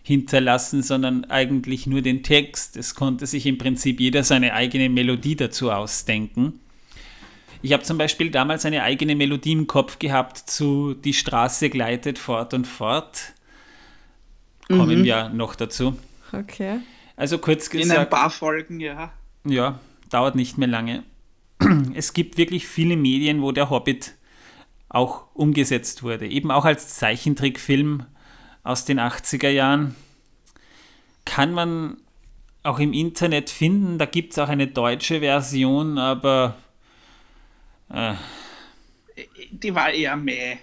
hinterlassen, 0.02 0.82
sondern 0.82 1.24
eigentlich 1.24 1.86
nur 1.86 2.02
den 2.02 2.22
Text. 2.22 2.76
Es 2.76 2.94
konnte 2.94 3.26
sich 3.26 3.46
im 3.46 3.58
Prinzip 3.58 3.98
jeder 3.98 4.22
seine 4.22 4.52
eigene 4.52 4.88
Melodie 4.88 5.34
dazu 5.34 5.72
ausdenken. 5.72 6.60
Ich 7.62 7.72
habe 7.72 7.82
zum 7.82 7.98
Beispiel 7.98 8.30
damals 8.30 8.64
eine 8.64 8.84
eigene 8.84 9.16
Melodie 9.16 9.52
im 9.52 9.66
Kopf 9.66 9.98
gehabt 9.98 10.38
zu 10.38 10.94
Die 10.94 11.14
Straße 11.14 11.70
gleitet 11.70 12.18
fort 12.18 12.54
und 12.54 12.66
fort. 12.68 13.32
Kommen 14.68 15.04
wir 15.04 15.28
noch 15.28 15.54
dazu. 15.54 15.96
Okay. 16.32 16.80
Also 17.16 17.38
kurz 17.38 17.68
In 17.68 17.80
ein 17.80 17.88
gesagt, 17.88 18.10
paar 18.10 18.30
Folgen, 18.30 18.80
ja. 18.80 19.12
ja, 19.44 19.78
dauert 20.10 20.34
nicht 20.34 20.58
mehr 20.58 20.68
lange. 20.68 21.02
Es 21.94 22.12
gibt 22.12 22.36
wirklich 22.36 22.66
viele 22.66 22.96
Medien, 22.96 23.40
wo 23.42 23.52
der 23.52 23.70
Hobbit 23.70 24.14
auch 24.88 25.24
umgesetzt 25.34 26.02
wurde. 26.02 26.26
Eben 26.26 26.50
auch 26.50 26.64
als 26.64 26.96
Zeichentrickfilm 26.96 28.04
aus 28.62 28.84
den 28.84 29.00
80er 29.00 29.48
Jahren. 29.48 29.94
Kann 31.24 31.52
man 31.52 31.96
auch 32.62 32.78
im 32.78 32.92
Internet 32.92 33.50
finden. 33.50 33.98
Da 33.98 34.06
gibt 34.06 34.32
es 34.32 34.38
auch 34.38 34.48
eine 34.48 34.66
deutsche 34.66 35.20
Version, 35.20 35.98
aber 35.98 36.56
Die 39.50 39.74
war 39.74 39.90
eher 39.90 40.16
meh. 40.16 40.58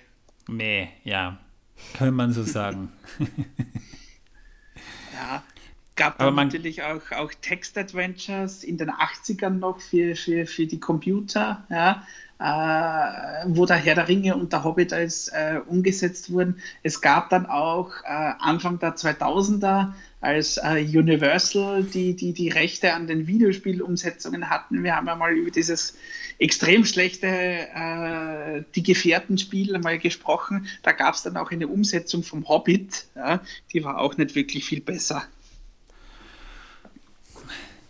meh, 0.48 0.88
ja, 1.04 1.40
kann 1.94 2.14
man 2.14 2.32
so 2.34 2.44
sagen. 2.44 2.92
Ja. 5.24 5.44
Gab 5.96 6.16
Aber 6.16 6.26
dann 6.26 6.36
man- 6.36 6.48
natürlich 6.48 6.82
auch, 6.84 7.12
auch 7.12 7.32
Text-Adventures 7.42 8.64
in 8.64 8.78
den 8.78 8.90
80ern 8.90 9.60
noch 9.60 9.80
für, 9.80 10.16
für, 10.16 10.48
für 10.48 10.66
die 10.66 10.80
Computer, 10.80 11.64
ja, 11.70 12.04
äh, 12.40 13.46
wo 13.48 13.66
der 13.68 13.78
Herr 13.78 13.96
der 13.96 14.08
Ringe 14.08 14.36
und 14.36 14.52
der 14.52 14.64
Hobbit 14.64 14.92
als 14.92 15.28
äh, 15.30 15.60
umgesetzt 15.68 16.32
wurden. 16.32 16.60
Es 16.82 17.00
gab 17.02 17.30
dann 17.30 17.46
auch 17.46 17.92
äh, 18.04 18.08
Anfang 18.40 18.80
der 18.80 18.96
2000er, 18.96 19.94
als 20.24 20.58
äh, 20.58 20.80
Universal 20.82 21.84
die, 21.84 22.16
die, 22.16 22.32
die 22.32 22.48
Rechte 22.48 22.94
an 22.94 23.08
den 23.08 23.28
Videospielumsetzungen 23.28 24.50
hatten. 24.50 24.82
Wir 24.82 24.96
haben 24.96 25.06
ja 25.08 25.16
mal 25.16 25.34
über 25.34 25.52
dieses 25.52 25.98
extrem 26.40 26.86
schlechte 26.86 27.28
äh, 27.28 28.64
Die 28.74 28.84
Gefährten-Spiel 28.84 29.78
mal 29.80 30.00
gesprochen. 30.00 30.68
Da 30.82 30.94
gab 30.94 31.16
es 31.16 31.24
dann 31.24 31.36
auch 31.36 31.52
eine 31.52 31.68
Umsetzung 31.68 32.24
vom 32.24 32.48
Hobbit. 32.48 33.06
Ja, 33.16 33.42
die 33.74 33.84
war 33.84 34.00
auch 34.00 34.16
nicht 34.16 34.34
wirklich 34.34 34.64
viel 34.64 34.80
besser. 34.80 35.26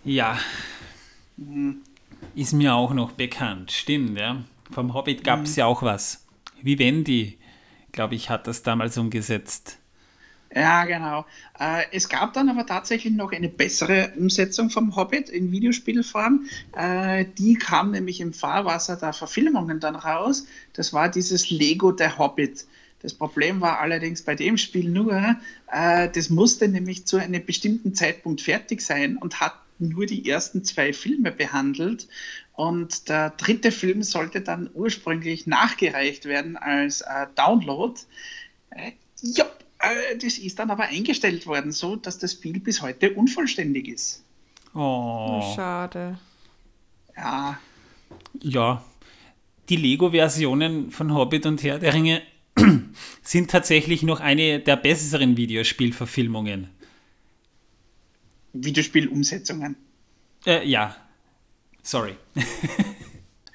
Ja, 0.03 0.39
ist 2.35 2.53
mir 2.53 2.73
auch 2.73 2.93
noch 2.93 3.11
bekannt, 3.11 3.71
stimmt, 3.71 4.17
ja. 4.17 4.43
Vom 4.71 4.95
Hobbit 4.95 5.23
gab 5.23 5.43
es 5.43 5.55
ja 5.55 5.67
auch 5.67 5.83
was. 5.83 6.25
Vivendi, 6.61 7.37
glaube 7.91 8.15
ich, 8.15 8.31
hat 8.31 8.47
das 8.47 8.63
damals 8.63 8.97
umgesetzt. 8.97 9.77
Ja, 10.55 10.85
genau. 10.85 11.25
Äh, 11.59 11.85
es 11.91 12.09
gab 12.09 12.33
dann 12.33 12.49
aber 12.49 12.65
tatsächlich 12.65 13.13
noch 13.13 13.31
eine 13.31 13.49
bessere 13.49 14.13
Umsetzung 14.17 14.69
vom 14.69 14.95
Hobbit 14.95 15.29
in 15.29 15.51
Videospielform. 15.51 16.45
Äh, 16.77 17.25
die 17.37 17.55
kam 17.55 17.91
nämlich 17.91 18.21
im 18.21 18.33
Fahrwasser 18.33 18.95
der 18.95 19.13
Verfilmungen 19.13 19.79
dann 19.79 19.95
raus. 19.95 20.45
Das 20.73 20.93
war 20.93 21.09
dieses 21.09 21.49
Lego 21.49 21.91
der 21.91 22.19
Hobbit. 22.19 22.65
Das 23.01 23.15
Problem 23.15 23.61
war 23.61 23.79
allerdings 23.79 24.21
bei 24.21 24.35
dem 24.35 24.57
Spiel 24.57 24.89
nur, 24.89 25.37
äh, 25.71 26.09
das 26.09 26.29
musste 26.29 26.67
nämlich 26.67 27.05
zu 27.05 27.17
einem 27.17 27.43
bestimmten 27.43 27.95
Zeitpunkt 27.95 28.41
fertig 28.41 28.81
sein 28.81 29.17
und 29.17 29.41
hat 29.41 29.55
nur 29.79 30.05
die 30.05 30.29
ersten 30.29 30.63
zwei 30.63 30.93
Filme 30.93 31.31
behandelt. 31.31 32.07
Und 32.53 33.09
der 33.09 33.31
dritte 33.31 33.71
Film 33.71 34.03
sollte 34.03 34.41
dann 34.41 34.69
ursprünglich 34.73 35.47
nachgereicht 35.47 36.25
werden 36.25 36.57
als 36.57 37.01
äh, 37.01 37.25
Download. 37.35 37.99
Äh, 38.69 38.91
äh, 39.23 39.43
das 40.21 40.37
ist 40.37 40.59
dann 40.59 40.71
aber 40.71 40.83
eingestellt 40.83 41.45
worden, 41.47 41.71
so 41.71 41.95
dass 41.95 42.17
das 42.19 42.33
Spiel 42.33 42.59
bis 42.59 42.81
heute 42.81 43.13
unvollständig 43.13 43.87
ist. 43.87 44.23
Oh, 44.73 45.53
Schade. 45.55 46.17
Ja, 47.15 47.59
ja. 48.41 48.83
Die 49.69 49.75
Lego-Versionen 49.77 50.91
von 50.91 51.13
Hobbit 51.13 51.45
und 51.45 51.63
Herr 51.63 51.79
der 51.79 51.93
Ringe 51.93 52.21
sind 53.21 53.49
tatsächlich 53.49 54.03
noch 54.03 54.19
eine 54.19 54.59
der 54.59 54.75
besseren 54.75 55.37
Videospielverfilmungen. 55.37 56.69
Videospielumsetzungen. 58.51 59.75
Äh, 60.45 60.67
ja, 60.67 60.95
sorry. 61.81 62.15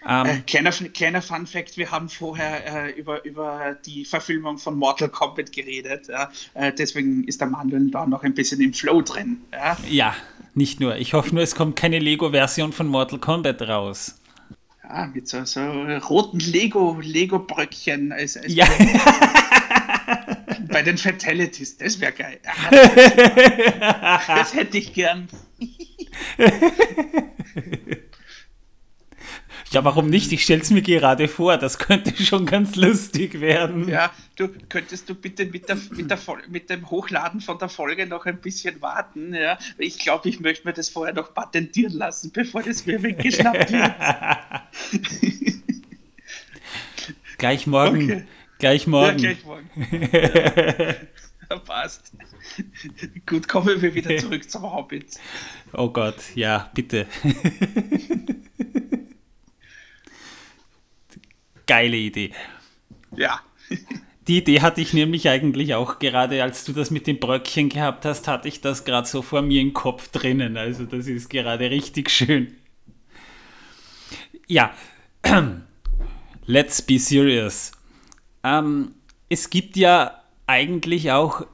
Äh, 0.09 0.39
kleiner, 0.47 0.71
kleiner 0.71 1.21
Fun 1.21 1.47
Fact: 1.47 1.77
Wir 1.77 1.91
haben 1.91 2.09
vorher 2.09 2.87
äh, 2.87 2.91
über, 2.93 3.25
über 3.25 3.77
die 3.85 4.05
Verfilmung 4.05 4.59
von 4.59 4.77
Mortal 4.77 5.11
Kombat 5.11 5.53
geredet. 5.53 6.09
Ja? 6.09 6.31
Äh, 6.55 6.73
deswegen 6.73 7.25
ist 7.25 7.41
der 7.41 7.49
Mandeln 7.49 7.91
da 7.91 8.07
noch 8.07 8.23
ein 8.23 8.35
bisschen 8.35 8.61
im 8.61 8.73
Flow 8.73 9.03
drin. 9.03 9.43
Ja? 9.53 9.77
Ja, 9.89 10.17
nicht 10.55 10.81
nur. 10.81 10.97
Ich 10.97 11.13
hoffe 11.13 11.35
nur, 11.35 11.45
es 11.45 11.55
kommt 11.55 11.77
keine 11.77 11.99
Lego-Version 11.99 12.73
von 12.73 12.87
Mortal 12.87 13.19
Kombat 13.19 13.61
raus. 13.63 14.15
Ja, 14.83 15.11
mit 15.13 15.29
so, 15.29 15.45
so 15.45 15.61
roten 15.61 16.41
Lego, 16.41 16.99
Lego-Bröckchen 17.01 18.13
als, 18.13 18.39
als 18.39 18.55
Ja. 18.55 18.67
bei 20.69 20.83
den 20.83 20.97
Fatalities. 20.97 21.77
Das 21.77 22.01
wäre 22.01 22.13
geil. 22.13 22.39
Das 24.27 24.55
hätte 24.55 24.79
ich 24.79 24.95
gern. 24.95 25.29
Ja, 29.71 29.85
warum 29.85 30.09
nicht? 30.09 30.33
Ich 30.33 30.45
stelle 30.45 30.63
es 30.63 30.71
mir 30.71 30.81
gerade 30.81 31.29
vor. 31.29 31.59
Das 31.59 31.79
könnte 31.79 32.17
schon 32.23 32.47
ganz 32.47 32.75
lustig 32.77 33.41
werden. 33.41 33.87
Ja, 33.89 34.11
du 34.37 34.49
könntest 34.69 35.09
du 35.11 35.15
bitte 35.15 35.45
mit, 35.45 35.69
der, 35.69 35.77
mit, 35.91 36.11
der, 36.11 36.19
mit 36.49 36.71
dem 36.71 36.89
Hochladen 36.91 37.41
von 37.43 37.59
der 37.59 37.69
Folge 37.69 38.07
noch 38.07 38.25
ein 38.25 38.41
bisschen 38.41 38.81
warten. 38.81 39.35
Ja? 39.35 39.59
Ich 39.77 39.99
glaube, 39.99 40.29
ich 40.31 40.41
möchte 40.41 40.67
mir 40.67 40.73
das 40.73 40.89
vorher 40.89 41.15
noch 41.15 41.35
patentieren 41.35 41.93
lassen, 41.93 42.31
bevor 42.33 42.63
das 42.63 42.87
mir 42.87 43.03
weggeschnappt 43.03 43.71
wird. 43.73 43.95
Gleich 47.37 47.67
morgen. 47.67 48.05
Okay. 48.05 48.25
Gleich 48.59 48.85
Ja, 48.85 48.91
morgen. 48.91 49.17
gleich 49.19 49.45
morgen. 49.45 49.71
ja, 51.51 51.59
passt. 51.59 52.13
Gut, 53.27 53.47
kommen 53.49 53.81
wir 53.81 53.95
wieder 53.95 54.17
zurück 54.17 54.51
zum 54.51 54.63
Hobbit. 54.63 55.17
Oh 55.75 55.91
Gott, 55.91 56.17
ja, 56.35 56.71
bitte. 56.75 57.07
Geile 61.69 61.97
Idee. 61.97 62.33
Ja. 63.17 63.41
Die 64.27 64.39
Idee 64.39 64.61
hatte 64.61 64.83
ich 64.83 64.93
nämlich 64.93 65.29
eigentlich 65.31 65.75
auch 65.75 65.99
gerade, 65.99 66.43
als 66.43 66.65
du 66.65 66.75
das 66.75 66.91
mit 66.91 67.07
den 67.07 67.19
Bröckchen 67.19 67.71
gehabt 67.71 68.05
hast, 68.05 68.29
hatte 68.29 68.47
ich 68.47 68.61
das 68.61 68.85
gerade 68.85 69.09
so 69.09 69.23
vor 69.23 69.41
mir 69.41 69.63
im 69.63 69.73
Kopf 69.73 70.09
drinnen. 70.09 70.59
Also 70.59 70.85
das 70.85 71.07
ist 71.07 71.31
gerade 71.31 71.71
richtig 71.71 72.11
schön. 72.11 72.55
Ja, 74.47 74.75
let's 76.47 76.83
be 76.83 76.99
serious. 76.99 77.73
Ähm, 78.45 78.93
es 79.31 79.49
gibt 79.49 79.79
ja 79.79 80.23
eigentlich 80.47 81.11
auch 81.11 81.47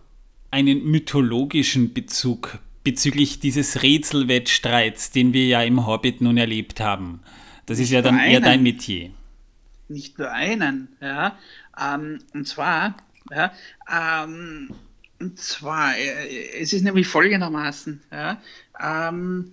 einen 0.50 0.84
mythologischen 0.84 1.94
Bezug 1.94 2.58
bezüglich 2.82 3.38
dieses 3.38 3.84
Rätselwettstreits, 3.84 5.12
den 5.12 5.32
wir 5.32 5.46
ja 5.46 5.62
im 5.62 5.86
Hobbit 5.86 6.20
nun 6.20 6.36
erlebt 6.36 6.80
haben. 6.80 7.20
Das 7.66 7.78
ist 7.78 7.90
ja 7.90 8.02
dann 8.02 8.18
eher 8.18 8.40
dein 8.40 8.64
Metier. 8.64 9.10
Nicht 9.88 10.18
nur 10.18 10.30
einen, 10.30 10.96
ja, 11.00 11.38
ähm, 11.80 12.20
und 12.32 12.46
zwar, 12.46 12.96
ja, 13.30 13.52
ähm, 13.90 14.74
und 15.20 15.38
zwar, 15.38 15.96
äh, 15.96 16.60
es 16.60 16.72
ist 16.72 16.82
nämlich 16.82 17.06
folgendermaßen, 17.06 18.02
ja, 18.10 18.42
ähm, 18.80 19.52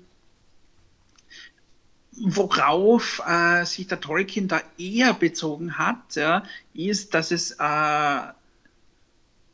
worauf 2.14 3.22
äh, 3.26 3.66
sich 3.66 3.88
der 3.88 4.02
Tolkien 4.02 4.48
da 4.48 4.62
eher 4.78 5.14
bezogen 5.14 5.78
hat, 5.78 6.16
ja, 6.16 6.44
ist, 6.74 7.14
dass 7.14 7.32
es, 7.32 7.52
äh, 7.52 7.56
ja, 7.64 8.36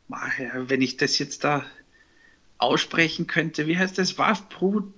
wenn 0.08 0.82
ich 0.82 0.96
das 0.96 1.18
jetzt 1.18 1.44
da 1.44 1.64
aussprechen 2.58 3.26
könnte, 3.26 3.66
wie 3.66 3.78
heißt 3.78 3.98
das, 3.98 4.18
Wafbrut, 4.18 4.92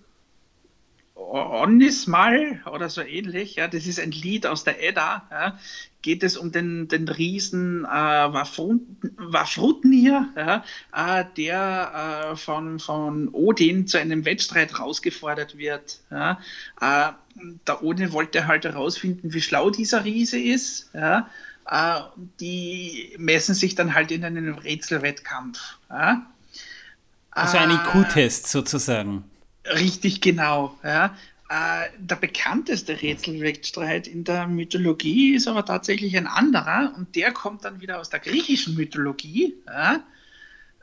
Onnismal 1.30 2.60
oder 2.72 2.88
so 2.88 3.02
ähnlich, 3.02 3.54
ja, 3.54 3.68
das 3.68 3.86
ist 3.86 4.00
ein 4.00 4.10
Lied 4.10 4.46
aus 4.46 4.64
der 4.64 4.82
Edda, 4.82 5.28
ja, 5.30 5.56
geht 6.02 6.24
es 6.24 6.36
um 6.36 6.50
den, 6.50 6.88
den 6.88 7.08
Riesen 7.08 7.84
äh, 7.84 7.88
Wafrutnir, 7.88 8.88
ja, 10.36 10.64
äh, 10.92 11.24
der 11.36 12.32
äh, 12.32 12.36
von, 12.36 12.80
von 12.80 13.28
Odin 13.28 13.86
zu 13.86 13.98
einem 13.98 14.24
Wettstreit 14.24 14.80
rausgefordert 14.80 15.56
wird. 15.56 16.00
Ja. 16.10 16.40
Äh, 16.80 17.12
der 17.66 17.84
Odin 17.84 18.12
wollte 18.12 18.48
halt 18.48 18.64
herausfinden, 18.64 19.32
wie 19.32 19.40
schlau 19.40 19.70
dieser 19.70 20.04
Riese 20.04 20.40
ist. 20.40 20.90
Ja. 20.94 21.28
Äh, 21.70 22.00
die 22.40 23.14
messen 23.18 23.54
sich 23.54 23.76
dann 23.76 23.94
halt 23.94 24.10
in 24.10 24.24
einem 24.24 24.58
Rätselwettkampf. 24.58 25.78
Also 27.30 27.56
ein 27.56 27.70
IQ-Test 27.70 28.48
sozusagen. 28.48 29.29
Richtig 29.66 30.20
genau. 30.20 30.78
Ja. 30.82 31.16
Äh, 31.48 31.88
der 31.98 32.16
bekannteste 32.16 33.02
Rätselwettstreit 33.02 34.06
in 34.06 34.24
der 34.24 34.46
Mythologie 34.46 35.34
ist 35.34 35.48
aber 35.48 35.64
tatsächlich 35.64 36.16
ein 36.16 36.26
anderer 36.26 36.92
und 36.96 37.16
der 37.16 37.32
kommt 37.32 37.64
dann 37.64 37.80
wieder 37.80 37.98
aus 37.98 38.08
der 38.08 38.20
griechischen 38.20 38.76
Mythologie. 38.76 39.54
Ja. 39.66 40.04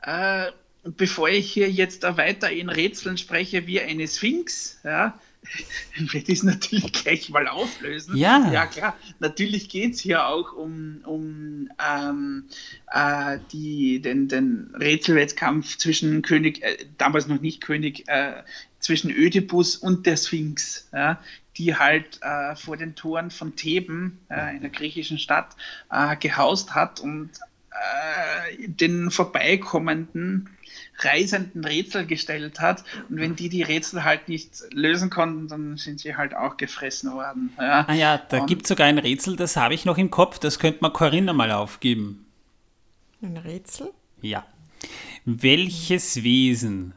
Äh, 0.02 0.52
bevor 0.84 1.28
ich 1.28 1.50
hier 1.50 1.70
jetzt 1.70 2.02
weiter 2.02 2.50
in 2.50 2.68
Rätseln 2.68 3.18
spreche 3.18 3.66
wie 3.66 3.80
eine 3.80 4.06
Sphinx, 4.06 4.78
ja, 4.84 5.18
ich 6.12 6.28
es 6.28 6.42
natürlich 6.42 6.92
gleich 6.92 7.28
mal 7.30 7.48
auflösen. 7.48 8.16
Ja. 8.16 8.50
Ja, 8.52 8.66
klar. 8.66 8.96
Natürlich 9.18 9.68
geht 9.68 9.94
es 9.94 10.00
hier 10.00 10.26
auch 10.26 10.52
um, 10.52 11.00
um 11.04 11.70
ähm, 11.78 12.44
äh, 12.92 13.38
die, 13.52 14.00
den, 14.00 14.28
den 14.28 14.74
Rätselwettkampf 14.74 15.76
zwischen 15.78 16.22
König, 16.22 16.62
äh, 16.62 16.76
damals 16.98 17.26
noch 17.26 17.40
nicht 17.40 17.60
König, 17.60 18.08
äh, 18.08 18.42
zwischen 18.80 19.10
Ödipus 19.10 19.76
und 19.76 20.06
der 20.06 20.16
Sphinx, 20.16 20.88
ja, 20.92 21.20
die 21.56 21.74
halt 21.74 22.20
äh, 22.22 22.54
vor 22.54 22.76
den 22.76 22.94
Toren 22.94 23.30
von 23.30 23.56
Theben, 23.56 24.20
äh, 24.30 24.54
in 24.54 24.60
der 24.60 24.70
griechischen 24.70 25.18
Stadt, 25.18 25.56
äh, 25.90 26.16
gehaust 26.16 26.74
hat 26.74 27.00
und 27.00 27.30
den 28.66 29.12
vorbeikommenden 29.12 30.50
Reisenden 30.98 31.64
Rätsel 31.64 32.06
gestellt 32.06 32.60
hat. 32.60 32.84
Und 33.08 33.18
wenn 33.18 33.36
die 33.36 33.48
die 33.48 33.62
Rätsel 33.62 34.04
halt 34.04 34.28
nicht 34.28 34.50
lösen 34.72 35.10
konnten, 35.10 35.48
dann 35.48 35.76
sind 35.76 36.00
sie 36.00 36.16
halt 36.16 36.34
auch 36.34 36.56
gefressen 36.56 37.12
worden. 37.12 37.52
Ja. 37.58 37.86
Ah 37.88 37.94
ja, 37.94 38.18
da 38.18 38.44
gibt 38.44 38.62
es 38.62 38.68
sogar 38.68 38.86
ein 38.86 38.98
Rätsel, 38.98 39.36
das 39.36 39.56
habe 39.56 39.74
ich 39.74 39.84
noch 39.84 39.98
im 39.98 40.10
Kopf, 40.10 40.38
das 40.38 40.58
könnte 40.58 40.78
man 40.80 40.92
Corinna 40.92 41.32
mal 41.32 41.52
aufgeben. 41.52 42.26
Ein 43.22 43.36
Rätsel? 43.36 43.92
Ja. 44.20 44.46
Welches 45.24 46.22
Wesen 46.22 46.94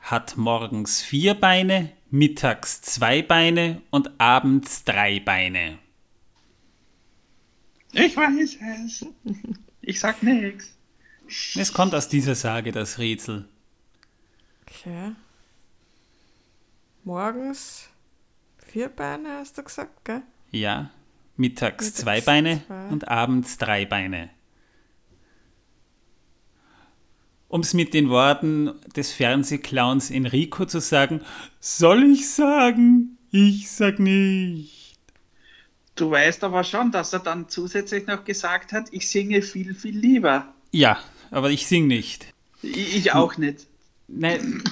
hat 0.00 0.36
morgens 0.36 1.00
vier 1.02 1.34
Beine, 1.34 1.90
mittags 2.10 2.82
zwei 2.82 3.22
Beine 3.22 3.80
und 3.90 4.10
abends 4.18 4.84
drei 4.84 5.20
Beine. 5.20 5.78
Ich 7.92 8.16
weiß 8.16 8.58
es. 8.80 9.06
Ich 9.80 10.00
sag 10.00 10.22
nichts. 10.22 10.76
Es 11.56 11.72
kommt 11.72 11.94
aus 11.94 12.08
dieser 12.08 12.34
Sage, 12.34 12.72
das 12.72 12.98
Rätsel. 12.98 13.46
Okay. 14.66 15.12
Morgens 17.04 17.88
vier 18.58 18.88
Beine, 18.88 19.38
hast 19.38 19.58
du 19.58 19.62
gesagt, 19.62 20.04
gell? 20.04 20.22
Ja. 20.50 20.90
Mittags, 21.36 21.86
Mittags 21.86 21.94
zwei 21.94 22.20
Beine 22.20 22.62
zwei. 22.66 22.88
und 22.88 23.08
abends 23.08 23.58
drei 23.58 23.86
Beine. 23.86 24.30
Um 27.48 27.60
es 27.60 27.74
mit 27.74 27.92
den 27.92 28.08
Worten 28.08 28.72
des 28.96 29.12
Fernsehclowns 29.12 30.10
Enrico 30.10 30.64
zu 30.64 30.80
sagen, 30.80 31.22
soll 31.60 32.04
ich 32.04 32.30
sagen? 32.30 33.18
Ich 33.30 33.70
sag 33.70 33.98
nicht. 33.98 34.98
Du 35.94 36.10
weißt 36.10 36.44
aber 36.44 36.64
schon, 36.64 36.90
dass 36.90 37.12
er 37.12 37.18
dann 37.18 37.48
zusätzlich 37.48 38.06
noch 38.06 38.24
gesagt 38.24 38.72
hat, 38.72 38.88
ich 38.90 39.08
singe 39.08 39.42
viel, 39.42 39.74
viel 39.74 39.98
lieber. 39.98 40.54
Ja, 40.70 40.98
aber 41.32 41.50
ich 41.50 41.66
sing 41.66 41.88
nicht. 41.88 42.26
Ich, 42.62 42.96
ich 42.96 43.12
auch 43.12 43.36
nicht. 43.36 43.66
Nein, 44.06 44.62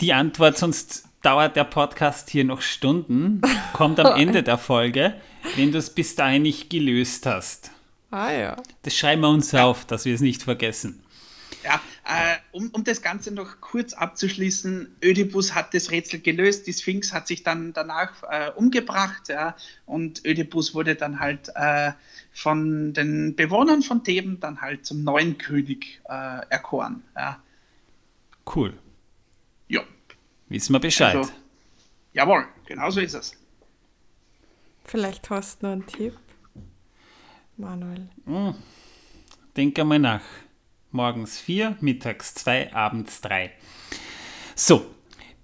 die 0.00 0.12
Antwort, 0.12 0.58
sonst 0.58 1.04
dauert 1.22 1.56
der 1.56 1.64
Podcast 1.64 2.30
hier 2.30 2.44
noch 2.44 2.60
Stunden, 2.60 3.40
kommt 3.72 3.98
am 3.98 4.16
Ende 4.20 4.44
der 4.44 4.58
Folge, 4.58 5.14
wenn 5.56 5.72
du 5.72 5.78
es 5.78 5.90
bis 5.90 6.14
dahin 6.14 6.42
nicht 6.42 6.70
gelöst 6.70 7.26
hast. 7.26 7.72
Ah 8.10 8.30
ja. 8.30 8.56
Das 8.82 8.94
schreiben 8.94 9.22
wir 9.22 9.30
uns 9.30 9.52
auf, 9.54 9.84
dass 9.84 10.04
wir 10.04 10.14
es 10.14 10.20
nicht 10.20 10.44
vergessen. 10.44 11.02
Ja, 11.64 11.80
äh, 12.08 12.36
um, 12.52 12.70
um 12.70 12.84
das 12.84 13.02
Ganze 13.02 13.32
noch 13.32 13.60
kurz 13.60 13.92
abzuschließen, 13.92 14.96
Ödipus 15.02 15.54
hat 15.54 15.74
das 15.74 15.90
Rätsel 15.90 16.20
gelöst, 16.20 16.66
die 16.66 16.72
Sphinx 16.72 17.12
hat 17.12 17.26
sich 17.26 17.42
dann 17.42 17.72
danach 17.72 18.22
äh, 18.22 18.50
umgebracht, 18.54 19.28
ja, 19.28 19.56
und 19.86 20.24
Ödipus 20.24 20.74
wurde 20.74 20.94
dann 20.94 21.18
halt 21.18 21.50
äh, 21.54 21.92
von 22.32 22.92
den 22.92 23.34
Bewohnern 23.34 23.82
von 23.82 24.04
Theben 24.04 24.38
dann 24.38 24.60
halt 24.60 24.86
zum 24.86 25.02
neuen 25.02 25.36
König 25.38 26.00
äh, 26.08 26.46
erkoren. 26.48 27.02
Ja. 27.16 27.42
Cool. 28.54 28.74
ja, 29.66 29.82
Wissen 30.48 30.72
wir 30.74 30.80
Bescheid. 30.80 31.16
Also- 31.16 31.32
jawohl, 32.12 32.46
genau 32.66 32.90
so 32.90 33.00
ist 33.00 33.14
es. 33.14 33.32
Vielleicht 34.84 35.28
hast 35.30 35.62
du 35.62 35.66
noch 35.66 35.72
einen 35.72 35.86
Tipp. 35.86 36.16
Manuel. 37.56 38.08
Denk 39.56 39.78
einmal 39.78 39.98
nach. 39.98 40.22
Morgens 40.96 41.38
vier, 41.38 41.76
mittags 41.80 42.32
zwei, 42.32 42.72
abends 42.72 43.20
drei. 43.20 43.52
So, 44.54 44.86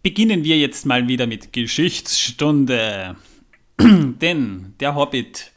beginnen 0.02 0.44
wir 0.44 0.56
jetzt 0.58 0.86
mal 0.86 1.08
wieder 1.08 1.26
mit 1.26 1.52
Geschichtsstunde. 1.52 3.16
Denn 3.78 4.72
der 4.80 4.94
Hobbit 4.94 5.52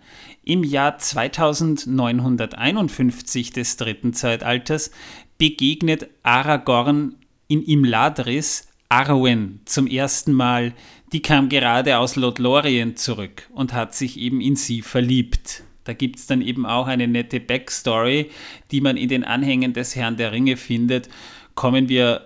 Im 0.48 0.64
Jahr 0.64 0.98
2951 0.98 3.52
des 3.52 3.76
dritten 3.76 4.14
Zeitalters 4.14 4.92
begegnet 5.38 6.08
Aragorn 6.24 7.16
in 7.50 7.62
Imladris 7.62 8.70
Arwen 8.88 9.60
zum 9.66 9.88
ersten 9.88 10.32
Mal. 10.32 10.74
Die 11.12 11.22
kam 11.22 11.50
gerade 11.50 11.98
aus 11.98 12.16
Lothlorien 12.16 12.96
zurück 12.96 13.50
und 13.54 13.74
hat 13.74 13.94
sich 13.94 14.18
eben 14.18 14.40
in 14.40 14.56
sie 14.56 14.82
verliebt. 14.82 15.64
Da 15.84 15.92
gibt 15.92 16.18
es 16.18 16.28
dann 16.28 16.42
eben 16.42 16.66
auch 16.66 16.88
eine 16.88 17.10
nette 17.10 17.42
Backstory, 17.42 18.30
die 18.72 18.80
man 18.80 18.96
in 18.96 19.10
den 19.10 19.26
Anhängen 19.26 19.74
des 19.74 19.98
Herrn 19.98 20.16
der 20.16 20.32
Ringe 20.32 20.56
findet. 20.56 21.10
Kommen 21.56 21.90
wir 21.90 22.22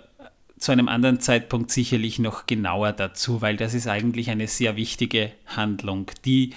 zu 0.60 0.72
einem 0.72 0.90
anderen 0.90 1.22
Zeitpunkt 1.22 1.72
sicherlich 1.72 2.20
noch 2.20 2.46
genauer 2.46 2.94
dazu, 2.94 3.42
weil 3.42 3.58
das 3.58 3.74
ist 3.74 3.88
eigentlich 3.88 4.30
eine 4.30 4.48
sehr 4.48 4.76
wichtige 4.76 5.32
Handlung, 5.48 6.12
die 6.24 6.52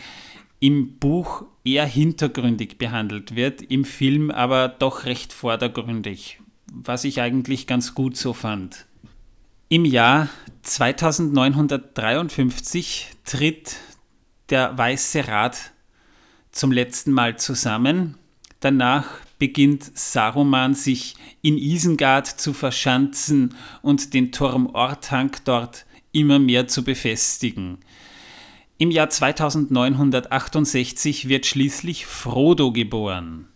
im 0.64 0.96
Buch 0.96 1.44
eher 1.62 1.84
hintergründig 1.84 2.78
behandelt 2.78 3.36
wird, 3.36 3.60
im 3.60 3.84
Film 3.84 4.30
aber 4.30 4.68
doch 4.68 5.04
recht 5.04 5.34
vordergründig, 5.34 6.40
was 6.72 7.04
ich 7.04 7.20
eigentlich 7.20 7.66
ganz 7.66 7.94
gut 7.94 8.16
so 8.16 8.32
fand. 8.32 8.86
Im 9.68 9.84
Jahr 9.84 10.30
2953 10.62 13.10
tritt 13.26 13.76
der 14.48 14.78
Weiße 14.78 15.28
Rat 15.28 15.72
zum 16.50 16.72
letzten 16.72 17.12
Mal 17.12 17.38
zusammen. 17.38 18.16
Danach 18.60 19.18
beginnt 19.38 19.98
Saruman 19.98 20.72
sich 20.72 21.16
in 21.42 21.58
Isengard 21.58 22.26
zu 22.26 22.54
verschanzen 22.54 23.54
und 23.82 24.14
den 24.14 24.32
Turm 24.32 24.68
Orthanc 24.68 25.44
dort 25.44 25.84
immer 26.12 26.38
mehr 26.38 26.68
zu 26.68 26.84
befestigen. 26.84 27.80
Im 28.76 28.90
Jahr 28.90 29.08
2968 29.08 31.28
wird 31.28 31.46
schließlich 31.46 32.06
Frodo 32.06 32.72
geboren. 32.72 33.46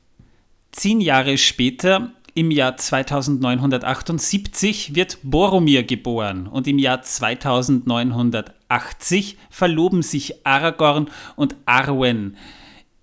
Zehn 0.70 1.00
Jahre 1.00 1.38
später 1.38 2.12
im 2.34 2.52
Jahr 2.52 2.76
2978 2.76 4.94
wird 4.94 5.18
Boromir 5.24 5.82
geboren 5.82 6.46
und 6.46 6.68
im 6.68 6.78
Jahr 6.78 7.02
2980 7.02 9.38
verloben 9.50 10.02
sich 10.02 10.46
Aragorn 10.46 11.10
und 11.34 11.56
Arwen 11.66 12.36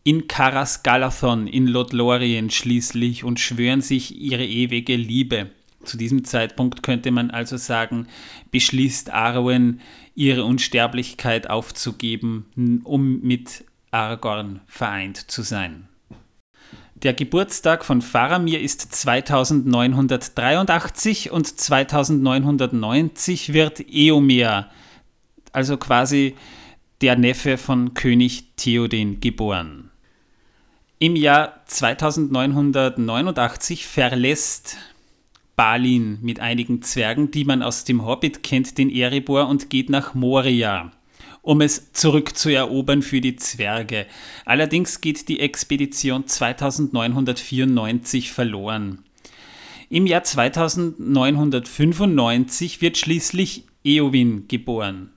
in 0.05 0.29
Caras 0.29 0.83
Galathon 0.83 1.47
in 1.47 1.67
Lothlorien 1.67 2.49
schließlich 2.49 3.25
und 3.25 3.41
schwören 3.41 3.81
sich 3.81 4.17
ihre 4.17 4.45
ewige 4.45 4.95
Liebe. 4.95 5.49
Zu 5.83 5.97
diesem 5.97 6.23
Zeitpunkt 6.23 6.81
könnte 6.81 7.11
man 7.11 7.29
also 7.29 7.57
sagen, 7.57 8.07
beschließt 8.51 9.11
Arwen, 9.11 9.81
ihre 10.15 10.45
Unsterblichkeit 10.45 11.49
aufzugeben, 11.49 12.81
um 12.83 13.19
mit 13.21 13.65
Aragorn 13.91 14.61
vereint 14.65 15.29
zu 15.29 15.41
sein. 15.41 15.89
Der 16.95 17.13
Geburtstag 17.13 17.85
von 17.85 18.01
Faramir 18.01 18.61
ist 18.61 18.95
2983 18.95 21.29
und 21.29 21.45
2990 21.45 23.53
wird 23.53 23.81
Eomer, 23.93 24.71
also 25.51 25.77
quasi 25.77 26.35
der 27.01 27.17
Neffe 27.17 27.57
von 27.57 27.93
König 27.93 28.55
Theoden, 28.55 29.19
geboren. 29.19 29.91
Im 30.97 31.17
Jahr 31.17 31.61
2989 31.65 33.85
verlässt 33.85 34.77
Balin 35.55 36.19
mit 36.21 36.39
einigen 36.39 36.81
Zwergen, 36.81 37.31
die 37.31 37.45
man 37.45 37.61
aus 37.61 37.83
dem 37.83 38.05
Hobbit 38.05 38.43
kennt, 38.43 38.77
den 38.77 38.89
Erebor 38.89 39.47
und 39.47 39.69
geht 39.69 39.89
nach 39.89 40.13
Moria 40.13 40.91
um 41.45 41.61
es 41.61 41.93
zurückzuerobern 41.93 43.01
für 43.03 43.21
die 43.21 43.37
Zwerge. 43.37 44.07
Allerdings 44.45 44.99
geht 44.99 45.29
die 45.29 45.39
Expedition 45.39 46.27
2994 46.27 48.31
verloren. 48.31 49.05
Im 49.89 50.07
Jahr 50.07 50.23
2995 50.23 52.81
wird 52.81 52.97
schließlich 52.97 53.65
Eowyn 53.83 54.47
geboren. 54.47 55.11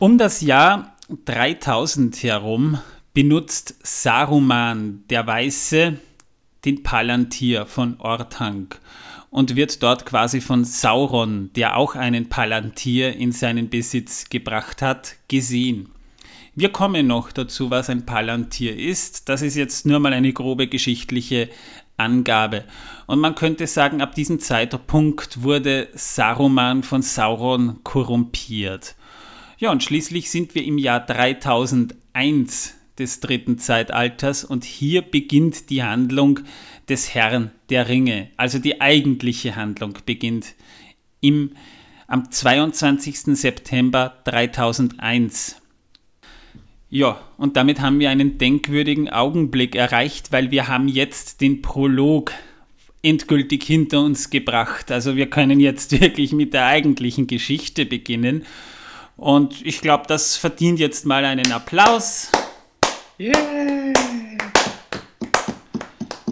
Um 0.00 0.18
das 0.18 0.40
Jahr 0.40 0.96
3000 1.26 2.24
herum 2.24 2.80
benutzt 3.12 3.76
Saruman 3.84 5.04
der 5.10 5.24
Weiße 5.26 5.98
den 6.64 6.82
Palantir 6.82 7.66
von 7.66 8.00
Orthanc 8.00 8.80
und 9.34 9.56
wird 9.56 9.82
dort 9.82 10.06
quasi 10.06 10.40
von 10.40 10.64
Sauron, 10.64 11.50
der 11.56 11.76
auch 11.76 11.96
einen 11.96 12.28
Palantir 12.28 13.16
in 13.16 13.32
seinen 13.32 13.68
Besitz 13.68 14.28
gebracht 14.28 14.80
hat, 14.80 15.16
gesehen. 15.26 15.88
Wir 16.54 16.68
kommen 16.68 17.08
noch 17.08 17.32
dazu, 17.32 17.68
was 17.68 17.90
ein 17.90 18.06
Palantir 18.06 18.78
ist. 18.78 19.28
Das 19.28 19.42
ist 19.42 19.56
jetzt 19.56 19.86
nur 19.86 19.98
mal 19.98 20.12
eine 20.12 20.32
grobe 20.32 20.68
geschichtliche 20.68 21.48
Angabe. 21.96 22.62
Und 23.08 23.18
man 23.18 23.34
könnte 23.34 23.66
sagen, 23.66 24.02
ab 24.02 24.14
diesem 24.14 24.38
Zeitpunkt 24.38 25.42
wurde 25.42 25.88
Saruman 25.94 26.84
von 26.84 27.02
Sauron 27.02 27.80
korrumpiert. 27.82 28.94
Ja, 29.58 29.72
und 29.72 29.82
schließlich 29.82 30.30
sind 30.30 30.54
wir 30.54 30.64
im 30.64 30.78
Jahr 30.78 31.00
3001 31.00 32.74
des 32.98 33.20
dritten 33.20 33.58
Zeitalters 33.58 34.44
und 34.44 34.64
hier 34.64 35.02
beginnt 35.02 35.70
die 35.70 35.82
Handlung 35.82 36.40
des 36.88 37.14
Herrn 37.14 37.50
der 37.70 37.88
Ringe. 37.88 38.30
Also 38.36 38.58
die 38.58 38.80
eigentliche 38.80 39.56
Handlung 39.56 39.98
beginnt 40.06 40.54
im, 41.20 41.52
am 42.06 42.30
22. 42.30 43.36
September 43.36 44.18
3001. 44.24 45.56
Ja, 46.90 47.20
und 47.38 47.56
damit 47.56 47.80
haben 47.80 47.98
wir 47.98 48.10
einen 48.10 48.38
denkwürdigen 48.38 49.08
Augenblick 49.08 49.74
erreicht, 49.74 50.30
weil 50.30 50.52
wir 50.52 50.68
haben 50.68 50.86
jetzt 50.86 51.40
den 51.40 51.60
Prolog 51.60 52.32
endgültig 53.02 53.64
hinter 53.64 54.00
uns 54.00 54.30
gebracht. 54.30 54.92
Also 54.92 55.16
wir 55.16 55.28
können 55.28 55.58
jetzt 55.58 55.92
wirklich 56.00 56.32
mit 56.32 56.54
der 56.54 56.66
eigentlichen 56.66 57.26
Geschichte 57.26 57.86
beginnen. 57.86 58.44
Und 59.16 59.64
ich 59.64 59.80
glaube, 59.80 60.04
das 60.08 60.36
verdient 60.36 60.78
jetzt 60.78 61.06
mal 61.06 61.24
einen 61.24 61.50
Applaus. 61.52 62.30
Yeah! 63.16 63.92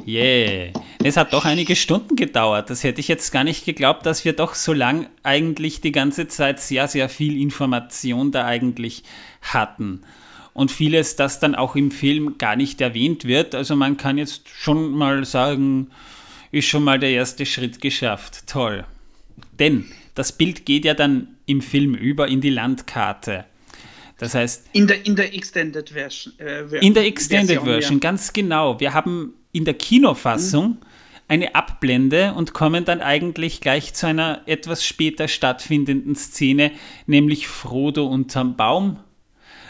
Yeah. 0.05 0.72
Es 1.05 1.16
hat 1.16 1.33
doch 1.33 1.45
einige 1.45 1.76
Stunden 1.76 2.16
gedauert. 2.16 2.70
Das 2.70 2.83
hätte 2.83 3.01
ich 3.01 3.07
jetzt 3.07 3.30
gar 3.30 3.45
nicht 3.45 3.64
geglaubt, 3.64 4.05
dass 4.05 4.24
wir 4.24 4.33
doch 4.33 4.55
so 4.55 4.72
lang 4.72 5.07
eigentlich 5.22 5.80
die 5.80 5.93
ganze 5.93 6.26
Zeit 6.26 6.59
sehr, 6.59 6.89
sehr 6.89 7.09
viel 7.09 7.41
Information 7.41 8.33
da 8.33 8.47
eigentlich 8.47 9.05
hatten. 9.43 10.03
Und 10.55 10.72
vieles, 10.72 11.14
das 11.14 11.39
dann 11.39 11.55
auch 11.55 11.76
im 11.76 11.93
Film 11.93 12.37
gar 12.39 12.57
nicht 12.57 12.80
erwähnt 12.80 13.26
wird. 13.26 13.55
Also 13.55 13.76
man 13.76 13.97
kann 13.97 14.18
jetzt 14.18 14.49
schon 14.49 14.91
mal 14.91 15.24
sagen, 15.24 15.91
ist 16.51 16.66
schon 16.66 16.83
mal 16.83 16.99
der 16.99 17.11
erste 17.11 17.47
Schritt 17.47 17.80
geschafft. 17.80 18.49
Toll. 18.49 18.85
Denn 19.59 19.87
das 20.16 20.33
Bild 20.33 20.66
geht 20.66 20.85
ja 20.85 20.95
dann 20.95 21.37
im 21.47 21.61
Film 21.61 21.95
über 21.95 22.26
in 22.26 22.41
die 22.41 22.51
Landkarte. 22.51 23.45
Das 24.23 24.37
heißt. 24.37 24.66
In 24.73 24.87
der, 24.87 25.05
in 25.05 25.16
der 25.16 25.35
Extended 25.35 25.91
Version. 25.91 26.33
Äh, 26.39 26.79
in 26.79 26.95
der 26.95 27.07
Extended 27.07 27.57
Version, 27.57 27.64
Version 27.64 27.95
ja. 27.95 27.99
ganz 27.99 28.33
genau. 28.33 28.79
Wir 28.79 28.95
haben 28.95 29.35
in 29.51 29.64
der 29.64 29.75
Kinofassung 29.75 30.68
mhm. 30.68 30.77
eine 31.27 31.57
Abblende 31.57 32.33
und 32.35 32.55
kommen 32.55 32.85
dann 32.85 33.01
eigentlich 33.01 33.61
gleich 33.61 33.95
zu 33.95 34.07
einer 34.07 34.43
etwas 34.47 34.87
später 34.87 35.27
stattfindenden 35.27 36.14
Szene, 36.14 36.70
nämlich 37.07 37.49
Frodo 37.49 38.07
unterm 38.07 38.55
Baum. 38.55 39.01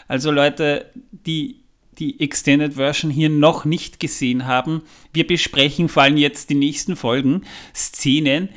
Also 0.07 0.29
Leute, 0.29 0.85
die 1.11 1.63
die 1.97 2.19
Extended 2.19 2.75
Version 2.75 3.09
hier 3.09 3.29
noch 3.29 3.65
nicht 3.65 3.99
gesehen 3.99 4.45
haben, 4.45 4.83
wir 5.13 5.25
besprechen 5.25 5.89
vor 5.89 6.03
allem 6.03 6.17
jetzt 6.17 6.51
die 6.51 6.55
nächsten 6.55 6.95
Folgen 6.95 7.41
Szenen, 7.75 8.49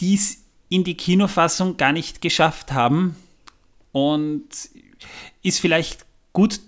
die 0.00 0.14
es 0.14 0.38
in 0.68 0.82
die 0.82 0.96
Kinofassung 0.96 1.76
gar 1.76 1.92
nicht 1.92 2.20
geschafft 2.20 2.72
haben 2.72 3.14
und 3.92 4.48
ist 5.42 5.60
vielleicht 5.60 6.06
gut, 6.32 6.60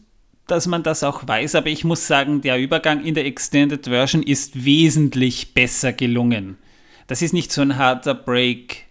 dass 0.47 0.66
man 0.66 0.83
das 0.83 1.03
auch 1.03 1.27
weiß, 1.27 1.55
aber 1.55 1.68
ich 1.68 1.85
muss 1.85 2.07
sagen, 2.07 2.41
der 2.41 2.59
Übergang 2.59 3.05
in 3.05 3.14
der 3.14 3.27
Extended 3.27 3.85
Version 3.85 4.23
ist 4.23 4.64
wesentlich 4.64 5.55
besser 5.55 5.93
gelungen. 5.93 6.59
Das 7.07 7.23
ist 7.23 7.33
nicht 7.33 7.53
so 7.53 7.62
ein 7.62 7.77
harter 7.77 8.14
Break. 8.14 8.87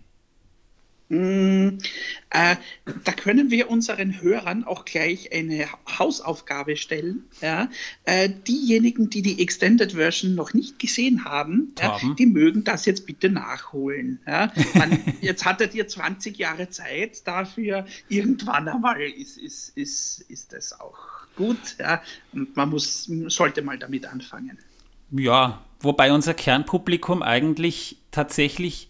Mm, 1.12 1.80
äh, 2.30 2.56
da 3.04 3.12
können 3.12 3.52
wir 3.52 3.70
unseren 3.70 4.22
Hörern 4.22 4.64
auch 4.64 4.86
gleich 4.86 5.34
eine 5.34 5.68
Hausaufgabe 6.00 6.78
stellen. 6.78 7.26
Ja? 7.42 7.70
Äh, 8.06 8.30
diejenigen, 8.48 9.10
die 9.10 9.22
die 9.22 9.42
Extended 9.42 9.92
Version 9.92 10.36
noch 10.36 10.54
nicht 10.54 10.80
gesehen 10.80 11.26
haben, 11.26 11.76
ja, 11.78 12.00
die 12.18 12.26
mögen 12.26 12.64
das 12.64 12.86
jetzt 12.86 13.06
bitte 13.06 13.28
nachholen. 13.28 14.22
Ja? 14.26 14.54
Man, 14.74 15.00
jetzt 15.22 15.44
hattet 15.44 15.76
ihr 15.76 15.86
20 15.86 16.38
Jahre 16.38 16.70
Zeit 16.70 17.28
dafür. 17.28 17.86
Irgendwann 18.08 18.70
einmal 18.70 19.02
ist, 19.02 19.38
ist, 19.38 19.76
ist, 19.76 20.22
ist 20.30 20.54
das 20.54 20.80
auch 20.80 20.98
gut. 21.36 21.76
Und 22.32 22.56
man 22.56 22.70
muss, 22.70 23.12
sollte 23.28 23.62
mal 23.62 23.78
damit 23.78 24.06
anfangen. 24.06 24.58
Ja, 25.12 25.62
wobei 25.82 26.14
unser 26.14 26.34
Kernpublikum 26.34 27.22
eigentlich 27.22 27.98
tatsächlich 28.12 28.88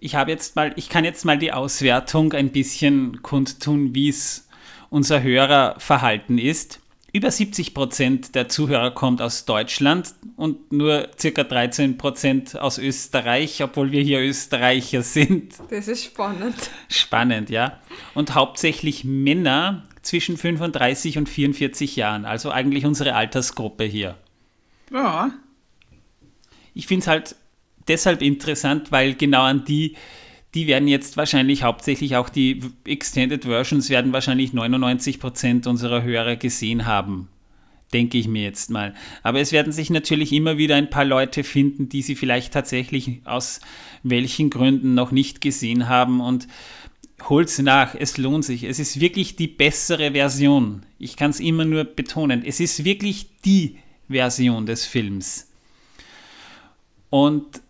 ich 0.00 0.14
habe 0.14 0.30
jetzt 0.30 0.56
mal, 0.56 0.72
ich 0.76 0.88
kann 0.88 1.04
jetzt 1.04 1.24
mal 1.24 1.38
die 1.38 1.52
Auswertung 1.52 2.32
ein 2.32 2.50
bisschen 2.50 3.22
kundtun, 3.22 3.94
wie 3.94 4.08
es 4.08 4.48
unser 4.90 5.22
Hörerverhalten 5.22 6.38
ist. 6.38 6.80
Über 7.12 7.30
70 7.30 7.72
Prozent 7.72 8.34
der 8.34 8.48
Zuhörer 8.48 8.90
kommt 8.90 9.22
aus 9.22 9.46
Deutschland 9.46 10.14
und 10.36 10.70
nur 10.70 11.08
circa 11.18 11.44
13 11.44 11.96
Prozent 11.96 12.58
aus 12.58 12.76
Österreich, 12.76 13.62
obwohl 13.62 13.90
wir 13.90 14.02
hier 14.02 14.20
Österreicher 14.20 15.00
sind. 15.02 15.54
Das 15.70 15.88
ist 15.88 16.04
spannend. 16.04 16.56
Spannend, 16.88 17.48
ja. 17.48 17.80
Und 18.14 18.34
hauptsächlich 18.34 19.04
Männer 19.04 19.84
zwischen 20.02 20.36
35 20.36 21.16
und 21.16 21.28
44 21.28 21.96
Jahren, 21.96 22.26
also 22.26 22.50
eigentlich 22.50 22.84
unsere 22.84 23.14
Altersgruppe 23.14 23.84
hier. 23.84 24.16
Ja. 24.92 25.30
Ich 26.74 26.86
finde 26.86 27.02
es 27.02 27.06
halt 27.08 27.36
deshalb 27.88 28.22
interessant, 28.22 28.92
weil 28.92 29.14
genau 29.14 29.42
an 29.42 29.64
die, 29.64 29.96
die 30.54 30.66
werden 30.66 30.88
jetzt 30.88 31.16
wahrscheinlich 31.16 31.62
hauptsächlich 31.62 32.16
auch 32.16 32.28
die 32.28 32.60
Extended 32.84 33.44
Versions 33.44 33.90
werden 33.90 34.12
wahrscheinlich 34.12 34.52
99% 34.52 35.68
unserer 35.68 36.02
Hörer 36.02 36.36
gesehen 36.36 36.86
haben. 36.86 37.28
Denke 37.92 38.18
ich 38.18 38.26
mir 38.26 38.42
jetzt 38.42 38.70
mal. 38.70 38.94
Aber 39.22 39.40
es 39.40 39.52
werden 39.52 39.72
sich 39.72 39.90
natürlich 39.90 40.32
immer 40.32 40.58
wieder 40.58 40.74
ein 40.74 40.90
paar 40.90 41.04
Leute 41.04 41.44
finden, 41.44 41.88
die 41.88 42.02
sie 42.02 42.16
vielleicht 42.16 42.52
tatsächlich 42.52 43.20
aus 43.24 43.60
welchen 44.02 44.50
Gründen 44.50 44.94
noch 44.94 45.12
nicht 45.12 45.40
gesehen 45.40 45.88
haben 45.88 46.20
und 46.20 46.48
holt's 47.28 47.58
nach, 47.58 47.94
es 47.94 48.18
lohnt 48.18 48.44
sich. 48.44 48.64
Es 48.64 48.78
ist 48.78 49.00
wirklich 49.00 49.36
die 49.36 49.46
bessere 49.46 50.12
Version. 50.12 50.84
Ich 50.98 51.16
kann 51.16 51.30
es 51.30 51.40
immer 51.40 51.64
nur 51.64 51.84
betonen. 51.84 52.42
Es 52.44 52.60
ist 52.60 52.84
wirklich 52.84 53.28
die 53.44 53.78
Version 54.08 54.66
des 54.66 54.84
Films. 54.84 55.50
Und 57.10 57.62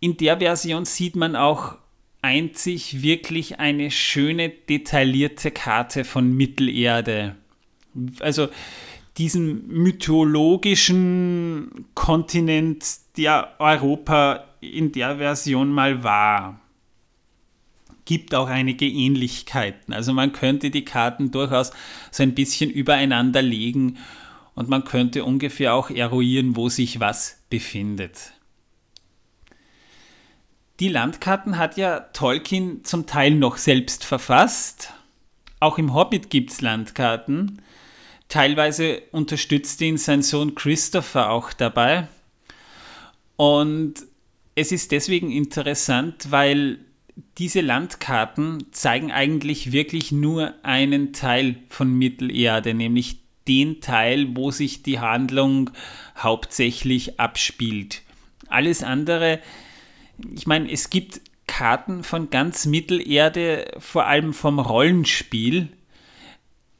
in 0.00 0.16
der 0.16 0.38
Version 0.38 0.84
sieht 0.84 1.16
man 1.16 1.36
auch 1.36 1.76
einzig 2.22 3.02
wirklich 3.02 3.60
eine 3.60 3.90
schöne, 3.90 4.50
detaillierte 4.50 5.50
Karte 5.50 6.04
von 6.04 6.36
Mittelerde. 6.36 7.36
Also 8.20 8.48
diesem 9.16 9.66
mythologischen 9.68 11.86
Kontinent, 11.94 12.84
der 13.16 13.54
Europa 13.58 14.44
in 14.60 14.92
der 14.92 15.16
Version 15.16 15.70
mal 15.70 16.02
war. 16.02 16.60
Gibt 18.04 18.34
auch 18.34 18.48
einige 18.48 18.86
Ähnlichkeiten. 18.86 19.94
Also 19.94 20.12
man 20.12 20.32
könnte 20.32 20.70
die 20.70 20.84
Karten 20.84 21.30
durchaus 21.30 21.72
so 22.10 22.22
ein 22.22 22.34
bisschen 22.34 22.70
übereinander 22.70 23.42
legen 23.42 23.98
und 24.54 24.68
man 24.68 24.84
könnte 24.84 25.24
ungefähr 25.24 25.74
auch 25.74 25.90
eruieren, 25.90 26.56
wo 26.56 26.68
sich 26.68 27.00
was 27.00 27.42
befindet. 27.50 28.32
Die 30.78 30.88
Landkarten 30.88 31.56
hat 31.56 31.78
ja 31.78 32.00
Tolkien 32.00 32.84
zum 32.84 33.06
Teil 33.06 33.32
noch 33.32 33.56
selbst 33.56 34.04
verfasst. 34.04 34.92
Auch 35.58 35.78
im 35.78 35.94
Hobbit 35.94 36.28
gibt 36.28 36.50
es 36.50 36.60
Landkarten. 36.60 37.62
Teilweise 38.28 39.02
unterstützt 39.10 39.80
ihn 39.80 39.96
sein 39.96 40.22
Sohn 40.22 40.54
Christopher 40.54 41.30
auch 41.30 41.52
dabei. 41.52 42.08
Und 43.36 43.94
es 44.54 44.72
ist 44.72 44.92
deswegen 44.92 45.30
interessant, 45.30 46.30
weil 46.30 46.78
diese 47.38 47.62
Landkarten 47.62 48.66
zeigen 48.72 49.12
eigentlich 49.12 49.72
wirklich 49.72 50.12
nur 50.12 50.52
einen 50.62 51.14
Teil 51.14 51.56
von 51.70 51.90
Mittelerde, 51.96 52.74
nämlich 52.74 53.20
den 53.48 53.80
Teil, 53.80 54.36
wo 54.36 54.50
sich 54.50 54.82
die 54.82 54.98
Handlung 54.98 55.70
hauptsächlich 56.18 57.18
abspielt. 57.18 58.02
Alles 58.48 58.82
andere, 58.82 59.40
ich 60.34 60.46
meine, 60.46 60.70
es 60.70 60.90
gibt 60.90 61.20
Karten 61.46 62.02
von 62.02 62.30
ganz 62.30 62.66
Mittelerde, 62.66 63.66
vor 63.78 64.06
allem 64.06 64.32
vom 64.32 64.58
Rollenspiel, 64.58 65.68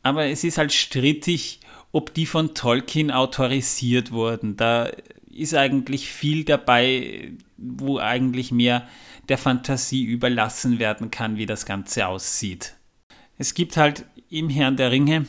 aber 0.03 0.27
es 0.27 0.45
ist 0.45 0.59
halt 0.59 0.73
strittig, 0.73 1.61
ob 1.93 2.15
die 2.15 2.27
von 2.27 2.55
Tolkien 2.55 3.11
autorisiert 3.11 4.13
wurden. 4.13 4.57
Da 4.57 4.91
ist 5.31 5.55
eigentlich 5.55 6.09
viel 6.09 6.45
dabei, 6.45 7.33
wo 7.57 7.99
eigentlich 7.99 8.53
mehr 8.53 8.87
der 9.29 9.39
Fantasie 9.39 10.05
überlassen 10.05 10.79
werden 10.79 11.11
kann, 11.11 11.37
wie 11.37 11.47
das 11.47 11.67
Ganze 11.67 12.07
aussieht. 12.07 12.75
Es 13.39 13.55
gibt 13.55 13.77
halt 13.77 14.05
im 14.31 14.49
Herrn 14.49 14.77
der 14.77 14.91
Ringe, 14.91 15.27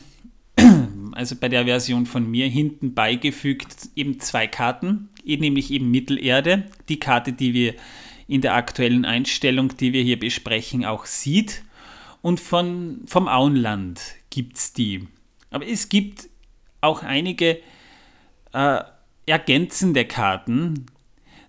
also 1.12 1.36
bei 1.36 1.48
der 1.48 1.64
Version 1.64 2.06
von 2.06 2.30
mir, 2.30 2.48
hinten 2.48 2.94
beigefügt 2.94 3.88
eben 3.96 4.20
zwei 4.20 4.46
Karten, 4.46 5.08
nämlich 5.36 5.70
eben 5.70 5.90
Mittelerde, 5.90 6.64
die 6.88 6.98
Karte, 6.98 7.32
die 7.32 7.52
wir 7.52 7.74
in 8.26 8.40
der 8.40 8.54
aktuellen 8.54 9.04
Einstellung, 9.04 9.76
die 9.76 9.92
wir 9.92 10.02
hier 10.02 10.18
besprechen, 10.18 10.84
auch 10.84 11.06
sieht. 11.06 11.62
Und 12.22 12.40
von, 12.40 13.02
vom 13.06 13.28
Auenland 13.28 14.00
gibt 14.30 14.56
es 14.56 14.72
die. 14.72 15.06
Aber 15.50 15.66
es 15.66 15.88
gibt 15.88 16.28
auch 16.80 17.02
einige 17.02 17.58
äh, 18.52 18.80
ergänzende 19.26 20.04
Karten, 20.04 20.86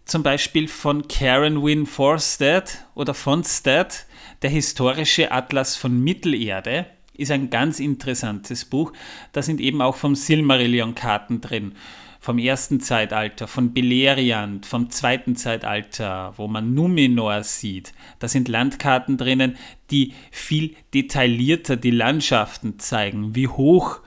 zum 0.05 0.23
Beispiel 0.23 0.67
von 0.67 1.07
Karen 1.07 1.63
Wynne 1.63 1.85
Forstead 1.85 2.83
oder 2.95 3.13
Fonstead, 3.13 4.07
der 4.41 4.49
historische 4.49 5.31
Atlas 5.31 5.75
von 5.75 6.03
Mittelerde, 6.03 6.87
ist 7.13 7.31
ein 7.31 7.49
ganz 7.49 7.79
interessantes 7.79 8.65
Buch. 8.65 8.91
Da 9.33 9.41
sind 9.41 9.61
eben 9.61 9.81
auch 9.81 9.97
vom 9.97 10.15
Silmarillion 10.15 10.95
Karten 10.95 11.41
drin, 11.41 11.73
vom 12.19 12.37
ersten 12.37 12.81
Zeitalter, 12.81 13.47
von 13.47 13.73
Beleriand, 13.73 14.65
vom 14.65 14.89
zweiten 14.89 15.35
Zeitalter, 15.35 16.33
wo 16.35 16.47
man 16.47 16.73
Numenor 16.73 17.43
sieht. 17.43 17.93
Da 18.19 18.27
sind 18.27 18.49
Landkarten 18.49 19.17
drinnen, 19.17 19.55
die 19.89 20.13
viel 20.29 20.75
detaillierter 20.93 21.77
die 21.77 21.91
Landschaften 21.91 22.77
zeigen. 22.77 23.35
Wie 23.35 23.47
hoch 23.47 24.01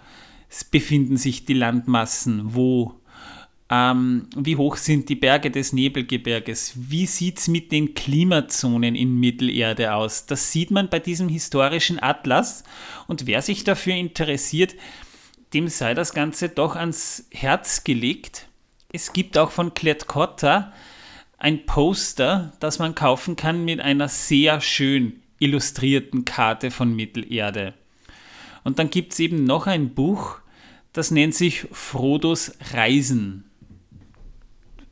befinden 0.71 1.17
sich 1.17 1.47
die 1.47 1.55
Landmassen, 1.55 2.55
wo 2.55 3.01
ähm, 3.73 4.29
wie 4.37 4.57
hoch 4.57 4.77
sind 4.77 5.09
die 5.09 5.15
Berge 5.15 5.51
des 5.51 5.73
Nebelgebirges? 5.73 6.75
Wie 6.77 7.07
sieht 7.07 7.39
es 7.39 7.49
mit 7.49 7.73
den 7.73 7.95
Klimazonen 7.95 8.95
in 8.95 9.19
Mittelerde 9.19 9.95
aus? 9.95 10.27
Das 10.27 10.53
sieht 10.53 10.71
man 10.71 10.91
bei 10.91 10.99
diesem 10.99 11.31
historischen 11.31 11.99
Atlas. 11.99 12.65
Und 13.07 13.27
wer 13.27 13.41
sich 13.41 13.65
dafür 13.65 13.95
interessiert, 13.95 14.75
dem 15.55 15.69
sei 15.69 15.95
das 15.95 16.15
Ganze 16.15 16.49
doch 16.49 16.77
ans 16.77 17.27
Herz 17.31 17.85
gelegt. 17.85 18.49
Es 18.93 19.13
gibt 19.13 19.37
auch 19.39 19.51
von 19.51 19.75
Klett-Cotta 19.75 20.73
ein 21.39 21.67
Poster, 21.67 22.53
das 22.61 22.79
man 22.79 22.95
kaufen 22.95 23.37
kann 23.37 23.65
mit 23.65 23.81
einer 23.81 24.09
sehr 24.09 24.61
schön 24.61 25.21
illustrierten 25.39 26.25
Karte 26.25 26.71
von 26.71 26.95
Mittelerde. 26.95 27.75
Und 28.65 28.79
dann 28.79 28.91
gibt 28.91 29.13
es 29.13 29.19
eben 29.19 29.45
noch 29.45 29.67
ein 29.67 29.93
Buch, 29.93 30.39
das 30.93 31.11
nennt 31.11 31.35
sich 31.35 31.67
Frodos 31.73 32.53
Reisen. 32.73 33.45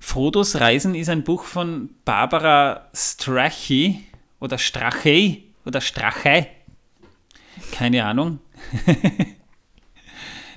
Frodos 0.00 0.56
Reisen 0.56 0.94
ist 0.94 1.08
ein 1.08 1.22
Buch 1.22 1.44
von 1.44 1.90
Barbara 2.04 2.88
Strachey 2.94 4.00
oder 4.40 4.58
Strachey 4.58 5.44
oder 5.64 5.80
Strachey. 5.80 6.46
Keine 7.70 8.04
Ahnung. 8.04 8.40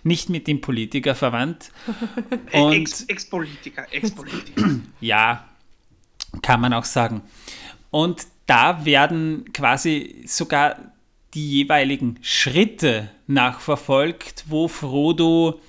Nicht 0.03 0.29
mit 0.29 0.47
dem 0.47 0.61
Politiker 0.61 1.15
verwandt. 1.15 1.71
Ex-Politiker, 2.51 3.85
Ex-Politiker. 3.91 4.79
ja, 4.99 5.47
kann 6.41 6.61
man 6.61 6.73
auch 6.73 6.85
sagen. 6.85 7.21
Und 7.89 8.27
da 8.45 8.85
werden 8.85 9.51
quasi 9.53 10.23
sogar 10.25 10.93
die 11.33 11.49
jeweiligen 11.49 12.19
Schritte 12.21 13.09
nachverfolgt, 13.27 14.45
wo 14.47 14.67
Frodo 14.67 15.59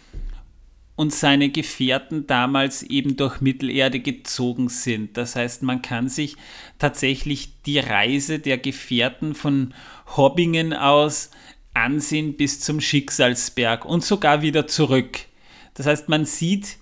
und 0.96 1.12
seine 1.12 1.48
Gefährten 1.48 2.26
damals 2.26 2.82
eben 2.82 3.16
durch 3.16 3.40
Mittelerde 3.40 4.00
gezogen 4.00 4.68
sind. 4.68 5.16
Das 5.16 5.34
heißt, 5.34 5.62
man 5.62 5.82
kann 5.82 6.08
sich 6.08 6.36
tatsächlich 6.78 7.62
die 7.62 7.78
Reise 7.78 8.38
der 8.38 8.58
Gefährten 8.58 9.34
von 9.34 9.74
Hobbingen 10.16 10.72
aus 10.72 11.30
ansehen 11.74 12.36
bis 12.36 12.60
zum 12.60 12.80
Schicksalsberg 12.80 13.84
und 13.84 14.04
sogar 14.04 14.42
wieder 14.42 14.66
zurück. 14.66 15.18
Das 15.74 15.86
heißt, 15.86 16.08
man 16.08 16.24
sieht 16.24 16.78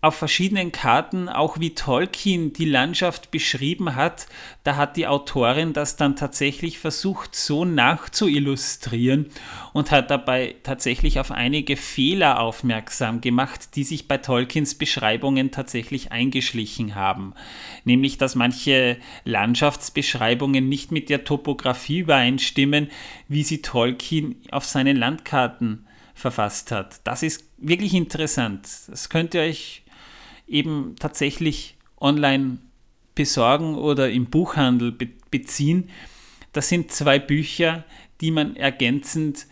auf 0.00 0.14
verschiedenen 0.14 0.70
Karten, 0.70 1.28
auch 1.28 1.58
wie 1.58 1.74
Tolkien 1.74 2.52
die 2.52 2.66
Landschaft 2.66 3.32
beschrieben 3.32 3.96
hat, 3.96 4.28
da 4.62 4.76
hat 4.76 4.96
die 4.96 5.08
Autorin 5.08 5.72
das 5.72 5.96
dann 5.96 6.14
tatsächlich 6.14 6.78
versucht, 6.78 7.34
so 7.34 7.64
nachzuillustrieren 7.64 9.26
und 9.72 9.90
hat 9.90 10.12
dabei 10.12 10.54
tatsächlich 10.62 11.18
auf 11.18 11.32
einige 11.32 11.76
Fehler 11.76 12.38
aufmerksam 12.38 13.20
gemacht, 13.20 13.74
die 13.74 13.82
sich 13.82 14.06
bei 14.06 14.18
Tolkiens 14.18 14.76
Beschreibungen 14.76 15.50
tatsächlich 15.50 16.12
eingeschlichen 16.12 16.94
haben. 16.94 17.34
Nämlich, 17.84 18.18
dass 18.18 18.36
manche 18.36 18.98
Landschaftsbeschreibungen 19.24 20.68
nicht 20.68 20.92
mit 20.92 21.10
der 21.10 21.24
Topografie 21.24 21.98
übereinstimmen, 21.98 22.88
wie 23.26 23.42
sie 23.42 23.62
Tolkien 23.62 24.36
auf 24.52 24.64
seinen 24.64 24.96
Landkarten 24.96 25.88
verfasst 26.14 26.70
hat. 26.70 27.00
Das 27.02 27.24
ist 27.24 27.48
wirklich 27.58 27.94
interessant. 27.94 28.68
Das 28.88 29.08
könnt 29.08 29.34
ihr 29.34 29.40
euch 29.40 29.82
eben 30.48 30.96
tatsächlich 30.98 31.76
online 32.00 32.58
besorgen 33.14 33.74
oder 33.74 34.10
im 34.10 34.26
Buchhandel 34.26 34.92
be 34.92 35.08
beziehen. 35.30 35.90
Das 36.52 36.70
sind 36.70 36.90
zwei 36.90 37.18
Bücher, 37.18 37.84
die 38.22 38.30
man 38.30 38.56
ergänzend 38.56 39.46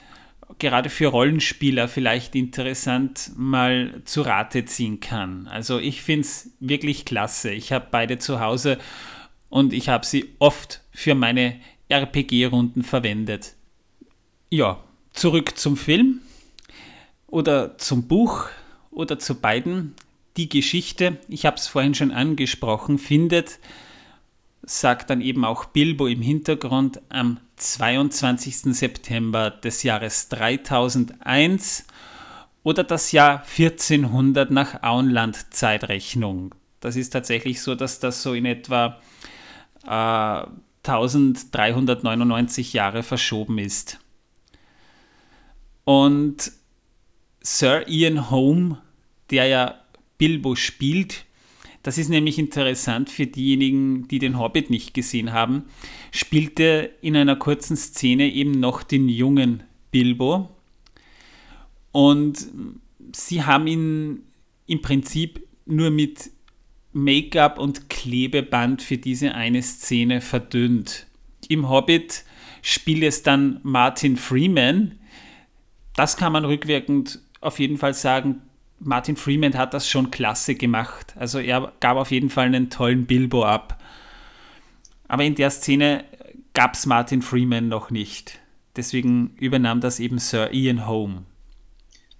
gerade 0.59 0.89
für 0.89 1.09
Rollenspieler 1.09 1.89
vielleicht 1.89 2.35
interessant 2.35 3.33
mal 3.37 4.01
zu 4.05 4.23
Rate 4.23 4.65
ziehen 4.65 5.01
kann. 5.01 5.49
Also 5.49 5.79
ich 5.79 6.03
finde 6.03 6.23
es 6.23 6.51
wirklich 6.61 7.05
klasse. 7.05 7.51
Ich 7.51 7.73
habe 7.73 7.89
beide 7.91 8.19
zu 8.19 8.41
Hause 8.41 8.79
und 9.49 9.73
ich 9.73 9.89
habe 9.89 10.07
sie 10.07 10.33
oft 10.39 10.83
für 10.93 11.15
meine 11.15 11.61
RPG-Runden 11.89 12.83
verwendet. 12.83 13.55
Ja, 14.51 14.83
zurück 15.13 15.59
zum 15.59 15.77
Film 15.77 16.21
oder 17.27 17.77
zum 17.79 18.07
Buch 18.09 18.47
oder 18.91 19.19
zu 19.19 19.41
beiden 19.41 19.95
die 20.37 20.49
Geschichte, 20.49 21.19
ich 21.29 21.47
habe 21.47 21.57
es 21.57 21.67
vorhin 21.67 21.95
schon 21.95 22.11
angesprochen, 22.11 22.99
findet, 22.99 23.59
sagt 24.63 25.11
dann 25.11 25.21
eben 25.21 25.45
auch 25.45 25.67
Bilbo 25.67 26.07
im 26.07 26.23
Hintergrund, 26.23 27.01
am 27.09 27.39
22. 27.57 28.77
September 28.77 29.51
des 29.51 29.83
Jahres 29.83 30.29
3001 30.29 31.87
oder 32.63 32.85
das 32.85 33.13
Jahr 33.13 33.43
1400 33.43 34.51
nach 34.51 34.83
Auenland-Zeitrechnung. 34.83 36.55
Das 36.81 36.97
ist 36.97 37.11
tatsächlich 37.11 37.63
so, 37.63 37.75
dass 37.75 38.01
das 38.01 38.23
so 38.23 38.35
in 38.35 38.45
etwa 38.45 39.01
äh, 39.87 40.47
1399 40.83 42.73
Jahre 42.73 43.03
verschoben 43.03 43.59
ist. 43.59 43.99
Und 45.85 46.53
Sir 47.41 47.89
Ian 47.89 48.31
Home, 48.31 48.79
der 49.31 49.47
ja 49.47 49.75
Bilbo 50.19 50.55
spielt. 50.55 51.25
Das 51.83 51.99
ist 51.99 52.09
nämlich 52.09 52.39
interessant 52.39 53.11
für 53.11 53.27
diejenigen, 53.27 54.09
die 54.09 54.19
den 54.19 54.39
Hobbit 54.39 54.71
nicht 54.71 54.93
gesehen 54.93 55.33
haben. 55.33 55.65
Spielte 56.11 56.91
in 57.01 57.17
einer 57.17 57.37
kurzen 57.37 57.77
Szene 57.77 58.33
eben 58.33 58.53
noch 58.53 58.83
den 58.83 59.09
jungen 59.09 59.63
Bilbo. 59.93 60.51
Und 61.93 62.49
sie 63.15 63.45
haben 63.45 63.67
ihn 63.67 64.23
im 64.67 64.83
Prinzip 64.83 65.47
nur 65.65 65.91
mit 65.91 66.31
Make-up 66.93 67.59
und 67.59 67.89
Klebeband 67.89 68.83
für 68.83 68.99
diese 68.99 69.35
eine 69.35 69.63
Szene 69.63 70.21
verdünnt. 70.21 71.07
Im 71.49 71.69
Hobbit 71.69 72.25
spielt 72.63 73.05
es 73.05 73.23
dann 73.23 73.61
Martin 73.63 74.17
Freeman. 74.17 74.99
Das 75.95 76.17
kann 76.17 76.33
man 76.33 76.45
rückwirkend 76.45 77.21
auf 77.41 77.59
jeden 77.59 77.77
Fall 77.77 77.95
sagen. 77.95 78.43
Martin 78.79 79.17
Freeman 79.17 79.57
hat 79.57 79.75
das 79.75 79.89
schon 79.89 80.11
klasse 80.11 80.55
gemacht. 80.55 81.15
Also 81.17 81.39
er 81.39 81.73
gab 81.81 81.97
auf 81.97 82.11
jeden 82.11 82.31
Fall 82.31 82.47
einen 82.47 82.71
tollen 82.71 83.07
Bilbo 83.07 83.45
ab. 83.45 83.83
Aber 85.09 85.25
in 85.25 85.35
der 85.35 85.51
Szene 85.51 86.05
gab 86.53 86.75
es 86.75 86.87
Martin 86.87 87.23
Freeman 87.23 87.69
noch 87.69 87.91
nicht. 87.91 88.39
Deswegen 88.77 89.35
übernahm 89.39 89.81
das 89.81 90.01
eben 90.01 90.19
Sir 90.19 90.53
Ian 90.53 90.87
Holm. 90.87 91.25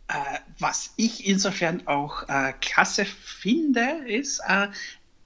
Äh, 0.09 0.39
was 0.59 0.93
ich 0.97 1.27
insofern 1.27 1.87
auch 1.87 2.29
äh, 2.29 2.53
klasse 2.61 3.05
finde, 3.05 3.83
ist, 4.07 4.41
äh, 4.47 4.69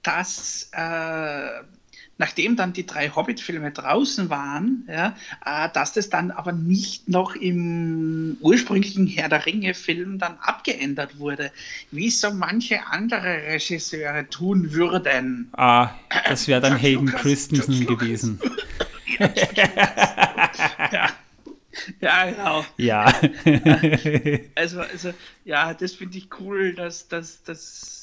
dass 0.03 0.69
äh, 0.73 1.61
nachdem 2.17 2.55
dann 2.55 2.73
die 2.73 2.85
drei 2.85 3.09
Hobbit-Filme 3.09 3.71
draußen 3.71 4.29
waren, 4.29 4.87
ja, 4.87 5.15
äh, 5.45 5.69
dass 5.73 5.93
das 5.93 6.09
dann 6.09 6.31
aber 6.31 6.51
nicht 6.51 7.09
noch 7.09 7.35
im 7.35 8.37
ursprünglichen 8.41 9.07
Herr 9.07 9.29
der 9.29 9.45
Ringe-Film 9.45 10.19
dann 10.19 10.37
abgeändert 10.39 11.17
wurde, 11.17 11.51
wie 11.89 12.09
so 12.09 12.31
manche 12.31 12.85
andere 12.87 13.43
Regisseure 13.47 14.29
tun 14.29 14.71
würden. 14.71 15.49
Ah, 15.53 15.91
das 16.27 16.47
wäre 16.47 16.61
dann 16.61 16.77
Hayden 16.77 17.07
Christensen 17.07 17.85
gewesen. 17.85 18.39
ja. 20.91 21.09
Ja, 21.99 22.25
genau. 22.29 22.65
Ja. 22.77 23.13
also, 24.55 24.81
also, 24.81 25.13
ja, 25.45 25.73
das 25.73 25.93
finde 25.93 26.17
ich 26.17 26.27
cool, 26.39 26.73
dass 26.73 27.07
das 27.07 27.43
dass, 27.43 28.00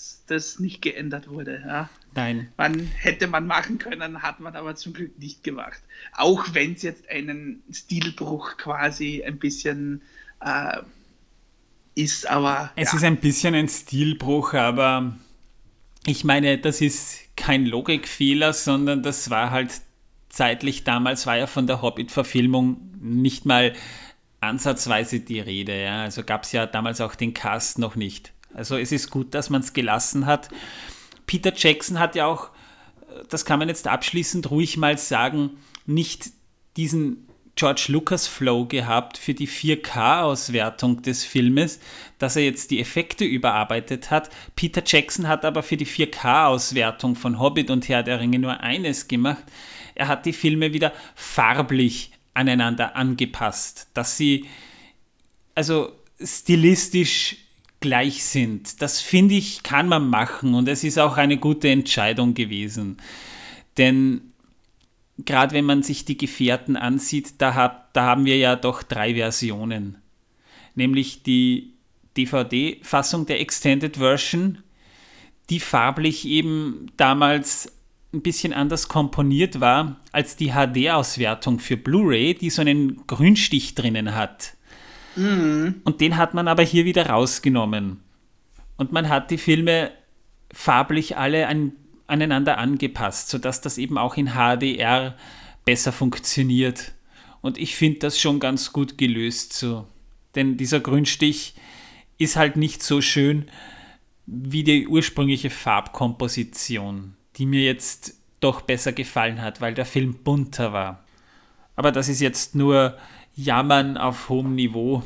nicht 0.59 0.83
geändert 0.83 1.29
wurde. 1.29 1.63
Ja. 1.67 1.89
Nein. 2.15 2.49
Man 2.57 2.81
hätte 2.99 3.27
man 3.27 3.47
machen 3.47 3.79
können, 3.79 4.23
hat 4.23 4.41
man 4.41 4.57
aber 4.57 4.77
zum 4.77 4.93
Glück 4.93 5.19
nicht 5.19 5.45
gemacht. 5.45 5.81
Auch 6.13 6.47
wenn 6.53 6.75
es 6.75 6.83
jetzt 6.83 7.09
einen 7.09 7.63
Stilbruch 7.71 8.57
quasi 8.57 9.23
ein 9.25 9.39
bisschen 9.39 10.03
äh, 10.41 10.79
ist, 11.95 12.29
aber. 12.29 12.71
Es 12.77 12.93
ja. 12.93 12.99
ist 12.99 13.05
ein 13.05 13.17
bisschen 13.19 13.55
ein 13.55 13.69
Stilbruch, 13.69 14.55
aber 14.55 15.17
ich 16.07 16.25
meine, 16.25 16.59
das 16.59 16.81
ist 16.81 17.21
kein 17.37 17.67
Logikfehler, 17.67 18.53
sondern 18.53 19.03
das 19.03 19.31
war 19.31 19.51
halt 19.51 19.71
zeitlich 20.29 20.85
damals 20.85 21.27
war 21.27 21.37
ja 21.37 21.47
von 21.47 21.67
der 21.67 21.83
Hobbit-Verfilmung 21.83 22.79
nicht 23.01 23.47
mal 23.47 23.75
ansatzweise 24.41 25.21
die 25.21 25.41
Rede. 25.41 25.83
Ja. 25.83 26.03
Also 26.03 26.23
gab 26.23 26.45
es 26.45 26.53
ja 26.53 26.67
damals 26.67 27.01
auch 27.01 27.15
den 27.15 27.35
Cast 27.35 27.79
noch 27.79 27.97
nicht. 27.97 28.33
Also 28.55 28.77
es 28.77 28.93
ist 28.93 29.11
gut, 29.11 29.35
dass 29.35 29.51
man 29.51 29.61
es 29.61 29.73
gelassen 29.73 30.27
hat. 30.27 30.49
Peter 31.27 31.53
Jackson 31.55 31.99
hat 31.99 32.15
ja 32.15 32.27
auch, 32.27 32.51
das 33.29 33.45
kann 33.45 33.59
man 33.59 33.69
jetzt 33.69 33.87
abschließend 33.87 34.51
ruhig 34.51 34.77
mal 34.77 34.99
sagen, 34.99 35.59
nicht 35.87 36.31
diesen 36.77 37.29
George 37.59 37.87
Lucas 37.89 38.29
Flow 38.29 38.67
gehabt 38.67 39.19
für 39.19 39.35
die 39.35 39.49
4K-Auswertung 39.49 41.03
des 41.03 41.25
Filmes, 41.25 41.81
dass 42.19 42.37
er 42.37 42.45
jetzt 42.45 42.71
die 42.71 42.81
Effekte 42.81 43.25
überarbeitet 43.25 44.13
hat. 44.13 44.31
Peter 44.55 44.81
Jackson 44.87 45.27
hat 45.27 45.45
aber 45.45 45.65
für 45.65 45.77
die 45.77 45.87
4K-Auswertung 45.87 47.17
von 47.17 47.41
Hobbit 47.41 47.71
und 47.71 47.89
Herr 47.89 48.05
der 48.05 48.21
Ringe 48.21 48.39
nur 48.39 48.61
eines 48.61 49.09
gemacht. 49.09 49.43
Er 49.97 50.07
hat 50.07 50.25
die 50.25 50.33
Filme 50.33 50.73
wieder 50.73 50.93
farblich 51.17 52.13
aneinander 52.33 52.95
angepasst, 52.95 53.89
dass 53.93 54.17
sie 54.17 54.47
also 55.57 55.91
stilistisch 56.23 57.39
gleich 57.81 58.25
sind. 58.25 58.83
Das 58.83 59.01
finde 59.01 59.35
ich, 59.35 59.63
kann 59.63 59.89
man 59.89 60.09
machen 60.09 60.55
und 60.55 60.69
es 60.69 60.85
ist 60.85 60.99
auch 60.99 61.17
eine 61.17 61.39
gute 61.39 61.69
Entscheidung 61.69 62.35
gewesen. 62.35 62.97
Denn 63.77 64.33
gerade 65.25 65.55
wenn 65.55 65.65
man 65.65 65.83
sich 65.83 66.05
die 66.05 66.17
Gefährten 66.17 66.77
ansieht, 66.77 67.35
da, 67.39 67.55
hab, 67.55 67.93
da 67.93 68.05
haben 68.05 68.25
wir 68.25 68.37
ja 68.37 68.57
doch 68.57 68.83
drei 68.83 69.15
Versionen. 69.15 69.99
Nämlich 70.75 71.23
die 71.23 71.75
DVD-Fassung 72.17 73.27
der 73.27 73.41
Extended 73.41 73.97
Version, 73.97 74.59
die 75.51 75.61
farblich 75.61 76.27
eben 76.27 76.91
damals 76.97 77.73
ein 78.13 78.23
bisschen 78.23 78.53
anders 78.53 78.89
komponiert 78.89 79.61
war 79.61 80.01
als 80.13 80.37
die 80.37 80.53
HD-Auswertung 80.53 81.59
für 81.59 81.77
Blu-ray, 81.77 82.35
die 82.35 82.51
so 82.51 82.63
einen 82.63 83.07
Grünstich 83.07 83.75
drinnen 83.75 84.15
hat. 84.15 84.55
Mhm. 85.19 85.83
Und 85.85 86.01
den 86.01 86.17
hat 86.17 86.35
man 86.35 86.49
aber 86.49 86.63
hier 86.63 86.85
wieder 86.85 87.07
rausgenommen. 87.07 88.01
Und 88.77 88.93
man 88.93 89.09
hat 89.09 89.31
die 89.31 89.39
Filme 89.39 89.91
farblich 90.53 91.17
alle 91.17 91.49
an, 91.49 91.73
aneinander 92.07 92.59
angepasst, 92.59 93.29
sodass 93.29 93.61
das 93.61 93.79
eben 93.79 93.99
auch 93.99 94.17
in 94.17 94.35
HDR 94.35 95.17
besser 95.65 95.93
funktioniert. 95.93 96.93
Und 97.41 97.59
ich 97.59 97.77
finde 97.77 98.01
das 98.01 98.21
schon 98.21 98.41
ganz 98.41 98.73
gut 98.73 98.99
gelöst 98.99 99.53
so. 99.53 99.87
Denn 100.35 100.57
dieser 100.57 100.81
Grünstich 100.81 101.55
ist 102.19 102.37
halt 102.37 102.57
nicht 102.57 102.83
so 102.83 103.01
schön 103.01 103.47
wie 104.27 104.63
die 104.63 104.87
ursprüngliche 104.87 105.51
Farbkomposition 105.51 107.15
die 107.39 107.47
mir 107.47 107.63
jetzt 107.63 108.15
doch 108.41 108.61
besser 108.61 108.93
gefallen 108.93 109.41
hat, 109.41 109.61
weil 109.61 109.75
der 109.75 109.87
Film 109.87 110.15
bunter 110.25 110.73
war. 110.73 111.05
Aber 111.77 111.93
das 111.93 112.09
ist 112.09 112.21
jetzt 112.21 112.55
nur 112.55 112.97
Jammern 113.39 113.97
auf 113.97 114.29
hohem 114.29 114.57
Niveau. 114.57 115.05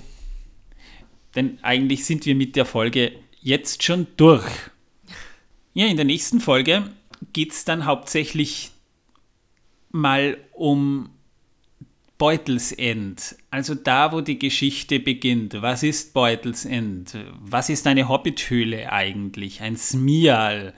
Denn 1.34 1.58
eigentlich 1.62 2.06
sind 2.06 2.24
wir 2.24 2.34
mit 2.34 2.56
der 2.56 2.64
Folge 2.64 3.12
jetzt 3.40 3.82
schon 3.82 4.06
durch. 4.16 4.46
Ja, 5.74 5.86
in 5.86 5.96
der 5.96 6.06
nächsten 6.06 6.40
Folge 6.40 6.90
geht 7.32 7.52
es 7.52 7.64
dann 7.64 7.84
hauptsächlich 7.84 8.70
mal 9.90 10.38
um 10.52 11.10
Beutelsend. 12.16 13.36
Also 13.50 13.74
da, 13.74 14.12
wo 14.12 14.20
die 14.20 14.38
Geschichte 14.38 15.00
beginnt. 15.00 15.60
Was 15.60 15.82
ist 15.82 16.14
Beutelsend? 16.14 17.16
Was 17.40 17.68
ist 17.68 17.86
eine 17.86 18.08
Hobbithöhle 18.08 18.92
eigentlich? 18.92 19.60
Ein 19.60 19.76
Smial? 19.76 20.72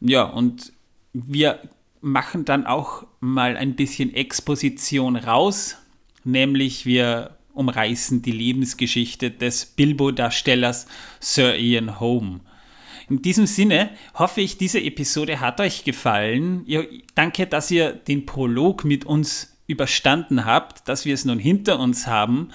Ja, 0.00 0.24
und 0.24 0.72
wir 1.12 1.60
machen 2.00 2.44
dann 2.44 2.66
auch 2.66 3.06
mal 3.20 3.56
ein 3.56 3.76
bisschen 3.76 4.12
Exposition 4.12 5.14
raus, 5.16 5.76
nämlich 6.24 6.86
wir 6.86 7.36
umreißen 7.54 8.22
die 8.22 8.32
Lebensgeschichte 8.32 9.30
des 9.30 9.66
Bilbo-Darstellers 9.66 10.86
Sir 11.20 11.56
Ian 11.56 12.00
Holm. 12.00 12.40
In 13.08 13.20
diesem 13.20 13.46
Sinne 13.46 13.90
hoffe 14.14 14.40
ich, 14.40 14.56
diese 14.56 14.80
Episode 14.80 15.40
hat 15.40 15.60
euch 15.60 15.84
gefallen. 15.84 16.64
danke, 17.14 17.46
dass 17.46 17.70
ihr 17.70 17.92
den 17.92 18.26
Prolog 18.26 18.84
mit 18.84 19.04
uns 19.04 19.58
überstanden 19.66 20.44
habt, 20.44 20.88
dass 20.88 21.04
wir 21.04 21.14
es 21.14 21.24
nun 21.24 21.38
hinter 21.38 21.78
uns 21.78 22.06
haben. 22.06 22.48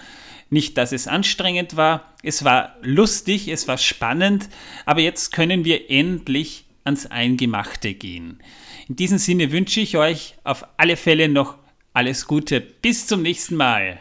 Nicht, 0.50 0.78
dass 0.78 0.94
es 0.94 1.08
anstrengend 1.08 1.76
war, 1.76 2.14
es 2.24 2.44
war 2.44 2.76
lustig, 2.82 3.50
es 3.50 3.68
war 3.68 3.78
spannend, 3.78 4.50
aber 4.86 5.02
jetzt 5.02 5.34
können 5.34 5.66
wir 5.66 5.92
endlich 5.92 6.66
ans 6.86 7.06
Eingemachte 7.06 7.94
gehen. 7.94 8.40
In 8.88 8.96
diesem 8.96 9.18
Sinne 9.18 9.52
wünsche 9.52 9.82
ich 9.82 9.98
euch 9.98 10.36
auf 10.46 10.66
alle 10.78 10.96
Fälle 10.96 11.28
noch 11.28 11.58
alles 11.98 12.28
Gute. 12.28 12.62
Bis 12.62 13.08
zum 13.08 13.24
nächsten 13.24 13.56
Mal. 13.56 14.00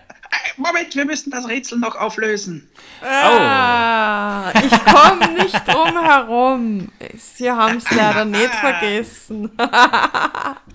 Moment, 0.59 0.95
wir 0.95 1.07
müssen 1.07 1.31
das 1.31 1.49
Rätsel 1.49 1.79
noch 1.79 1.97
auflösen. 1.97 2.69
Ah, 3.01 4.51
oh. 4.51 4.59
ich 4.59 4.85
komme 4.85 5.33
nicht 5.33 5.67
drum 5.67 6.05
herum. 6.05 6.89
Sie 7.17 7.51
haben 7.51 7.79
es 7.79 7.91
leider 7.91 8.27
nicht 8.27 8.55
vergessen. 8.55 9.51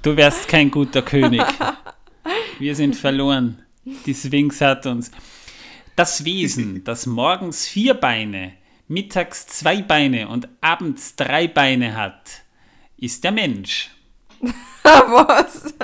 du 0.02 0.18
wärst 0.18 0.48
kein 0.48 0.72
guter 0.72 1.04
König. 1.04 1.44
Wir 2.58 2.76
sind 2.76 2.96
verloren. 2.96 3.62
Die 4.08 4.16
Sphinx 4.16 4.60
hat 4.60 4.88
uns. 4.88 5.12
Das 5.96 6.26
Wesen, 6.26 6.84
das 6.84 7.06
morgens 7.06 7.68
vier 7.68 7.94
Beine, 7.94 8.54
mittags 8.88 9.46
zwei 9.46 9.84
Beine 9.84 10.28
und 10.28 10.48
abends 10.60 11.16
drei 11.16 11.48
Beine 11.48 11.96
hat, 11.96 12.42
ist 12.98 13.24
der 13.24 13.32
Mensch. 13.32 13.92
Was? 14.84 15.76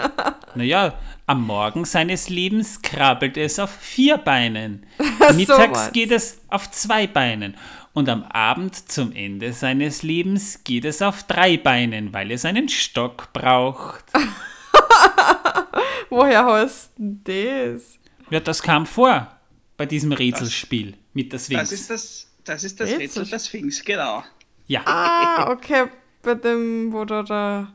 naja, 0.56 0.98
am 1.28 1.46
Morgen 1.46 1.84
seines 1.84 2.30
Lebens 2.30 2.82
krabbelt 2.82 3.36
es 3.36 3.60
auf 3.60 3.70
vier 3.70 4.18
Beinen. 4.18 4.86
Mittags 5.36 5.86
so 5.86 5.92
geht 5.92 6.12
es 6.12 6.40
auf 6.48 6.72
zwei 6.72 7.06
Beinen. 7.06 7.58
Und 7.94 8.08
am 8.10 8.24
Abend 8.24 8.90
zum 8.90 9.12
Ende 9.12 9.52
seines 9.52 10.04
Lebens 10.04 10.64
geht 10.64 10.86
es 10.86 11.02
auf 11.02 11.24
drei 11.24 11.58
Beinen, 11.58 12.14
weil 12.14 12.32
es 12.32 12.46
einen 12.46 12.70
Stock 12.70 13.34
braucht. 13.34 14.06
Woher 16.10 16.46
hast 16.46 16.94
du 16.98 17.20
das? 17.24 18.00
Ja, 18.30 18.40
das 18.40 18.62
kam 18.62 18.86
vor 18.86 19.28
bei 19.76 19.86
diesem 19.86 20.14
Rätselspiel 20.14 20.92
das, 20.92 21.00
mit 21.14 21.34
der 21.34 21.40
Sphinx. 21.40 21.62
Das 21.62 21.72
ist 21.74 21.90
das, 21.90 22.28
das, 22.46 22.64
ist 22.64 22.80
das 22.80 22.90
Rätsel 22.90 23.26
der 23.26 23.40
Sphinx, 23.40 23.84
genau. 23.84 24.24
Ja. 24.68 24.82
Ah, 24.86 25.52
okay, 25.52 25.88
bei 26.24 26.36
dem, 26.36 26.94
wo 26.94 27.04
da 27.04 27.24
der 27.24 27.74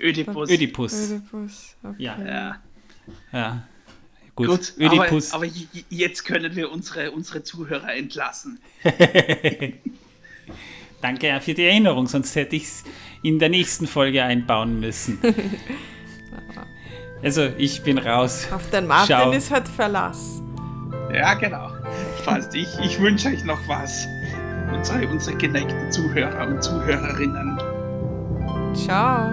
Ödipus. 0.00 0.50
Ödipus. 0.50 1.10
Ödipus. 1.10 1.76
Okay. 1.84 2.02
Ja. 2.02 2.18
ja. 2.24 2.62
Ja. 3.32 3.62
Gut, 4.34 4.48
Gut, 4.48 4.72
Ödipus. 4.78 5.34
aber, 5.34 5.44
aber 5.44 5.52
jetzt 5.90 6.24
können 6.24 6.56
wir 6.56 6.72
unsere, 6.72 7.10
unsere 7.10 7.42
Zuhörer 7.42 7.94
entlassen. 7.94 8.58
Danke 11.02 11.38
für 11.42 11.52
die 11.52 11.64
Erinnerung, 11.64 12.06
sonst 12.06 12.34
hätte 12.34 12.56
ich 12.56 12.62
es 12.62 12.84
in 13.22 13.38
der 13.38 13.50
nächsten 13.50 13.86
Folge 13.86 14.22
einbauen 14.22 14.80
müssen. 14.80 15.18
Also, 17.24 17.50
ich 17.56 17.82
bin 17.84 17.98
raus. 17.98 18.48
Auf 18.52 18.68
den 18.70 18.88
Martin 18.88 19.06
Ciao. 19.06 19.30
ist 19.30 19.50
halt 19.52 19.68
Verlass. 19.68 20.42
Ja, 21.14 21.34
genau. 21.34 21.70
Passt. 22.24 22.52
Ich, 22.52 22.66
ich 22.84 22.98
wünsche 23.00 23.28
euch 23.28 23.44
noch 23.44 23.60
was. 23.68 24.08
Unsere, 24.72 25.06
unsere 25.06 25.36
geneigten 25.36 25.92
Zuhörer 25.92 26.48
und 26.48 26.62
Zuhörerinnen. 26.62 27.58
Ciao. 28.74 29.30